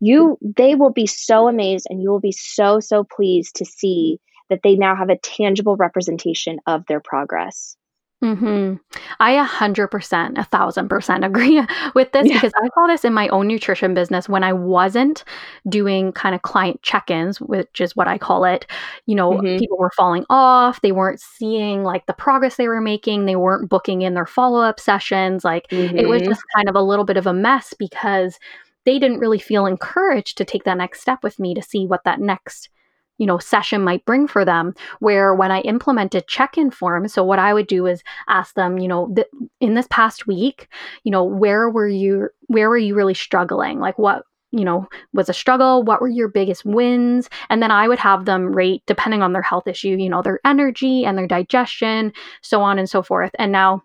You 0.00 0.38
they 0.42 0.74
will 0.74 0.92
be 0.92 1.06
so 1.06 1.48
amazed 1.48 1.86
and 1.88 2.02
you 2.02 2.10
will 2.10 2.20
be 2.20 2.32
so 2.32 2.80
so 2.80 3.04
pleased 3.04 3.56
to 3.56 3.64
see 3.64 4.18
that 4.50 4.60
they 4.62 4.76
now 4.76 4.94
have 4.94 5.08
a 5.08 5.18
tangible 5.18 5.76
representation 5.76 6.58
of 6.66 6.84
their 6.86 7.00
progress. 7.00 7.76
Mm-hmm. 8.24 8.76
I 9.20 9.32
a 9.32 9.44
hundred 9.44 9.88
percent, 9.88 10.38
a 10.38 10.44
thousand 10.44 10.88
percent 10.88 11.24
agree 11.24 11.60
with 11.94 12.12
this 12.12 12.26
yeah. 12.26 12.34
because 12.34 12.52
I 12.56 12.68
saw 12.74 12.86
this 12.86 13.04
in 13.04 13.12
my 13.12 13.28
own 13.28 13.46
nutrition 13.46 13.92
business 13.92 14.28
when 14.28 14.42
I 14.42 14.52
wasn't 14.52 15.24
doing 15.68 16.10
kind 16.12 16.34
of 16.34 16.42
client 16.42 16.80
check-ins, 16.82 17.40
which 17.40 17.80
is 17.80 17.94
what 17.94 18.08
I 18.08 18.16
call 18.16 18.44
it. 18.44 18.66
You 19.04 19.14
know, 19.14 19.32
mm-hmm. 19.32 19.58
people 19.58 19.76
were 19.76 19.92
falling 19.94 20.24
off. 20.30 20.80
They 20.80 20.92
weren't 20.92 21.20
seeing 21.20 21.82
like 21.84 22.06
the 22.06 22.14
progress 22.14 22.56
they 22.56 22.68
were 22.68 22.80
making. 22.80 23.26
They 23.26 23.36
weren't 23.36 23.68
booking 23.68 24.02
in 24.02 24.14
their 24.14 24.26
follow-up 24.26 24.80
sessions. 24.80 25.44
Like 25.44 25.68
mm-hmm. 25.68 25.98
it 25.98 26.08
was 26.08 26.22
mm-hmm. 26.22 26.30
just 26.30 26.42
kind 26.56 26.68
of 26.68 26.74
a 26.74 26.82
little 26.82 27.04
bit 27.04 27.18
of 27.18 27.26
a 27.26 27.34
mess 27.34 27.74
because 27.78 28.38
they 28.86 28.98
didn't 28.98 29.18
really 29.18 29.38
feel 29.38 29.66
encouraged 29.66 30.38
to 30.38 30.44
take 30.44 30.64
that 30.64 30.78
next 30.78 31.00
step 31.02 31.22
with 31.22 31.38
me 31.38 31.54
to 31.54 31.62
see 31.62 31.86
what 31.86 32.04
that 32.04 32.20
next 32.20 32.70
you 33.18 33.26
know 33.26 33.38
session 33.38 33.82
might 33.82 34.04
bring 34.04 34.26
for 34.26 34.44
them 34.44 34.74
where 35.00 35.34
when 35.34 35.50
i 35.50 35.60
implemented 35.60 36.26
check-in 36.26 36.70
forms 36.70 37.12
so 37.12 37.22
what 37.22 37.38
i 37.38 37.54
would 37.54 37.66
do 37.66 37.86
is 37.86 38.02
ask 38.28 38.54
them 38.54 38.78
you 38.78 38.88
know 38.88 39.12
th- 39.14 39.28
in 39.60 39.74
this 39.74 39.86
past 39.90 40.26
week 40.26 40.68
you 41.04 41.10
know 41.10 41.24
where 41.24 41.68
were 41.70 41.88
you 41.88 42.28
where 42.46 42.68
were 42.68 42.78
you 42.78 42.94
really 42.94 43.14
struggling? 43.14 43.80
Like 43.80 43.98
what 43.98 44.24
you 44.50 44.64
know 44.64 44.88
was 45.12 45.28
a 45.28 45.34
struggle? 45.34 45.82
What 45.82 46.00
were 46.00 46.08
your 46.08 46.28
biggest 46.28 46.64
wins? 46.64 47.28
And 47.50 47.62
then 47.62 47.70
i 47.70 47.88
would 47.88 47.98
have 47.98 48.24
them 48.24 48.54
rate 48.54 48.82
depending 48.86 49.22
on 49.22 49.32
their 49.32 49.42
health 49.42 49.66
issue 49.66 49.96
you 49.98 50.08
know 50.08 50.22
their 50.22 50.40
energy 50.44 51.04
and 51.04 51.18
their 51.18 51.26
digestion 51.26 52.12
so 52.42 52.62
on 52.62 52.78
and 52.78 52.88
so 52.88 53.02
forth. 53.02 53.32
And 53.38 53.52
now 53.52 53.82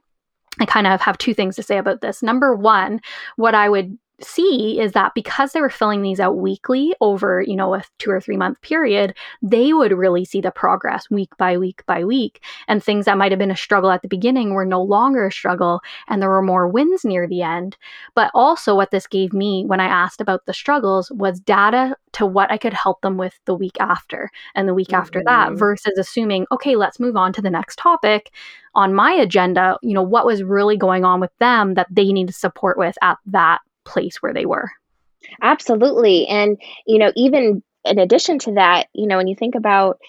I 0.59 0.65
kind 0.65 0.87
of 0.87 1.01
have 1.01 1.17
two 1.17 1.33
things 1.33 1.55
to 1.55 1.63
say 1.63 1.77
about 1.77 2.01
this. 2.01 2.21
Number 2.21 2.53
one, 2.53 2.99
what 3.37 3.55
I 3.55 3.69
would 3.69 3.97
see 4.23 4.79
is 4.79 4.91
that 4.93 5.13
because 5.15 5.51
they 5.51 5.61
were 5.61 5.69
filling 5.69 6.01
these 6.01 6.19
out 6.19 6.37
weekly 6.37 6.93
over, 7.01 7.41
you 7.41 7.55
know, 7.55 7.73
a 7.73 7.83
two 7.97 8.11
or 8.11 8.21
three 8.21 8.37
month 8.37 8.61
period, 8.61 9.15
they 9.41 9.73
would 9.73 9.91
really 9.91 10.25
see 10.25 10.41
the 10.41 10.51
progress 10.51 11.09
week 11.09 11.35
by 11.37 11.57
week 11.57 11.83
by 11.85 12.03
week. 12.03 12.43
And 12.67 12.83
things 12.83 13.05
that 13.05 13.17
might 13.17 13.31
have 13.31 13.39
been 13.39 13.51
a 13.51 13.57
struggle 13.57 13.91
at 13.91 14.01
the 14.01 14.07
beginning 14.07 14.53
were 14.53 14.65
no 14.65 14.81
longer 14.81 15.27
a 15.27 15.31
struggle 15.31 15.81
and 16.07 16.21
there 16.21 16.29
were 16.29 16.41
more 16.41 16.67
wins 16.67 17.03
near 17.03 17.27
the 17.27 17.41
end. 17.41 17.77
But 18.15 18.31
also, 18.33 18.75
what 18.75 18.91
this 18.91 19.07
gave 19.07 19.33
me 19.33 19.65
when 19.65 19.79
I 19.79 19.85
asked 19.85 20.21
about 20.21 20.45
the 20.45 20.53
struggles 20.53 21.11
was 21.11 21.39
data 21.39 21.95
to 22.13 22.25
what 22.25 22.51
I 22.51 22.57
could 22.57 22.73
help 22.73 23.01
them 23.01 23.17
with 23.17 23.39
the 23.45 23.55
week 23.55 23.77
after 23.79 24.29
and 24.55 24.67
the 24.67 24.73
week 24.73 24.87
mm-hmm. 24.87 25.01
after 25.01 25.23
that 25.25 25.49
mm-hmm. 25.49 25.57
versus 25.57 25.97
assuming, 25.97 26.45
okay, 26.51 26.75
let's 26.75 26.99
move 26.99 27.15
on 27.15 27.33
to 27.33 27.41
the 27.41 27.49
next 27.49 27.77
topic 27.77 28.31
on 28.75 28.93
my 28.93 29.11
agenda. 29.11 29.77
You 29.81 29.93
know, 29.93 30.01
what 30.01 30.25
was 30.25 30.43
really 30.43 30.77
going 30.77 31.05
on 31.05 31.19
with 31.19 31.31
them 31.39 31.75
that 31.75 31.87
they 31.89 32.11
needed 32.11 32.35
support 32.35 32.77
with 32.77 32.97
at 33.01 33.17
that 33.27 33.59
place 33.85 34.17
where 34.21 34.33
they 34.33 34.45
were. 34.45 34.69
Absolutely. 35.41 36.27
And, 36.27 36.57
you 36.85 36.97
know, 36.97 37.11
even 37.15 37.63
in 37.85 37.99
addition 37.99 38.39
to 38.39 38.53
that, 38.53 38.87
you 38.93 39.07
know, 39.07 39.17
when 39.17 39.27
you 39.27 39.35
think 39.35 39.55
about 39.55 39.99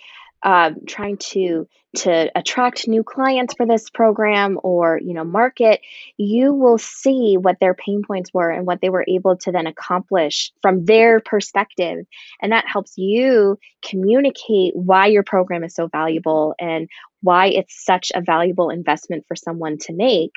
um, 0.43 0.87
trying 0.87 1.19
to 1.19 1.69
to 1.97 2.31
attract 2.39 2.87
new 2.87 3.03
clients 3.03 3.55
for 3.55 3.67
this 3.67 3.91
program 3.91 4.59
or 4.63 4.99
you 5.03 5.13
know 5.13 5.25
market 5.25 5.81
you 6.17 6.55
will 6.55 6.79
see 6.79 7.37
what 7.37 7.57
their 7.61 7.75
pain 7.75 8.03
points 8.07 8.33
were 8.33 8.49
and 8.49 8.65
what 8.65 8.81
they 8.81 8.89
were 8.89 9.05
able 9.09 9.37
to 9.37 9.51
then 9.51 9.67
accomplish 9.67 10.53
from 10.63 10.85
their 10.85 11.21
perspective 11.21 12.07
and 12.41 12.53
that 12.53 12.65
helps 12.67 12.97
you 12.97 13.59
communicate 13.83 14.75
why 14.77 15.07
your 15.07 15.25
program 15.25 15.65
is 15.65 15.75
so 15.75 15.89
valuable 15.89 16.55
and 16.61 16.89
why 17.23 17.49
it's 17.49 17.85
such 17.85 18.13
a 18.15 18.23
valuable 18.23 18.71
investment 18.71 19.25
for 19.27 19.35
someone 19.35 19.77
to 19.77 19.93
make 19.93 20.33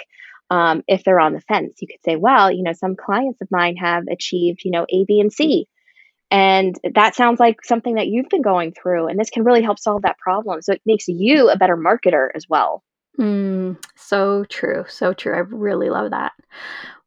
um, 0.54 0.84
if 0.88 1.04
they're 1.04 1.20
on 1.20 1.34
the 1.34 1.42
fence 1.42 1.78
you 1.82 1.88
could 1.88 2.04
say 2.06 2.16
well 2.16 2.52
you 2.52 2.64
know 2.64 2.74
some 2.74 2.96
clients 2.96 3.42
of 3.42 3.48
mine 3.52 3.76
have 3.76 4.04
achieved 4.12 4.62
you 4.64 4.72
know 4.72 4.86
a 4.90 5.06
b 5.06 5.20
and 5.20 5.34
c 5.34 5.68
and 6.34 6.76
that 6.96 7.14
sounds 7.14 7.40
like 7.40 7.64
something 7.64 7.94
that 7.94 8.08
you've 8.08 8.28
been 8.28 8.42
going 8.42 8.74
through, 8.74 9.08
and 9.08 9.20
this 9.20 9.30
can 9.30 9.44
really 9.44 9.62
help 9.62 9.78
solve 9.78 10.02
that 10.02 10.18
problem. 10.18 10.64
So 10.64 10.74
it 10.74 10.82
makes 10.84 11.08
you 11.08 11.50
a 11.50 11.58
better 11.58 11.78
marketer 11.78 12.30
as 12.34 12.48
well. 12.50 12.84
Mm, 13.20 13.78
so 13.96 14.44
true. 14.46 14.84
So 14.88 15.14
true. 15.14 15.36
I 15.36 15.42
really 15.42 15.92
love 15.92 16.10
that. 16.10 16.32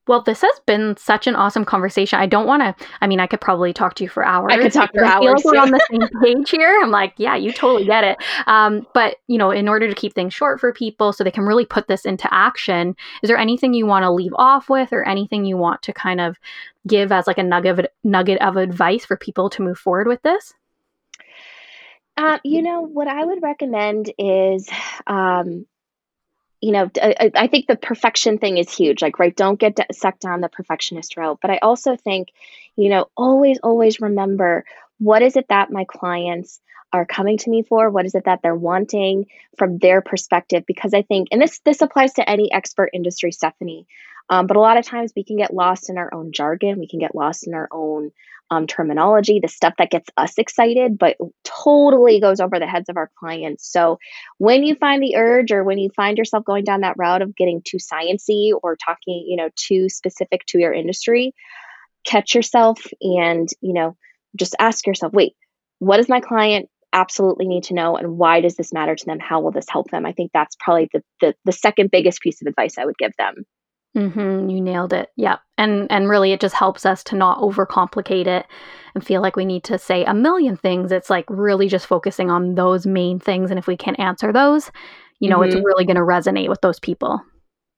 Well, 0.07 0.23
this 0.23 0.43
has 0.43 0.61
been 0.67 0.97
such 0.97 1.27
an 1.27 1.35
awesome 1.35 1.65
conversation. 1.65 2.19
I 2.19 2.27
don't 2.27 2.47
want 2.47 2.63
to. 2.63 2.87
I 3.01 3.09
mean, 3.09 3.19
I 3.19 3.27
could 3.27 3.41
probably 3.41 3.73
talk 3.73 3.95
to 3.95 4.05
you 4.05 4.09
for 4.09 4.25
hours. 4.25 4.53
I 4.53 4.59
could 4.59 4.73
talk 4.73 4.93
for 4.95 5.05
I 5.05 5.15
hours. 5.15 5.45
Like 5.45 5.55
we're 5.55 5.61
on 5.61 5.71
the 5.73 5.87
same 5.91 6.09
page 6.23 6.51
here. 6.51 6.81
I'm 6.83 6.93
like, 6.93 7.15
yeah, 7.17 7.35
you 7.35 7.53
totally 7.53 7.85
get 7.85 8.05
it. 8.05 8.19
Um, 8.47 8.87
but 8.95 9.17
you 9.27 9.37
know, 9.37 9.51
in 9.51 9.69
order 9.69 9.89
to 9.89 9.95
keep 9.95 10.15
things 10.15 10.33
short 10.33 10.61
for 10.61 10.73
people, 10.73 11.13
so 11.13 11.25
they 11.25 11.31
can 11.33 11.45
really 11.45 11.67
put 11.67 11.89
this 11.89 12.05
into 12.05 12.33
action, 12.33 12.95
is 13.23 13.29
there 13.29 13.37
anything 13.37 13.75
you 13.75 13.87
want 13.87 14.05
to 14.05 14.11
leave 14.11 14.33
off 14.37 14.69
with, 14.69 14.93
or 14.93 15.03
anything 15.03 15.45
you 15.45 15.57
want 15.57 15.83
to 15.83 15.93
kind 15.93 16.21
of 16.21 16.39
give 16.87 17.11
as 17.11 17.27
like 17.27 17.39
a 17.39 17.43
nugget 17.43 17.81
of, 17.81 17.87
nugget 18.05 18.41
of 18.41 18.57
advice 18.57 19.05
for 19.05 19.17
people 19.17 19.51
to 19.51 19.63
move 19.63 19.79
forward 19.79 20.07
with 20.07 20.23
this? 20.23 20.55
Uh, 22.17 22.39
you 22.45 22.63
know, 22.63 22.81
what 22.81 23.09
I 23.09 23.25
would 23.25 23.43
recommend 23.43 24.11
is 24.19 24.69
um, 25.07 25.67
you 26.67 26.73
know, 26.73 26.91
I, 27.01 27.31
I 27.33 27.47
think 27.47 27.69
the 27.69 27.77
perfection 27.77 28.39
thing 28.39 28.59
is 28.59 28.77
huge. 28.77 29.01
Like, 29.01 29.21
right, 29.21 29.37
don't 29.37 29.57
get 29.57 29.79
sucked 29.95 30.23
down 30.23 30.41
the 30.41 30.49
perfectionist 30.49 31.17
route. 31.17 31.39
But 31.41 31.53
I 31.53 31.59
also 31.59 31.95
think, 31.95 32.31
you 32.75 32.89
know, 32.89 33.07
always, 33.17 33.61
always 33.63 34.01
remember 34.01 34.65
what 34.99 35.23
is 35.23 35.37
it 35.37 35.47
that 35.49 35.71
my 35.71 35.85
clients 35.85 36.59
are 36.93 37.07
coming 37.07 37.39
to 37.39 37.51
me 37.51 37.63
for 37.63 37.89
what 37.89 38.05
is 38.05 38.17
it 38.17 38.25
that 38.25 38.41
they're 38.43 38.53
wanting 38.53 39.27
from 39.57 39.79
their 39.79 40.01
perspective 40.01 40.63
because 40.67 40.95
i 40.95 41.03
think 41.03 41.27
and 41.33 41.43
this 41.43 41.61
this 41.65 41.83
applies 41.83 42.13
to 42.13 42.31
any 42.31 42.51
expert 42.53 42.91
industry 42.95 43.33
stephanie 43.33 43.89
um, 44.29 44.47
but 44.47 44.57
a 44.57 44.61
lot 44.61 44.79
of 44.79 44.85
times 44.85 45.13
we 45.17 45.25
can 45.25 45.37
get 45.37 45.55
lost 45.55 45.91
in 45.91 45.99
our 45.99 46.13
own 46.13 46.33
jargon 46.33 46.79
we 46.79 46.89
can 46.89 46.99
get 46.99 47.15
lost 47.15 47.47
in 47.47 47.55
our 47.55 47.69
own 47.73 48.11
um, 48.51 48.67
terminology, 48.67 49.41
the 49.41 49.49
stuff 49.49 49.75
that 49.79 49.91
gets 49.91 50.09
us 50.17 50.39
excited, 50.39 50.99
but 50.99 51.17
totally 51.45 52.21
goes 52.21 52.41
over 52.41 52.59
the 52.59 52.67
heads 52.67 52.89
of 52.89 52.97
our 52.97 53.11
clients. 53.19 53.71
So 53.71 53.99
when 54.39 54.63
you 54.63 54.77
find 54.77 55.03
the 55.03 55.17
urge 55.17 55.51
or 55.51 55.65
when 55.65 55.79
you 55.79 55.91
find 55.97 56.17
yourself 56.17 56.45
going 56.45 56.65
down 56.65 56.83
that 56.83 56.97
route 56.97 57.23
of 57.23 57.35
getting 57.35 57.63
too 57.65 57.79
sciency 57.79 58.53
or 58.63 58.77
talking, 58.77 59.25
you 59.27 59.37
know, 59.37 59.51
too 59.57 59.89
specific 59.89 60.43
to 60.49 60.59
your 60.59 60.73
industry, 60.73 61.35
catch 62.05 62.35
yourself 62.35 62.87
and, 63.01 63.49
you 63.61 63.73
know, 63.73 63.97
just 64.37 64.55
ask 64.59 64.87
yourself, 64.87 65.13
wait, 65.13 65.35
what 65.79 65.97
does 65.97 66.09
my 66.09 66.21
client 66.21 66.69
absolutely 66.93 67.49
need 67.49 67.65
to 67.65 67.75
know 67.75 67.97
and 67.97 68.17
why 68.17 68.41
does 68.41 68.55
this 68.55 68.73
matter 68.73 68.95
to 68.95 69.07
them? 69.07 69.19
How 69.19 69.41
will 69.41 69.51
this 69.51 69.69
help 69.69 69.91
them? 69.91 70.07
I 70.07 70.13
think 70.13 70.31
that's 70.33 70.57
probably 70.59 70.89
the, 70.93 71.03
the, 71.21 71.35
the 71.45 71.53
second 71.53 71.91
biggest 71.91 72.21
piece 72.21 72.41
of 72.41 72.47
advice 72.47 72.79
I 72.79 72.85
would 72.85 72.97
give 72.97 73.13
them. 73.19 73.45
Mm-hmm, 73.97 74.51
you 74.51 74.61
nailed 74.61 74.93
it. 74.93 75.11
Yeah. 75.17 75.39
And 75.57 75.91
and 75.91 76.09
really 76.09 76.33
it 76.33 76.41
just 76.41 76.55
helps 76.55 76.85
us 76.85 77.03
to 77.05 77.17
not 77.17 77.39
overcomplicate 77.39 78.27
it 78.27 78.47
and 78.95 79.05
feel 79.05 79.23
like 79.23 79.37
we 79.37 79.47
need 79.47 79.65
to 79.65 79.79
say 79.79 80.05
a 80.05 80.13
million 80.13 80.57
things. 80.57 80.93
It's 80.93 81.09
like 81.09 81.25
really 81.29 81.67
just 81.67 81.87
focusing 81.87 82.31
on 82.31 82.57
those 82.57 82.87
main 82.87 83.19
things 83.19 83.51
and 83.51 83.59
if 83.59 83.67
we 83.67 83.77
can 83.77 83.95
answer 83.97 84.33
those, 84.33 84.71
you 85.19 85.31
know, 85.31 85.39
mm-hmm. 85.39 85.57
it's 85.57 85.65
really 85.65 85.87
going 85.87 85.97
to 85.97 86.03
resonate 86.03 86.51
with 86.51 86.61
those 86.61 86.79
people. 86.79 87.23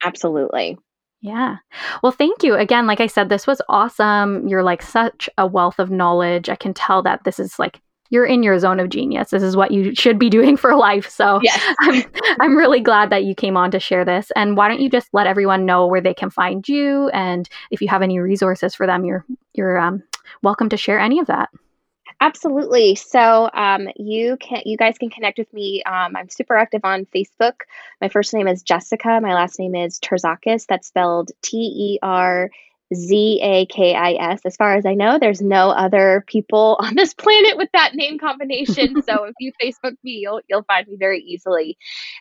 Absolutely. 0.03 0.77
Yeah. 1.21 1.57
Well, 2.03 2.13
thank 2.13 2.43
you. 2.43 2.55
Again, 2.55 2.87
like 2.87 3.01
I 3.01 3.07
said, 3.07 3.29
this 3.29 3.47
was 3.47 3.63
awesome. 3.69 4.47
You're 4.47 4.63
like 4.63 4.83
such 4.83 5.29
a 5.39 5.47
wealth 5.47 5.79
of 5.79 5.91
knowledge. 5.91 6.49
I 6.49 6.57
can 6.57 6.75
tell 6.75 7.03
that 7.03 7.25
this 7.25 7.39
is 7.39 7.59
like 7.59 7.81
you're 8.11 8.27
in 8.27 8.43
your 8.43 8.59
zone 8.59 8.81
of 8.81 8.89
genius. 8.89 9.31
This 9.31 9.43
is 9.43 9.57
what 9.57 9.71
you 9.71 9.95
should 9.95 10.19
be 10.19 10.31
doing 10.31 10.57
for 10.57 10.75
life. 10.75 11.09
So 11.09 11.41
yes. 11.43 11.75
I'm, 11.81 12.05
I'm 12.41 12.57
really 12.57 12.81
glad 12.81 13.11
that 13.11 13.25
you 13.25 13.35
came 13.35 13.57
on 13.57 13.71
to 13.73 13.81
share 13.81 14.05
this. 14.05 14.31
And 14.37 14.57
why 14.57 14.69
don't 14.69 14.81
you 14.81 14.89
just 14.89 15.09
let 15.13 15.27
everyone 15.27 15.67
know 15.67 15.87
where 15.87 16.01
they 16.01 16.15
can 16.15 16.31
find 16.31 16.67
you 16.69 17.09
and 17.11 17.49
if 17.71 17.81
you 17.81 17.89
have 17.89 18.03
any 18.03 18.19
resources 18.19 18.75
for 18.75 18.87
them, 18.87 19.05
you're 19.05 19.25
you're 19.55 19.79
um, 19.79 20.03
welcome 20.43 20.69
to 20.71 20.77
share 20.77 20.99
any 20.99 21.19
of 21.19 21.27
that. 21.27 21.51
Absolutely. 22.21 22.97
So 22.97 23.49
um, 23.53 23.89
you 23.97 24.37
can 24.39 24.63
you 24.65 24.77
guys 24.77 24.99
can 24.99 25.11
connect 25.11 25.39
with 25.39 25.53
me. 25.53 25.83
Um, 25.85 26.17
I'm 26.17 26.29
super 26.29 26.57
active 26.57 26.81
on 26.85 27.07
Facebook. 27.07 27.61
My 28.01 28.09
first 28.09 28.35
name 28.35 28.49
is 28.49 28.63
Jessica. 28.63 29.21
My 29.23 29.35
last 29.35 29.59
name 29.59 29.75
is 29.75 30.01
Terzakis. 30.01 30.67
That's 30.67 30.89
spelled 30.89 31.31
T 31.43 31.57
E 31.57 31.99
R 32.03 32.51
Z 32.95 33.41
A 33.43 33.67
K 33.67 33.95
I 33.95 34.13
S. 34.13 34.41
As 34.45 34.57
far 34.57 34.77
as 34.77 34.87
I 34.87 34.95
know, 34.95 35.19
there's 35.19 35.41
no 35.41 35.71
other 35.71 36.25
people 36.27 36.77
on 36.81 36.95
this 36.95 37.15
planet 37.15 37.57
with 37.57 37.69
that 37.73 37.95
name 37.95 38.19
combination. 38.19 39.03
so 39.03 39.25
if 39.25 39.35
you 39.39 39.53
Facebook 39.63 39.97
me, 40.03 40.13
you'll 40.23 40.41
you'll 40.49 40.65
find 40.65 40.87
me 40.89 40.97
very 40.99 41.21
easily. 41.21 41.77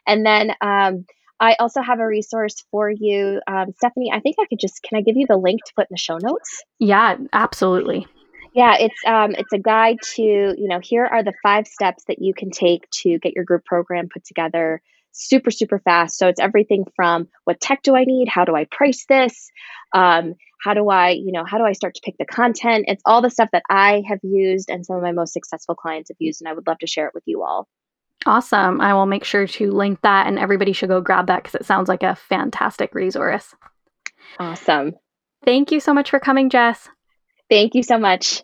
And 0.06 0.26
then 0.26 0.52
um, 0.62 1.06
I 1.40 1.56
also 1.60 1.82
have 1.82 2.00
a 2.00 2.08
resource 2.08 2.66
for 2.72 2.90
you, 2.90 3.42
um, 3.48 3.74
Stephanie. 3.78 4.12
I 4.12 4.20
think 4.20 4.38
I 4.40 4.46
could 4.46 4.60
just 4.60 4.82
can 4.84 4.98
I 4.98 5.02
give 5.02 5.18
you 5.18 5.26
the 5.28 5.38
link 5.38 5.64
to 5.66 5.74
put 5.76 5.84
in 5.90 5.94
the 5.94 5.98
show 5.98 6.18
notes? 6.18 6.64
Yeah, 6.80 7.18
absolutely. 7.34 8.08
Yeah, 8.54 8.76
it's 8.80 9.00
um, 9.06 9.36
it's 9.36 9.54
a 9.54 9.60
guide 9.60 9.98
to 10.16 10.24
you 10.24 10.68
know 10.68 10.80
here 10.82 11.06
are 11.06 11.24
the 11.24 11.34
five 11.44 11.68
steps 11.68 12.04
that 12.08 12.22
you 12.22 12.34
can 12.34 12.50
take 12.50 12.90
to 13.02 13.20
get 13.20 13.34
your 13.34 13.46
group 13.46 13.66
program 13.66 14.10
put 14.12 14.26
together 14.26 14.82
super 15.18 15.52
super 15.52 15.80
fast. 15.80 16.18
So 16.18 16.28
it's 16.28 16.40
everything 16.40 16.86
from 16.96 17.28
what 17.44 17.60
tech 17.60 17.82
do 17.84 17.96
I 17.96 18.06
need, 18.06 18.28
how 18.30 18.46
do 18.46 18.56
I 18.56 18.66
price 18.66 19.06
this, 19.08 19.50
um, 19.94 20.36
how 20.60 20.74
do 20.74 20.90
i 20.90 21.10
you 21.12 21.32
know 21.32 21.46
how 21.46 21.58
do 21.58 21.64
i 21.64 21.72
start 21.72 21.96
to 21.96 22.02
pick 22.04 22.16
the 22.18 22.26
content? 22.26 22.86
It's 22.88 23.04
all 23.06 23.22
the 23.22 23.30
stuff 23.30 23.50
that 23.52 23.64
i 23.70 24.04
have 24.08 24.20
used 24.24 24.70
and 24.70 24.86
some 24.86 24.96
of 24.96 25.04
my 25.04 25.12
most 25.12 25.34
successful 25.34 25.76
clients 25.76 26.10
have 26.10 26.18
used 26.20 26.42
and 26.42 26.48
i 26.48 26.54
would 26.54 26.68
love 26.68 26.80
to 26.80 26.88
share 26.88 27.08
it 27.08 27.14
with 27.14 27.24
you 27.26 27.44
all. 27.44 27.68
Awesome. 28.26 28.82
I 28.82 28.94
will 28.94 29.06
make 29.06 29.24
sure 29.24 29.48
to 29.48 29.72
link 29.72 30.02
that 30.02 30.28
and 30.28 30.40
everybody 30.40 30.74
should 30.74 30.90
go 30.90 31.00
grab 31.02 31.28
that 31.28 31.44
because 31.44 31.56
it 31.56 31.66
sounds 31.66 31.88
like 31.88 32.04
a 32.04 32.16
fantastic 32.16 32.94
resource. 32.96 33.54
Awesome. 34.40 34.94
Thank 35.46 35.72
you 35.72 35.80
so 35.80 35.94
much 35.94 36.10
for 36.10 36.20
coming 36.20 36.50
jess. 36.50 36.90
Thank 37.50 37.76
you 37.76 37.84
so 37.84 37.98
much 37.98 38.44